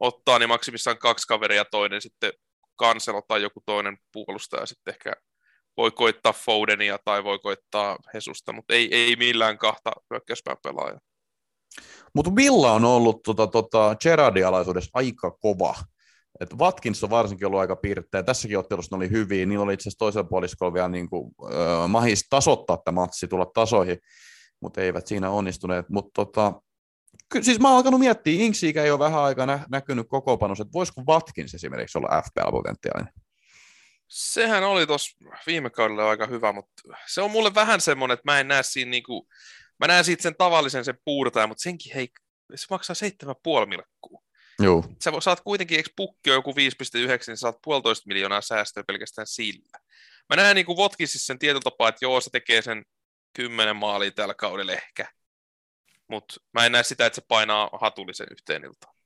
[0.01, 2.33] ottaa, niin maksimissaan kaksi kaveria toinen sitten
[2.77, 5.13] kanselo tai joku toinen puolustaja sitten ehkä
[5.77, 11.01] voi koittaa Fodenia tai voi koittaa Hesusta, mutta ei, ei millään kahta hyökkäyspään pelaajaa.
[12.15, 15.75] Mutta Villa on ollut tota, tota, Gerardin alaisuudessa aika kova.
[16.41, 18.23] Et Watkins on varsinkin ollut aika pirteä.
[18.23, 19.47] Tässäkin ottelussa ne oli hyviä.
[19.47, 23.47] Niillä oli itse asiassa toisella puoliskolla vielä niin kuin, äh, mahis tasoittaa tämä matsi, tulla
[23.55, 23.99] tasoihin,
[24.61, 25.89] mutta eivät siinä onnistuneet.
[25.89, 26.53] Mutta tota,
[27.29, 30.61] ky- siis mä oon alkanut miettiä, Inksiikä ei ole vähän aikaa nä- näkynyt koko panos,
[30.61, 33.13] että voisiko Watkins esimerkiksi olla FPL-potentiaalinen?
[34.09, 38.41] Sehän oli tuossa viime kaudella aika hyvä, mutta se on mulle vähän semmoinen, että mä
[38.41, 39.29] en näe siinä niinku,
[39.81, 42.09] mä näen siitä sen tavallisen sen puurtajan, mutta senkin hei,
[42.55, 42.97] se maksaa
[43.63, 44.23] 7,5 milkkuu.
[44.59, 44.85] Joo.
[45.05, 46.57] Sä saat kuitenkin, eikö pukki joku 5,9,
[47.27, 49.79] niin saat puolitoista miljoonaa säästöä pelkästään sillä.
[50.29, 52.85] Mä näen niin kuin Watkinsissa sen tietyllä tapaa, että joo, se tekee sen
[53.33, 55.07] kymmenen maalia tällä kaudella ehkä.
[56.09, 58.97] Mutta mä en näe sitä, että se painaa hatullisen yhteen iltaan.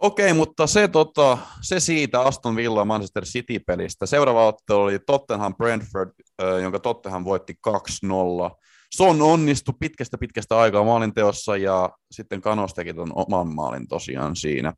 [0.00, 4.06] Okei, mutta se, tota, se siitä Aston Villa Manchester City-pelistä.
[4.06, 6.10] Seuraava ottelu oli Tottenham Brentford,
[6.62, 7.70] jonka Tottenham voitti 2-0.
[8.94, 14.72] Son onnistui pitkästä pitkästä aikaa maalinteossa ja sitten Kanos teki ton oman maalin tosiaan siinä.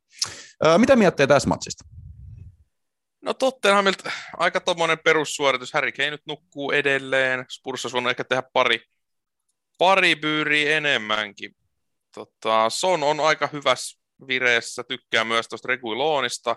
[0.79, 1.85] mitä miettii tässä matsista?
[3.23, 5.73] No Tottenhamilta aika tommonen perussuoritus.
[5.73, 7.45] Harry Kane nyt nukkuu edelleen.
[7.51, 8.81] Spurs on ehkä tehdä pari,
[9.79, 11.57] pari byyriä enemmänkin.
[12.15, 16.57] Tota, Son on aika hyvässä vireessä, tykkää myös tuosta Reguilonista,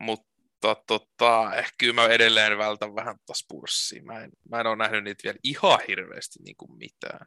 [0.00, 4.02] mutta tota, ehkä mä edelleen vältän vähän tuosta Spursia.
[4.02, 7.26] Mä en, mä en ole nähnyt niitä vielä ihan hirveästi niin kuin mitään.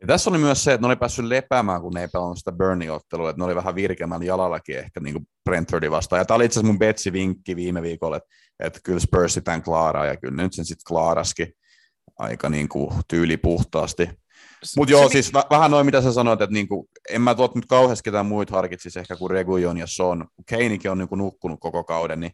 [0.00, 2.52] Ja tässä oli myös se, että ne oli päässyt lepäämään, kun ne ei pelannut sitä
[2.52, 6.20] Burnley-ottelua, että ne oli vähän virkeämmällä jalallakin ehkä niin kuin Brentfordi vastaan.
[6.20, 8.28] Ja tämä oli itse asiassa mun Betsi-vinkki viime viikolla, että,
[8.60, 11.52] että kyllä Spurs tämän klaaraa, ja kyllä nyt sen sitten klaaraskin
[12.18, 14.10] aika niin kuin tyyli puhtaasti.
[14.76, 17.54] Mutta joo, se, siis väh- vähän noin mitä sä sanoit, että niinku, en mä tuot
[17.54, 20.26] nyt kauheasti ketään muita harkitsisi ehkä kuin Regujon ja Son.
[20.46, 22.32] Keinikin on niinku nukkunut koko kauden, niin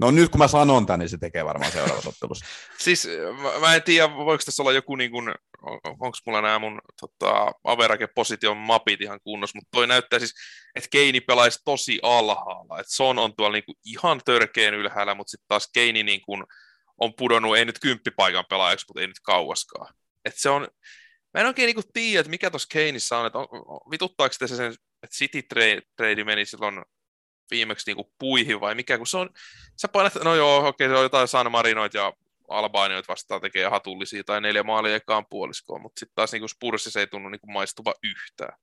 [0.00, 2.46] No nyt kun mä sanon tämän, niin se tekee varmaan seuraavassa ottelussa.
[2.84, 3.08] siis
[3.42, 5.34] mä, mä en tiedä, voiko tässä olla joku, niin kuin,
[5.86, 10.34] onko mulla nämä mun tota, Average-position mapit ihan kunnossa, mutta toi näyttää siis,
[10.74, 12.80] että Keini pelaisi tosi alhaalla.
[12.80, 16.44] Että Son on tuolla niin kuin ihan törkeen ylhäällä, mutta sitten taas Keini niin kuin
[17.00, 19.94] on pudonnut, ei nyt kymppipaikan pelaajaksi, mutta ei nyt kauaskaan.
[20.24, 20.68] Että se on,
[21.34, 23.48] Mä en oikein niinku tiedä, että mikä tuossa Keinissä on, että on,
[23.90, 24.72] vituttaako se sen,
[25.02, 25.42] että City
[25.96, 26.82] trade meni silloin
[27.50, 29.30] viimeksi niinku puihin vai mikä, kun se on,
[29.80, 32.12] sä painat, no joo, okei, se on jotain San Marinoit ja
[32.48, 37.06] Albaanioit vastaan tekee hatullisia tai neljä maalia ekaan puoliskoon, mutta sitten taas niinku Spursissa ei
[37.06, 38.58] tunnu niinku maistuva yhtään.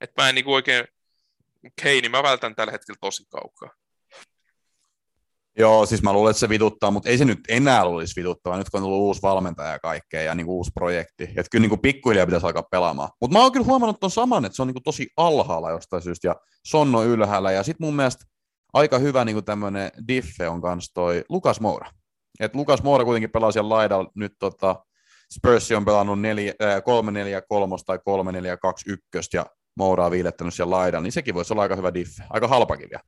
[0.00, 0.84] Et mä en niinku oikein,
[1.82, 3.70] Keini mä vältän tällä hetkellä tosi kaukaa.
[5.58, 8.70] Joo, siis mä luulen, että se vituttaa, mutta ei se nyt enää olisi vituttava, nyt
[8.70, 11.24] kun on tullut uusi valmentaja ja kaikkea ja niin uusi projekti.
[11.24, 13.08] Että kyllä niin kuin pikkuhiljaa pitäisi alkaa pelaamaan.
[13.20, 16.02] Mutta mä oon kyllä huomannut tuon saman, että se on niin kuin tosi alhaalla jostain
[16.02, 16.36] syystä ja
[16.66, 17.52] Sonno ylhäällä.
[17.52, 18.24] Ja sitten mun mielestä
[18.72, 21.90] aika hyvä niin tämmöinen diffe on kanssa toi Lukas Moura.
[22.40, 24.76] Et Lukas Moura kuitenkin pelaa siellä laidalla nyt tota,
[25.34, 26.22] Spurs on pelannut 3-4-3
[27.86, 28.00] tai 3-4-2-1
[29.34, 29.46] ja
[29.76, 32.24] Moura on viilettänyt siellä laidalla, niin sekin voisi olla aika hyvä diffe.
[32.30, 33.02] Aika halpakin vielä.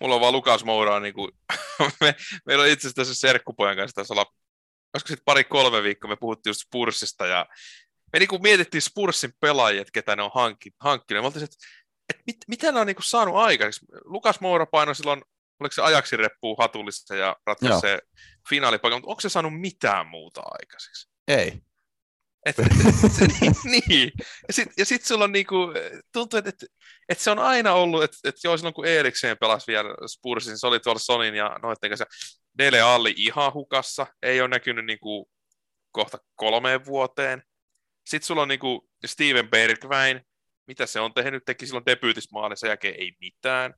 [0.00, 1.32] Mulla on vaan Lukas Mouraa, niin kuin,
[2.00, 2.14] me,
[2.46, 4.26] meillä on itse asiassa tässä serkkupojan kanssa tässä olla,
[4.94, 7.46] olisiko sitten pari-kolme viikkoa, me puhuttiin just Spursista ja
[8.12, 11.22] me niin kuin mietittiin Spursin pelaajia, ketä ne on hankki, hankkinut.
[11.22, 11.56] Me oltiin, että,
[12.08, 13.86] että mit, mitä ne on niin kuin saanut aikaiseksi.
[14.04, 15.22] Lukas Moura painoi silloin,
[15.60, 17.98] oliko se ajaksi reppuu hatullissa ja ratkaisi se
[18.48, 21.08] finaalipaikan, mutta onko se saanut mitään muuta aikaiseksi?
[21.28, 21.62] Ei.
[22.46, 22.56] Et,
[23.18, 23.54] se, niin,
[23.88, 24.12] niin.
[24.48, 25.56] Ja sitten sit sulla on niinku,
[26.12, 26.64] tuntuu, että et,
[27.08, 30.66] et se on aina ollut, että et joo, silloin kun Eriksen pelasi vielä Spursin, se
[30.66, 32.06] oli tuolla Sonin ja noitten kanssa,
[32.58, 35.30] Dele Alli ihan hukassa, ei ole näkynyt niinku
[35.92, 37.42] kohta kolmeen vuoteen.
[38.06, 40.20] Sitten sulla on niinku Steven Bergwijn,
[40.66, 43.74] mitä se on tehnyt, teki silloin debyytismaalin, sen jälkeen ei mitään.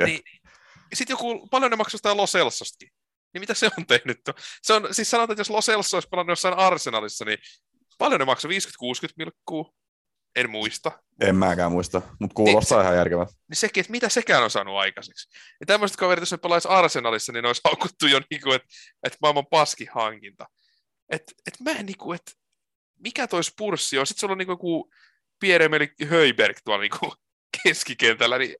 [0.00, 0.10] Yeah.
[0.10, 0.20] Niin,
[0.94, 2.90] sitten joku, paljon ne maksaa Los Elsostakin.
[3.32, 4.20] Niin mitä se on tehnyt?
[4.62, 7.38] Se on, siis sanotaan, että jos Los Elso olisi pelannut jossain Arsenalissa, niin
[7.98, 8.50] Paljon ne maksoi?
[8.50, 8.54] 50-60
[9.16, 9.74] milkkuu?
[10.36, 10.92] En muista.
[11.20, 13.32] En mäkään muista, mutta kuulostaa niin, ihan järkevältä.
[13.48, 15.28] Niin sekin, että mitä sekään on saanut aikaiseksi.
[15.60, 18.68] Ja tämmöiset kaverit, jos ne pelaisi Arsenalissa, niin ne olisi haukuttu jo niin että,
[19.02, 20.46] että maailman paski hankinta.
[21.08, 22.32] Että et mä en niin kuin, että
[22.98, 24.06] mikä toi Spurssi on.
[24.06, 24.90] Sitten sulla on niin kuin joku
[25.40, 27.12] Pierre-Emeli Höiberg tuolla niin kuin
[27.62, 28.56] keskikentällä, niin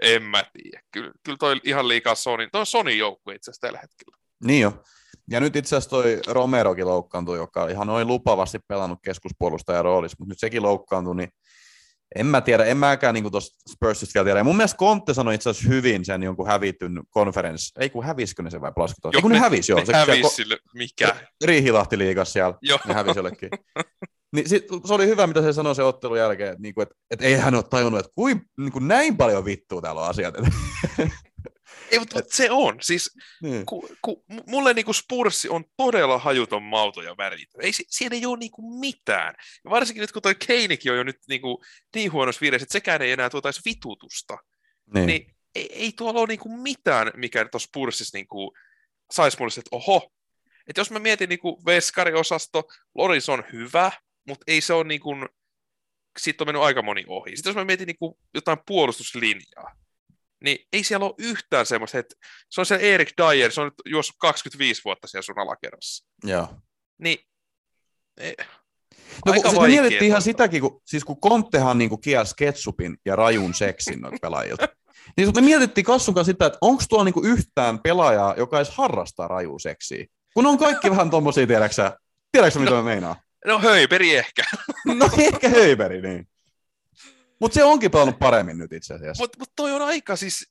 [0.00, 0.82] en mä tiedä.
[0.90, 4.16] Kyllä, kyllä toi ihan liikaa Sony, toi on Sony joukkue itse asiassa tällä hetkellä.
[4.44, 4.82] Niin jo.
[5.30, 10.30] Ja nyt itse asiassa toi Romerokin loukkaantui, joka ihan oli lupavasti pelannut keskuspuolustajan roolissa, mutta
[10.30, 11.28] nyt sekin loukkaantui, niin
[12.14, 14.40] en mä tiedä, en mäkään niin tuosta Spursista vielä tiedä.
[14.40, 17.72] Ja mun mielestä Conte sanoi itse asiassa hyvin sen jonkun hävityn konferenssi.
[17.80, 19.10] Ei kun hävisikö ne sen vai plaskito?
[19.14, 19.80] Ei kun ne, ne hävisi, joo.
[19.80, 21.16] Ne se, hävisi ko- sille, mikä?
[21.44, 22.78] Riihilahti liigas siellä, joo.
[22.86, 23.50] ne hävisi jollekin.
[24.32, 27.24] Niin sit, se oli hyvä, mitä se sanoi se ottelun jälkeen, että, niinku, että, että
[27.24, 30.34] ei hän ole tajunnut, että kuin, niin kuin näin paljon vittua täällä on asiat.
[31.90, 32.76] Ei, mutta, se on.
[32.80, 33.10] Siis,
[33.42, 33.66] niin.
[33.66, 37.64] ku, ku, mulle niinku Spurssi on todella hajuton mauto ja väritön.
[37.64, 39.34] Ei, siinä ei ole niinku mitään.
[39.64, 41.64] Ja varsinkin nyt, kun toi Keinikin on jo nyt niinku
[41.94, 44.38] niin huonossa viidessä, että sekään ei enää tuotaisi vitutusta.
[44.94, 48.52] Niin, niin ei, ei tuolla ole niinku mitään, mikä tuossa Spurssissa niinku
[49.10, 50.12] saisi mulle että oho.
[50.68, 53.92] Että jos mä mietin niinku Veskari-osasto, Loris on hyvä,
[54.26, 55.10] mutta ei se ole niinku,
[56.18, 57.36] siitä on mennyt aika moni ohi.
[57.36, 59.76] Sitten jos mä mietin niinku jotain puolustuslinjaa,
[60.44, 62.14] niin ei siellä ole yhtään semmoista, että
[62.50, 66.06] se on se Erik Dyer, se on nyt juossut 25 vuotta siellä sun alakerrassa.
[66.24, 66.48] Joo.
[66.98, 67.18] Niin,
[68.20, 68.32] e,
[69.26, 73.54] No kun, me mietittiin ihan sitäkin, kun, siis kun Konttehan niin kielsi ketsupin ja rajun
[73.54, 74.68] seksin noita pelaajilta.
[75.16, 79.58] niin me mietittiin Kassun sitä, että onko tuolla niin yhtään pelaajaa, joka edes harrastaa rajua
[79.58, 80.06] seksiä.
[80.34, 81.96] Kun on kaikki vähän tommosia, tiedäksä,
[82.32, 83.16] tiedäksä mitä no, mä meinaan?
[83.46, 84.42] No höiperi ehkä.
[84.98, 86.28] no ehkä höiperi, niin.
[87.40, 89.22] Mutta se onkin pelannut paremmin nyt itse asiassa.
[89.22, 90.46] Mutta mut toi on aika siis,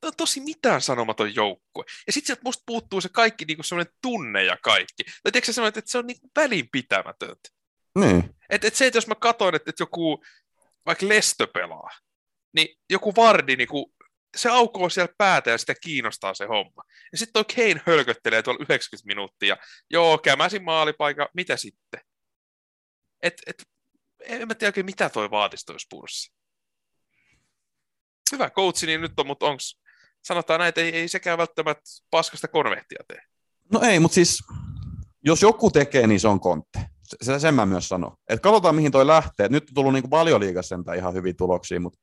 [0.00, 1.84] toi on tosi mitään sanomaton joukkue.
[2.06, 5.04] Ja sitten sieltä musta puuttuu se kaikki niinku semmoinen tunne ja kaikki.
[5.04, 7.48] Tai tiedätkö semmoinen, että se on niinku välinpitämätöntä.
[7.98, 8.30] Niin.
[8.50, 10.24] Et, et se, että jos mä katsoin, että, että joku
[10.86, 11.90] vaikka Lestö pelaa,
[12.52, 13.94] niin joku Vardi niinku,
[14.36, 16.82] se aukoo siellä päätä ja sitä kiinnostaa se homma.
[17.12, 19.56] Ja sitten toi Kane hölköttelee tuolla 90 minuuttia.
[19.90, 22.00] Joo, kämäsin maalipaikka, mitä sitten?
[23.22, 23.64] Et, et
[24.22, 26.32] en mä tiedä oikein mitä toi vaatisi toi Spurssi.
[28.32, 29.60] Hyvä coachi niin nyt on, mutta onko
[30.22, 33.22] sanotaan näin, että ei, ei sekään välttämättä paskasta konvehtia tee.
[33.72, 34.38] No ei, mutta siis
[35.24, 36.80] jos joku tekee, niin se on kontte.
[37.22, 38.16] Se, sen mä myös sanon.
[38.28, 39.48] Et katsotaan, mihin toi lähtee.
[39.48, 41.98] nyt on tullut niinku paljon liigassa ihan hyviä tuloksia, mutta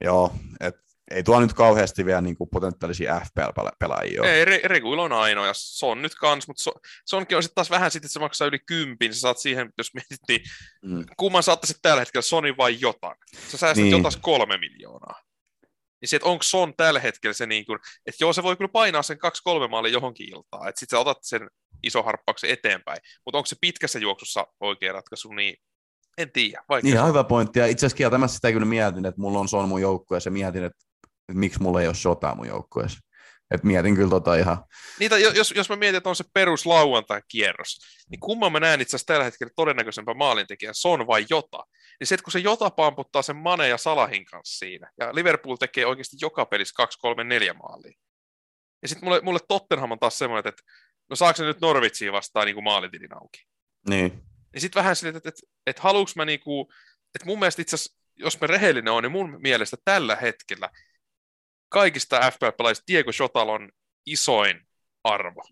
[0.00, 4.34] joo, et ei tuo nyt kauheasti vielä niin kuin potentiaalisia FPL-pelaajia ole.
[4.34, 6.62] Ei, Reguil on ainoa, ja se on nyt kans, mutta
[7.06, 9.70] so, onkin on sitten taas vähän sitten, että se maksaa yli kympin, sä saat siihen,
[9.78, 10.40] jos mietit, niin
[10.84, 11.04] mm.
[11.16, 13.16] kumman saattaisit tällä hetkellä, Sony vai jotain?
[13.48, 13.96] Sä säästät niin.
[13.96, 15.22] jotain kolme miljoonaa.
[16.00, 18.72] Niin se, että onko Son tällä hetkellä se niin kuin, että joo, se voi kyllä
[18.72, 21.48] painaa sen kaksi-kolme maalia johonkin iltaan, että sitten sä otat sen
[21.82, 25.56] iso harppauksen eteenpäin, mutta onko se pitkässä juoksussa oikea ratkaisu, niin
[26.18, 26.64] en tiedä.
[26.68, 29.68] Vaikea Ihan hyvä pointti, ja itse asiassa kieltämässä sitä kyllä mietin, että mulla on Son
[29.68, 30.84] mun joukkue, ja se mietin, että
[31.28, 32.98] että miksi mulla ei ole sotaa mun joukkueessa.
[33.50, 34.64] Et mietin kyllä tota ihan...
[35.00, 37.78] Niitä, jos, jos mä mietin, että on se perus lauantai-kierros,
[38.10, 41.64] niin kumman mä näen itse asiassa tällä hetkellä todennäköisempää maalintekijän, Son vai Jota?
[42.00, 45.56] Niin se, että kun se Jota pamputtaa sen Mane ja Salahin kanssa siinä, ja Liverpool
[45.56, 47.98] tekee oikeasti joka pelissä 2, 3, 4 maalia.
[48.82, 50.62] Ja sitten mulle, mulle Tottenham on taas semmoinen, että
[51.10, 53.46] no saako se nyt Norvitsiin vastaan niin kuin maalitilin auki?
[53.88, 54.22] Niin.
[54.52, 56.66] Niin sitten vähän sille, että, että, että, että haluuks mä niin kuin,
[57.14, 60.70] että mun mielestä itse asiassa, jos me rehellinen on, niin mun mielestä tällä hetkellä
[61.74, 63.70] kaikista FPL-pelaajista Diego Shotal on
[64.06, 64.60] isoin
[65.04, 65.42] arvo.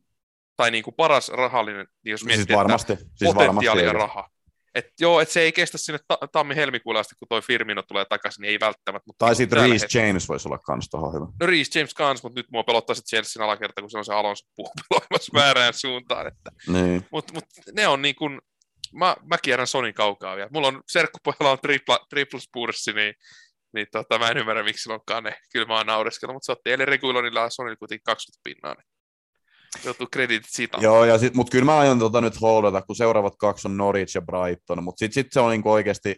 [0.57, 4.31] Tai niin kuin paras rahallinen, jos siis miettii, siis varmasti, että siis potentiaali ja raha.
[4.75, 8.43] Et joo, että se ei kestä sinne ta- tammi-helmikuulle asti, kun toi Firmino tulee takaisin,
[8.43, 9.07] niin ei välttämättä.
[9.07, 10.07] Mutta tai sitten Reece hetkellä.
[10.07, 11.25] James voisi olla kans tuohon hyvä.
[11.41, 14.15] No Reece James kans, mutta nyt mua pelottaa se Chelsean alakerta, kun se on se
[14.15, 16.27] Alonso puhupeloimassa väärään suuntaan.
[16.27, 16.51] Että.
[16.67, 17.07] Niin.
[17.13, 17.45] Mutta mut
[17.77, 18.41] ne on niin kuin,
[18.93, 20.51] mä, mä kierrän Sonin kaukaa vielä.
[20.53, 23.15] Mulla on serkkupojalla on tripla, triple spurssi, niin
[23.75, 25.35] niin tota, mä en ymmärrä, miksi sillä on kane.
[25.53, 28.75] Kyllä mä oon naureskellut, mutta se otti eilen Regulonilla ja Sonilla kuitenkin 20 pinnaa.
[28.75, 28.93] Niin
[29.85, 30.79] joutuu krediitit siitä.
[30.81, 34.17] Joo, ja sit, mutta kyllä mä aion tota nyt holdata, kun seuraavat kaksi on Norwich
[34.17, 36.17] ja Brighton, mutta sitten sit se on niinku oikeasti,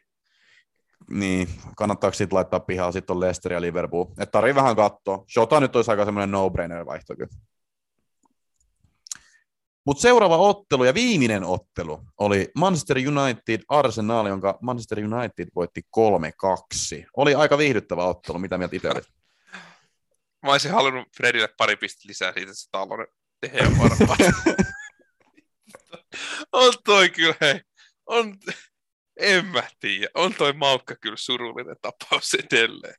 [1.10, 4.04] niin, kannattaako sitten laittaa pihaa, sitten on Leicester ja Liverpool.
[4.04, 5.24] Että tarvii vähän katsoa.
[5.32, 7.53] Shota nyt olisi aika semmoinen no-brainer vaihto kyllä.
[9.86, 15.82] Mutta seuraava ottelu ja viimeinen ottelu oli Manchester United Arsenal, jonka Manchester United voitti
[17.00, 17.06] 3-2.
[17.16, 19.04] Oli aika viihdyttävä ottelu, mitä mieltä itse olit?
[20.44, 23.06] Mä olisin halunnut Fredille pari pistettä lisää siitä, että se talouden
[23.40, 24.18] tehdä varmaan.
[26.52, 27.60] on toi kyllä, hei.
[28.06, 28.36] On,
[29.16, 30.08] en mä tiedä.
[30.14, 32.94] On toi Maukka kyllä surullinen tapaus edelleen.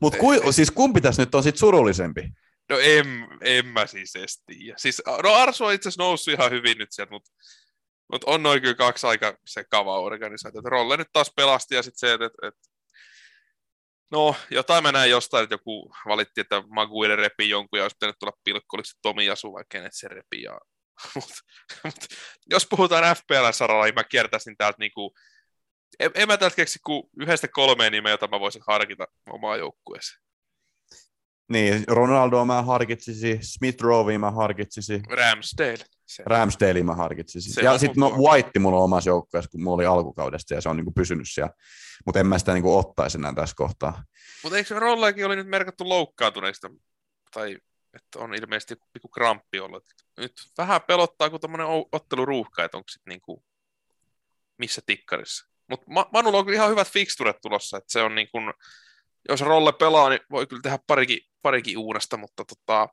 [0.00, 2.32] Mutta ku, siis kumpi tässä nyt on sit surullisempi?
[2.70, 3.06] No en,
[3.40, 4.74] en mä siis edes tiedä.
[4.78, 7.30] Siis, no Arsu on itse asiassa noussut ihan hyvin nyt sieltä, mutta
[8.12, 10.60] mut on noin kyllä kaksi aika se kava organisaatio.
[10.64, 12.54] Rolle nyt taas pelasti ja sitten se, että et, et,
[14.12, 18.16] No, jotain mä näin jostain, että joku valitti, että Maguire repi jonkun ja olisi pitänyt
[18.18, 20.42] tulla pilkku, oliko se Tomi Jasu vai kenet se repi.
[20.42, 20.60] Ja...
[21.14, 21.30] mut,
[21.84, 21.94] mut,
[22.50, 25.14] jos puhutaan FPL-saralla, niin mä kiertäisin täältä niinku...
[26.00, 30.22] En, en mä täältä keksi kuin yhdestä kolmeen nimeä, jota mä voisin harkita omaa joukkueeseen.
[31.48, 35.84] Niin, Ronaldoa mä harkitsisin, Smith Rowea mä harkitsisin, Ramsdale.
[36.06, 36.22] Se.
[36.26, 37.54] Ramsdalea mä harkitsisin.
[37.54, 38.10] Se ja sitten no.
[38.10, 41.52] White mulla on omassa joukkueessa, kun mulla oli alkukaudesta ja se on niinku pysynyt siellä.
[42.06, 44.04] Mutta en mä sitä niinku ottaisi enää tässä kohtaa.
[44.42, 46.70] Mutta eikö Rollekin oli nyt merkattu loukkaantuneista?
[47.34, 47.56] Tai
[47.94, 49.84] että on ilmeisesti pikku kramppi ollut.
[50.18, 53.44] Nyt vähän pelottaa, kun tämmöinen otteluruuhka, että onko sitten niinku
[54.58, 55.48] missä tikkarissa.
[55.70, 58.52] Mutta Ma- Manulla on kyllä ihan hyvät fixturet tulossa, että se on niin kuin,
[59.28, 62.88] jos Rolle pelaa, niin voi kyllä tehdä parikin, parikin uunasta, mutta tota,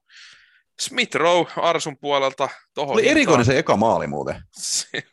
[0.79, 4.43] Smith Rowe Arsun puolelta tohon Oli erikoinen se eka maali muuten.
[4.51, 5.03] Se,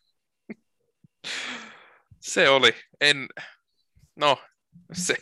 [2.20, 3.26] se oli, en,
[4.16, 4.38] no,
[4.93, 5.16] se,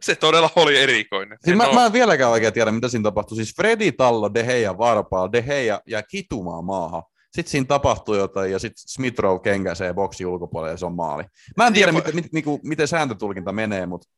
[0.00, 1.38] se todella oli erikoinen.
[1.40, 3.36] Siis En mä, mä en vieläkään oikein tiedä, mitä siinä tapahtui.
[3.36, 7.02] Siis Fredi Tallo, De Gea varpaa, De Gea ja kitumaan maahan.
[7.32, 11.24] Sitten siinä tapahtuu jotain ja sitten Smith Rowe kenkäsee boksi ulkopuolelle ja se on maali.
[11.56, 14.08] Mä en tiedä, Niin, miten, miten, niinku, miten sääntötulkinta menee, mutta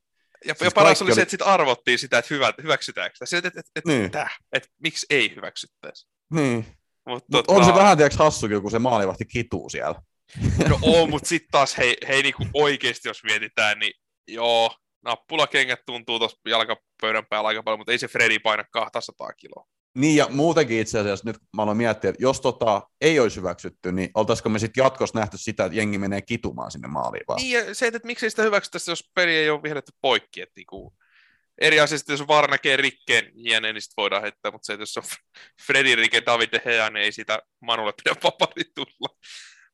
[0.44, 3.36] Ja, Siis ja paras oli se, että sitten arvottiin sitä, että hyvä, hyväksytäänkö sitä.
[3.36, 4.04] Että, että, että, Niin.
[4.04, 6.08] että, että miksi ei hyväksyttäisi.
[6.32, 6.66] niin.
[7.08, 10.02] Mut on se vähän tiedätkö hassu kyllä, kun se maalivahti kituu siellä.
[10.68, 13.92] No oo, mutta sitten taas hei, hei niinku oikeasti jos mietitään, niin
[14.28, 19.66] joo, nappulakengät tuntuu tuossa jalkapöydän päällä aika paljon, mutta ei se Fredi paina 200 kiloa.
[19.96, 23.92] Niin ja muutenkin itse asiassa nyt mä aloin miettiä, että jos tota ei olisi hyväksytty,
[23.92, 27.36] niin oltaisiko me sitten jatkossa nähty sitä, että jengi menee kitumaan sinne maaliin vaan.
[27.36, 30.42] Niin ja se, että, miksei sitä hyväksyttäisi, jos peli ei ole vihelletty poikki.
[30.42, 30.94] Että niinku,
[31.60, 34.82] eri asia sitten, jos VAR näkee rikkeen jne, niin sitten voidaan heittää, mutta se, että
[34.82, 35.02] jos on
[35.66, 39.16] Fredi rike, David De niin ei sitä Manulle pidä vapari tulla.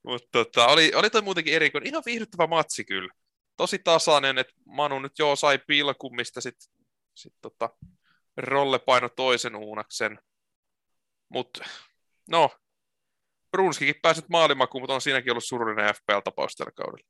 [0.04, 1.88] Mutta tota, oli, oli toi muutenkin erikoinen.
[1.88, 3.14] Ihan viihdyttävä matsi kyllä.
[3.56, 6.68] Tosi tasainen, että Manu nyt joo sai pilkun, mistä sitten
[7.14, 7.70] sit tota,
[8.36, 10.18] Rolle paino toisen uunaksen.
[11.28, 11.64] Mutta
[12.30, 12.50] no,
[13.50, 17.08] Brunskikin pääsit maalimakuun, mutta on siinäkin ollut surullinen FPL-tapaus tällä kaudella.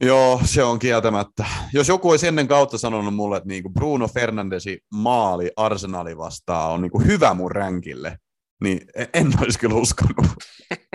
[0.00, 1.46] Joo, se on kieltämättä.
[1.72, 6.82] Jos joku olisi ennen kautta sanonut mulle, että niinku Bruno Fernandesi maali Arsenali vastaan on
[6.82, 8.18] niinku hyvä mun ränkille,
[8.62, 8.80] niin
[9.14, 10.26] en- olisi kyllä uskonut.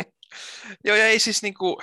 [0.86, 1.82] Joo, ja ei siis niinku,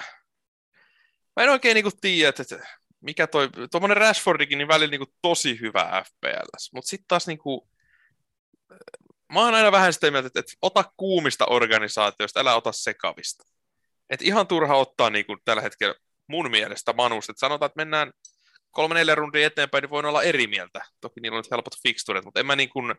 [1.37, 6.05] mä en oikein niinku tiedä, että mikä toi, tuommoinen Rashfordikin niin välillä niinku tosi hyvä
[6.07, 7.69] FPLs, mutta sitten taas niinku,
[9.33, 13.45] mä oon aina vähän sitä mieltä, että, että ota kuumista organisaatioista, älä ota sekavista.
[14.11, 15.95] Et ihan turha ottaa niinku tällä hetkellä
[16.27, 18.13] mun mielestä Manusta, että sanotaan, että mennään
[18.71, 20.81] kolme neljä rundia eteenpäin, niin voin olla eri mieltä.
[21.01, 22.95] Toki niillä on nyt helpot fixturet, mutta en mä niin kuin,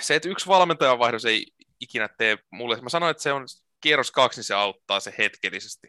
[0.00, 1.46] se, että yksi valmentajan vaihdos ei
[1.80, 3.46] ikinä tee mulle, mä sanoin, että se on
[3.80, 5.88] kierros kaksi, niin se auttaa se hetkellisesti,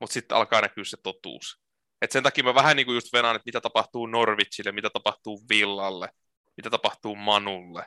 [0.00, 1.61] mutta sitten alkaa näkyä se totuus.
[2.02, 5.42] Et sen takia mä vähän niin kuin just venaan, että mitä tapahtuu Norwichille, mitä tapahtuu
[5.48, 6.08] Villalle,
[6.56, 7.86] mitä tapahtuu Manulle,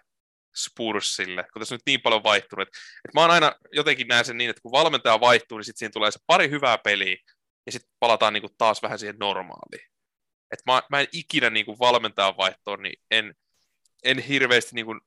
[0.56, 2.68] Spursille, kun tässä on nyt niin paljon vaihtunut.
[2.68, 5.92] Et, mä oon aina jotenkin näen sen niin, että kun valmentaja vaihtuu, niin sitten siinä
[5.92, 7.18] tulee se pari hyvää peliä,
[7.66, 9.88] ja sitten palataan niin kuin taas vähän siihen normaaliin.
[10.52, 13.36] Et mä, mä en ikinä niin kuin valmentajan vaihtoon, niin en,
[14.04, 15.02] en hirveästi, niin kuin,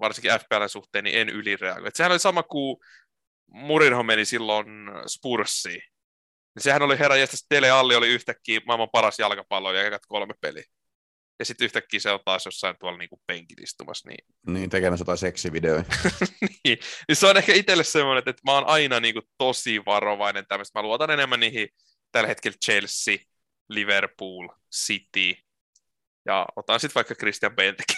[0.00, 1.90] varsinkin FPLn suhteen, niin en ylireagoi.
[1.94, 2.76] Sehän oli sama kuin
[3.46, 4.66] Murinho meni silloin
[5.06, 5.82] Spursiin.
[6.56, 10.34] Niin sehän oli herra jästä, Dele Alli oli yhtäkkiä maailman paras jalkapallo ja ekat kolme
[10.40, 10.64] peliä.
[11.38, 14.08] Ja sitten yhtäkkiä se on taas jossain tuolla niin penkillä istumassa.
[14.08, 15.96] Niin, Niin, tekemässä jotain seksivideoita.
[16.64, 16.78] niin,
[17.08, 20.78] niin se on ehkä itselle semmoinen, että mä oon aina niin kuin tosi varovainen tämmöistä.
[20.78, 21.68] Mä luotan enemmän niihin
[22.12, 23.16] tällä hetkellä Chelsea,
[23.68, 25.34] Liverpool, City
[26.26, 27.96] ja otan sitten vaikka Christian Bentekin.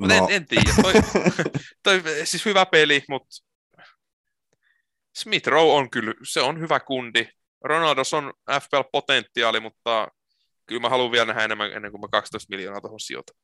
[0.00, 0.72] Mutta en, en tiedä.
[0.82, 0.92] Toi,
[1.82, 3.49] toi, siis hyvä peli, mutta
[5.16, 7.28] Smith Rowe on kyllä, se on hyvä kundi.
[7.64, 10.08] Ronaldos on FPL-potentiaali, mutta
[10.66, 13.36] kyllä mä haluan vielä nähdä enemmän ennen kuin mä 12 miljoonaa tuohon sijoitan.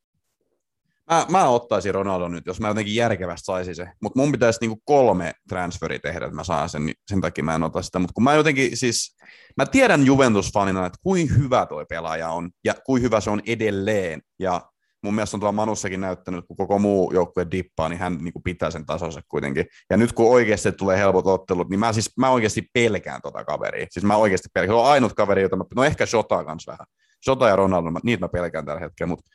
[1.11, 3.87] Mä, mä ottaisin Ronaldo nyt, jos mä jotenkin järkevästi saisin se.
[4.01, 7.55] Mutta mun pitäisi niinku kolme transferi tehdä, että mä saan sen, niin sen takia mä
[7.55, 7.99] en ota sitä.
[7.99, 9.17] Mutta kun mä jotenkin siis,
[9.57, 14.21] mä tiedän Juventus-fanina, että kuin hyvä toi pelaaja on ja kuin hyvä se on edelleen.
[14.39, 14.61] Ja
[15.03, 18.71] mun mielestä on tuolla Manussakin näyttänyt, kun koko muu joukkue dippaa, niin hän niinku pitää
[18.71, 19.65] sen tasonsa kuitenkin.
[19.89, 23.87] Ja nyt kun oikeasti tulee helpot ottelut, niin mä, siis, mä oikeasti pelkään tota kaveria.
[23.89, 24.77] Siis mä oikeasti pelkään.
[24.77, 26.87] Se on ainut kaveri, jota mä, no ehkä Shota kanssa vähän.
[27.25, 29.31] Shota ja Ronaldo, mä- niitä mä pelkään tällä hetkellä, mutta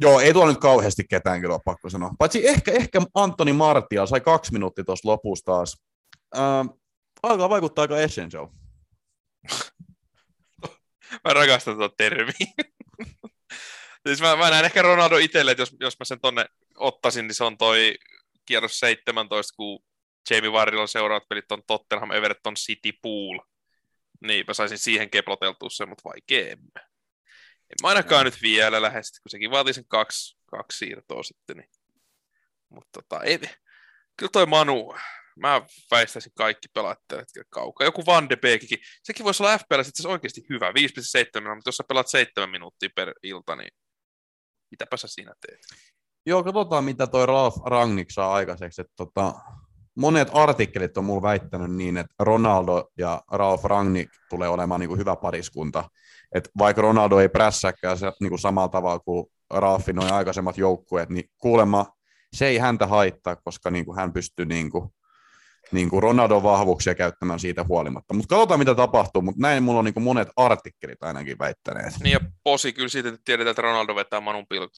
[0.00, 2.10] Joo, ei tuolla nyt kauheasti ketään kyllä ole pakko sanoa.
[2.18, 5.76] Paitsi ehkä, ehkä Antoni Martia sai kaksi minuuttia tuossa lopussa taas.
[6.36, 6.66] Ähm,
[7.22, 8.46] alkaa vaikuttaa aika essential.
[11.24, 12.52] Mä rakastan tuota termiä.
[14.06, 16.46] siis mä, mä näen ehkä Ronaldo itselle, että jos, jos mä sen tonne
[16.76, 17.94] ottaisin, niin se on toi
[18.46, 19.84] kierros 17, kun
[20.30, 23.38] Jamie Varrilla seuraavat pelit on Tottenham, Everton, City, Pool.
[24.20, 26.80] Niin, mä saisin siihen keploteltua sen, mutta vaikea en mä.
[27.70, 31.56] En mä ainakaan nyt vielä lähestyt, kun sekin vaatii sen kaksi, kaksi siirtoa sitten.
[31.56, 31.70] Niin.
[32.68, 33.38] Mutta tota, ei,
[34.16, 34.96] kyllä toi Manu,
[35.36, 37.84] mä väistäisin kaikki pelaat tällä hetkellä kaukaa.
[37.84, 40.74] Joku Van de Beekikin, sekin voisi olla FPL sitten oikeasti hyvä, 5,7,
[41.54, 43.70] mutta jos sä pelaat 7 minuuttia per ilta, niin
[44.76, 45.60] mitäpä sä siinä teet?
[46.26, 48.80] Joo, katsotaan mitä toi Ralf Rangnick saa aikaiseksi.
[48.80, 49.34] Että tota,
[49.96, 54.98] monet artikkelit on mulla väittänyt niin, että Ronaldo ja Ralf Rangnick tulee olemaan niin kuin
[54.98, 55.90] hyvä pariskunta.
[56.34, 61.30] Et vaikka Ronaldo ei prässäkään niin kuin samalla tavalla kuin Ralfin noin aikaisemmat joukkueet, niin
[61.38, 61.86] kuulemma
[62.32, 64.90] se ei häntä haittaa, koska niin kuin hän pystyy niin kuin,
[65.72, 68.14] niin kuin Ronaldon vahvuuksia käyttämään siitä huolimatta.
[68.14, 71.94] Mutta katsotaan, mitä tapahtuu, mutta näin mulla on niin kuin monet artikkelit ainakin väittäneet.
[72.02, 74.76] Niin ja posi kyllä siitä, että tiedetään, että Ronaldo vetää Manun pilkut.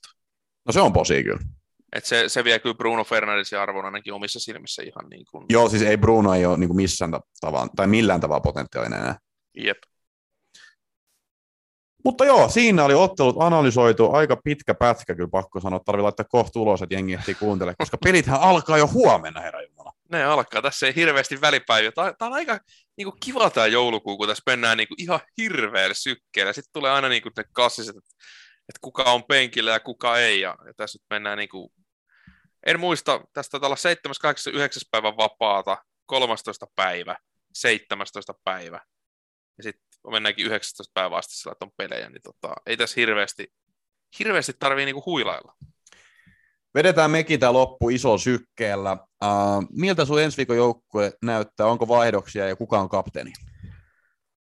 [0.67, 1.41] No se on posi kyllä.
[1.93, 5.45] Et se, se vie kyllä Bruno Fernandesin arvon ainakin omissa silmissä ihan niin kuin...
[5.49, 7.11] Joo, siis ei Bruno ei ole niin kuin missään
[7.41, 9.19] tavalla, tai millään tavalla potentiaalinen enää.
[9.59, 9.79] Jep.
[12.05, 16.61] Mutta joo, siinä oli ottelut analysoitu, aika pitkä pätkä kyllä pakko sanoa, tarvii laittaa kohta
[16.61, 19.93] ulos, että jengi ehtii kuuntele, koska pelithän alkaa jo huomenna, herra Jumala.
[20.09, 21.93] Ne alkaa, tässä ei hirveästi välipäiviä.
[21.93, 22.61] Tämä, on aika
[22.97, 26.53] niin kuin kiva tämä joulukuu, kun tässä mennään niin kuin ihan hirveällä sykkeellä.
[26.53, 28.11] Sitten tulee aina niin kuin ne klassiset, että,
[28.69, 30.41] että kuka on penkillä ja kuka ei.
[30.41, 31.71] Ja, ja tässä nyt mennään niin kuin...
[32.67, 37.17] En muista, tästä taitaa olla 7, 8, 9 päivän vapaata, 13 päivä,
[37.55, 38.81] 17 päivä.
[39.59, 43.47] Ja sitten mennäänkin 19 päivää asti sillä, että on pelejä, niin tota, ei tässä hirveästi,
[44.19, 45.55] hirveästi tarvii niinku huilailla.
[46.79, 48.93] Vedetään mekin tämä loppu iso sykkeellä.
[49.25, 51.67] Uh, miltä sun ensi viikon joukkue näyttää?
[51.67, 53.33] Onko vaihdoksia ja kuka on kapteeni?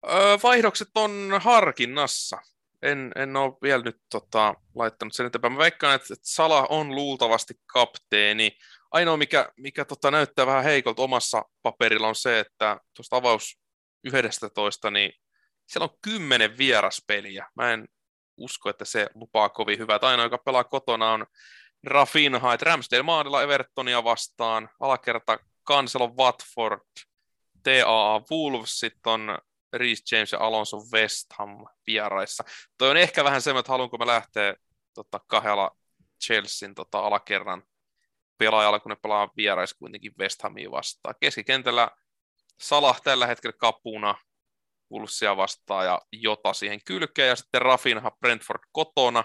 [0.09, 2.37] Öö, vaihdokset on harkinnassa.
[2.81, 5.53] En, en ole vielä nyt tota, laittanut sen eteenpäin.
[5.53, 8.57] Mä veikkaan, että, että Sala on luultavasti kapteeni.
[8.91, 13.59] Ainoa, mikä, mikä tota, näyttää vähän heikolta omassa paperilla, on se, että tuosta avaus
[14.03, 15.11] 11, niin
[15.67, 17.47] siellä on kymmenen vieraspeliä.
[17.55, 17.87] Mä en
[18.37, 19.99] usko, että se lupaa kovin hyvää.
[20.01, 21.25] Ainoa, joka pelaa kotona, on
[21.87, 26.81] Rafinha, että Ramsdale Maanilla Evertonia vastaan, alakerta Cancelo Watford,
[27.63, 29.37] TAA Wolves, sitten on
[29.73, 32.43] Reece James ja Alonso West Ham vieraissa.
[32.77, 34.55] Toi on ehkä vähän semmoinen, että haluanko mä lähteä
[34.93, 35.77] tota, kahdella
[36.23, 37.63] Chelsean tota, alakerran
[38.37, 41.15] pelaajalla, kun ne pelaa vierais kuitenkin West Hamia vastaan.
[41.19, 41.91] Keskikentällä
[42.61, 44.15] Salah tällä hetkellä kapuna,
[44.91, 49.23] Wolvesia vastaan ja Jota siihen kylkeen, ja sitten Rafinha Brentford kotona.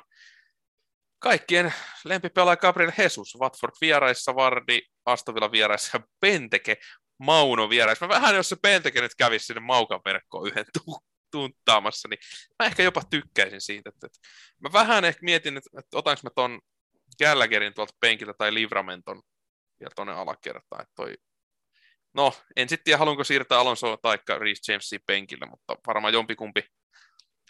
[1.23, 1.75] Kaikkien
[2.05, 6.77] lempipelaaja Gabriel Jesus, Watford vieraissa, Vardi, Astovilla vieraissa ja Penteke
[7.19, 8.07] Mauno vieraissa.
[8.07, 12.19] Mä vähän, jos se Penteke nyt kävisi sinne Maukan verkkoon yhden tu- tuntaamassa, niin
[12.59, 13.89] mä ehkä jopa tykkäisin siitä.
[13.89, 14.19] Että, että
[14.61, 16.61] mä vähän ehkä mietin, että, että otanko mä ton
[17.19, 19.23] Gallagherin tuolta penkiltä tai Livramenton
[19.81, 21.15] ja tuonne alakertaan, että toi
[22.15, 26.65] No, en sitten tiedä, haluanko siirtää Alonso tai Reece Jamesia penkille, mutta varmaan jompikumpi,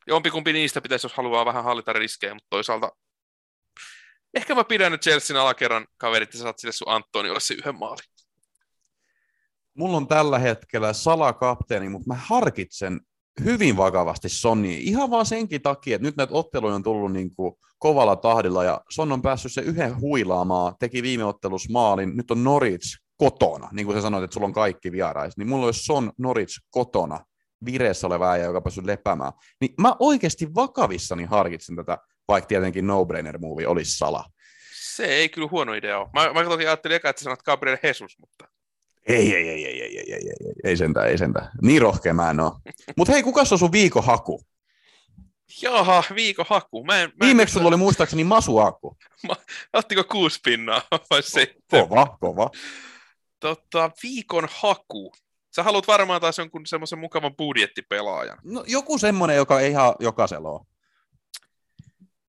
[0.06, 2.92] jompikumpi niistä pitäisi, jos haluaa vähän hallita riskejä, mutta toisaalta
[4.34, 8.02] ehkä mä pidän nyt Chelsean alakerran kaverit ja saat sille sun Antoniolle se yhden maali.
[9.74, 13.00] Mulla on tällä hetkellä salakapteeni, mutta mä harkitsen
[13.44, 14.78] hyvin vakavasti Sonni.
[14.78, 18.80] Ihan vaan senkin takia, että nyt näitä otteluja on tullut niin kuin kovalla tahdilla ja
[18.90, 23.86] Son on päässyt se yhden huilaamaan, teki viime ottelussa maalin, nyt on Norwich kotona, niin
[23.86, 27.20] kuin sä sanoit, että sulla on kaikki vierais, niin mulla olisi Son Norwich kotona,
[27.64, 31.98] vireessä oleva äijä, joka päässyt lepäämään, niin mä oikeasti vakavissani harkitsen tätä,
[32.32, 34.24] vaikka tietenkin no-brainer movie olisi sala.
[34.74, 36.08] Se ei kyllä huono idea ole.
[36.12, 38.48] Mä, mä toki ajattelin eka, että sanot Gabriel Jesus, mutta...
[39.06, 41.50] Ei, ei, ei, ei, ei, ei, ei, ei, ei, ei sentään, ei sentään.
[41.62, 42.52] Niin rohkea mä en ole.
[42.96, 44.40] Mutta hei, kuka on sun viikon haku?
[45.62, 46.84] Jaha, viikon haku.
[46.84, 48.96] Mä en, mä Viimeksi sulla oli muistaakseni Masu haku.
[49.28, 49.36] Ma,
[49.72, 51.54] ottiko kuusi pinnaa vai se?
[51.70, 52.50] Kova, kova.
[53.40, 55.12] Tota, viikon haku.
[55.56, 58.38] Sä haluat varmaan taas jonkun semmoisen mukavan budjettipelaajan.
[58.44, 60.66] No, joku semmoinen, joka ei ihan jokaisella ole.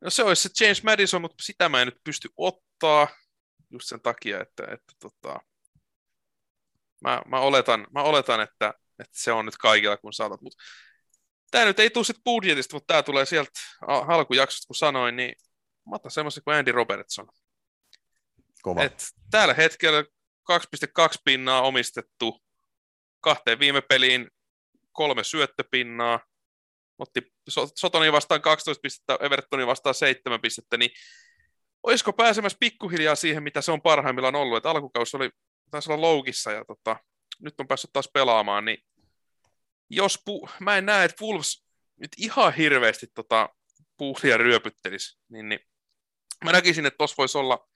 [0.03, 3.07] No se olisi se James Madison, mutta sitä mä en nyt pysty ottaa
[3.69, 5.39] just sen takia, että, että tota,
[7.01, 10.41] mä, mä, oletan, mä oletan että, että se on nyt kaikilla, kun saatat.
[10.41, 10.53] Mut
[11.51, 13.51] tämä nyt ei tule sitten budjetista, mutta tämä tulee sieltä
[13.87, 15.35] alkujaksosta, kun sanoin, niin
[15.89, 17.27] mä otan semmoisen kuin Andy Robertson.
[18.61, 18.83] Kova.
[18.83, 20.07] Et tällä hetkellä 2,2
[21.25, 22.43] pinnaa omistettu,
[23.19, 24.27] kahteen viime peliin
[24.91, 26.19] kolme syöttöpinnaa,
[27.03, 27.21] otti
[27.75, 30.91] Sotoni vastaan 12 pistettä, Evertoni vastaan 7 pistettä, niin
[31.83, 35.29] olisiko pääsemässä pikkuhiljaa siihen, mitä se on parhaimmillaan ollut, että alkukausi oli,
[35.71, 36.95] taisi olla loukissa ja tota,
[37.39, 38.77] nyt on päässyt taas pelaamaan, niin
[39.89, 41.65] jos pu- mä en näe, että Wolves
[41.99, 43.49] nyt ihan hirveästi tota
[43.97, 45.59] puulia ryöpyttelisi, niin, niin
[46.43, 47.67] mä näkisin, että tuossa voisi olla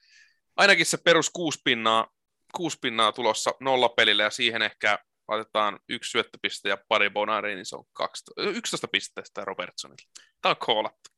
[0.56, 2.08] ainakin se perus kuusi pinnaa,
[2.54, 4.98] kuusi pinnaa tulossa nollapelille ja siihen ehkä
[5.28, 10.10] laitetaan yksi syöttöpiste ja pari bonaria, niin se on 12, 11 pisteestä Robertsonille.
[10.42, 11.10] Tämä on koolattu.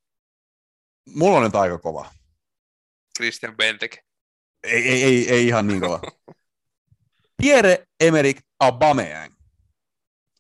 [1.15, 2.11] Mulla on nyt aika kova.
[3.17, 4.03] Christian Benteke.
[4.63, 6.01] Ei, ei, ei, ei ihan niin kova.
[7.43, 9.35] Pierre-Emerick Aubameyang.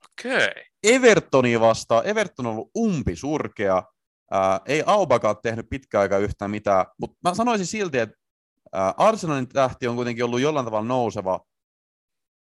[0.05, 0.37] Okei.
[0.37, 0.65] Okay.
[0.83, 2.07] Evertonia vastaan.
[2.07, 3.83] Everton on ollut umpisurkea.
[4.31, 8.17] Ää, ei Aubakaan tehnyt pitkä aika yhtään mitään, mutta mä sanoisin silti, että
[8.97, 11.41] Arsenalin tähti on kuitenkin ollut jollain tavalla nouseva,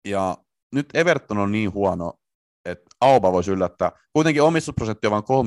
[0.05, 0.37] ja
[0.75, 2.13] nyt Everton on niin huono,
[2.65, 3.93] että Auba voisi yllättää.
[4.13, 5.47] Kuitenkin omistusprosentti on vain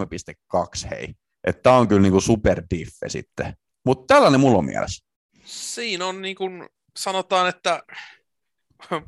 [0.85, 1.13] 3,2, hei.
[1.43, 3.53] Että tämä on kyllä niinku superdiffe sitten.
[3.85, 5.05] Mutta tällainen mulla on mielessä.
[5.45, 7.83] Siinä on niin kuin sanotaan, että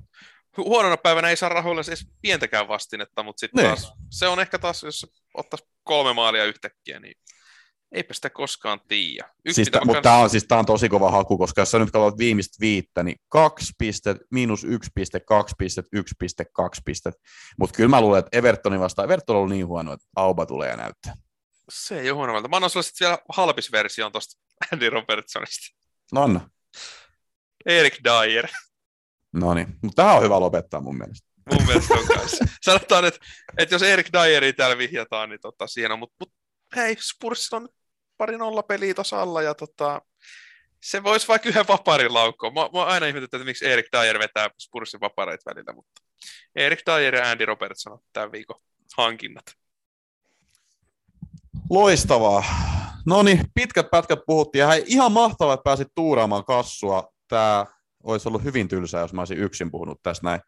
[0.58, 3.76] huonona päivänä ei saa rahoilla edes pientäkään vastinetta, mutta sitten Niin.
[3.76, 7.16] taas se on ehkä taas, jos ottaisi kolme maalia yhtäkkiä, niin
[7.92, 9.30] eipä sitä koskaan tiedä.
[9.46, 11.72] Yksi Siis, mitä t- mä mutta tämä on, siis, on tosi kova haku, koska jos
[11.72, 16.46] sä nyt katsot viimeistä viittä, niin kaksi pistet, miinus yksi piste, kaksi pistet, yksi piste,
[16.54, 17.16] kaksi pistet.
[17.60, 20.70] Mutta kyllä mä luulen, että Evertonin vastaan, Everton on ollut niin huono, että Auba tulee
[20.70, 21.14] ja näyttää.
[21.70, 22.42] Se ei ole huono.
[22.48, 24.40] Mä annan sulle sitten vielä halpis version tuosta
[24.74, 25.78] Andy Robertsonista.
[26.14, 26.50] No anna.
[27.66, 28.48] Erik Dyer,
[29.34, 31.28] No niin, mutta tämä on hyvä lopettaa mun mielestä.
[31.54, 32.46] mun mielestä on kanssa.
[32.62, 33.20] Sanotaan, että,
[33.58, 36.00] että jos Erik Dyeria täällä vihjataan, niin tota, siihen on.
[36.00, 36.34] Mutta mut,
[36.76, 37.76] hei, Spursilla on nyt
[38.20, 40.02] pari nolla peliä alla ja tota,
[40.84, 42.54] se voisi vaikka yhden vaparin laukkoon.
[42.54, 46.02] Mä, mä aina ihmetynyt, että miksi Erik Dyer vetää Spursin vapareita välillä, mutta
[46.56, 48.62] Erik Dyer ja Andy Robertson on tämän viikon
[48.98, 49.46] hankinnat.
[51.70, 52.44] Loistavaa.
[53.06, 54.68] No niin, pitkät pätkät puhuttiin.
[54.68, 57.14] Hei, ihan mahtavaa, että pääsit tuuraamaan kassua.
[57.28, 57.66] Tämä
[58.04, 60.42] olisi ollut hyvin tylsää, jos mä olisin yksin puhunut tässä näin.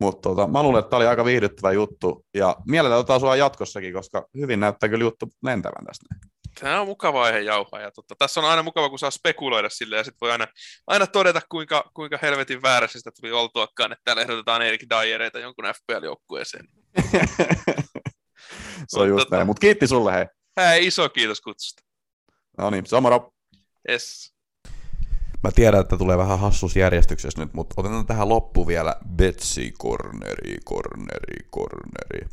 [0.00, 2.26] Mutta tota, mä luulen, että tämä oli aika viihdyttävä juttu.
[2.34, 6.06] Ja mielellään otetaan sua jatkossakin, koska hyvin näyttää kyllä juttu lentävän tästä.
[6.10, 6.35] näin.
[6.60, 7.80] Tämä on mukava aihe jauhaa.
[7.80, 10.46] Ja tota, tässä on aina mukava, kun saa spekuloida sille ja sitten voi aina,
[10.86, 15.64] aina todeta, kuinka, kuinka helvetin väärässä sitä tuli oltuakaan, että täällä ehdotetaan Erik Dyereita jonkun
[15.64, 16.68] FPL-joukkueeseen.
[18.88, 19.46] Se on just Tota- näin.
[19.46, 20.26] Mutta kiitti sulle, hei.
[20.56, 21.82] Hei, iso kiitos kutsusta.
[22.58, 23.30] No niin, moro.
[23.90, 24.34] Yes.
[25.44, 30.56] Mä tiedän, että tulee vähän hassus järjestyksessä nyt, mutta otetaan tähän loppu vielä Betsy Corneri,
[30.68, 32.28] Corneri, Corneri.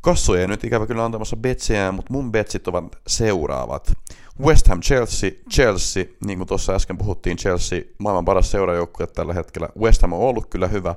[0.00, 3.92] Kassoja ei nyt ikävä kyllä antamassa betsiä, mutta mun betsit ovat seuraavat.
[4.40, 9.68] West Ham Chelsea, Chelsea, niin kuin tuossa äsken puhuttiin, Chelsea maailman paras seurajoukkue tällä hetkellä.
[9.78, 10.94] West Ham on ollut kyllä hyvä,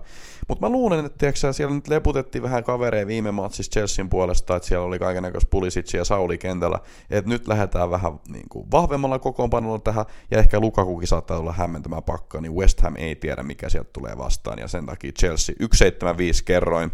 [0.47, 4.67] mutta mä luulen, että tiiäksä, siellä nyt leputettiin vähän kavereja viime matsissa Chelsean puolesta, että
[4.67, 6.79] siellä oli kaikenlaista Pulisic ja Sauli kentällä,
[7.09, 12.03] että nyt lähdetään vähän niin kuin, vahvemmalla kokoonpanolla tähän, ja ehkä Lukakukin saattaa tulla hämmentämään
[12.03, 16.43] pakkaa, niin West Ham ei tiedä, mikä sieltä tulee vastaan, ja sen takia Chelsea 175
[16.43, 16.91] kerroin.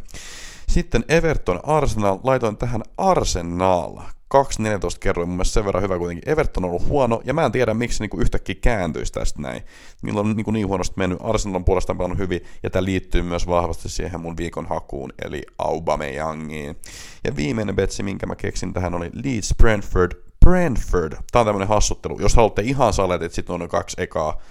[0.70, 3.98] Sitten Everton Arsenal, laitoin tähän Arsenal.
[4.36, 6.32] 2.14 kerroin, mun mielestä sen verran hyvä kuitenkin.
[6.32, 9.62] Everton on ollut huono, ja mä en tiedä, miksi niinku yhtäkkiä kääntyisi tästä näin.
[10.02, 11.20] Niillä on niinku niin huonosti mennyt.
[11.22, 15.44] Arsenal on puolestaan pelannut hyvin, ja tämä liittyy myös vahvasti siihen mun viikon hakuun, eli
[15.58, 16.76] Aubameyangiin.
[17.24, 20.12] Ja viimeinen betsi, minkä mä keksin tähän, oli Leeds Brentford.
[20.46, 21.14] Brentford.
[21.32, 22.20] Tää on tämmönen hassuttelu.
[22.20, 24.42] Jos haluatte ihan salet, että sitten on kaksi ekaa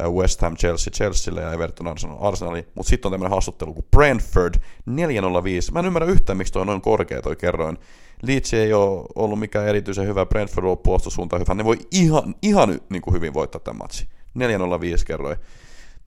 [0.00, 4.54] West Ham, Chelsea, Chelsealle ja Everton, Arsenal, Arsenali, mutta sitten on tämmöinen haastattelu kuin Brentford
[4.86, 5.72] 405.
[5.72, 7.78] Mä en ymmärrä yhtään, miksi toi on noin korkea toi kerroin.
[8.22, 11.54] Leeds ei ole ollut mikään erityisen hyvä, Brentford on ollut hyvä.
[11.54, 14.08] Ne voi ihan, ihan niin kuin hyvin voittaa tämän matsi.
[14.34, 15.36] 405 kerroin.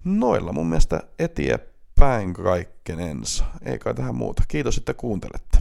[0.04, 3.46] Noilla mun mielestä eteenpäin kaikkenensa.
[3.66, 4.44] Ei kai tähän muuta.
[4.48, 5.58] Kiitos, että kuuntelette.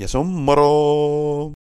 [0.00, 1.52] Ja se on moro!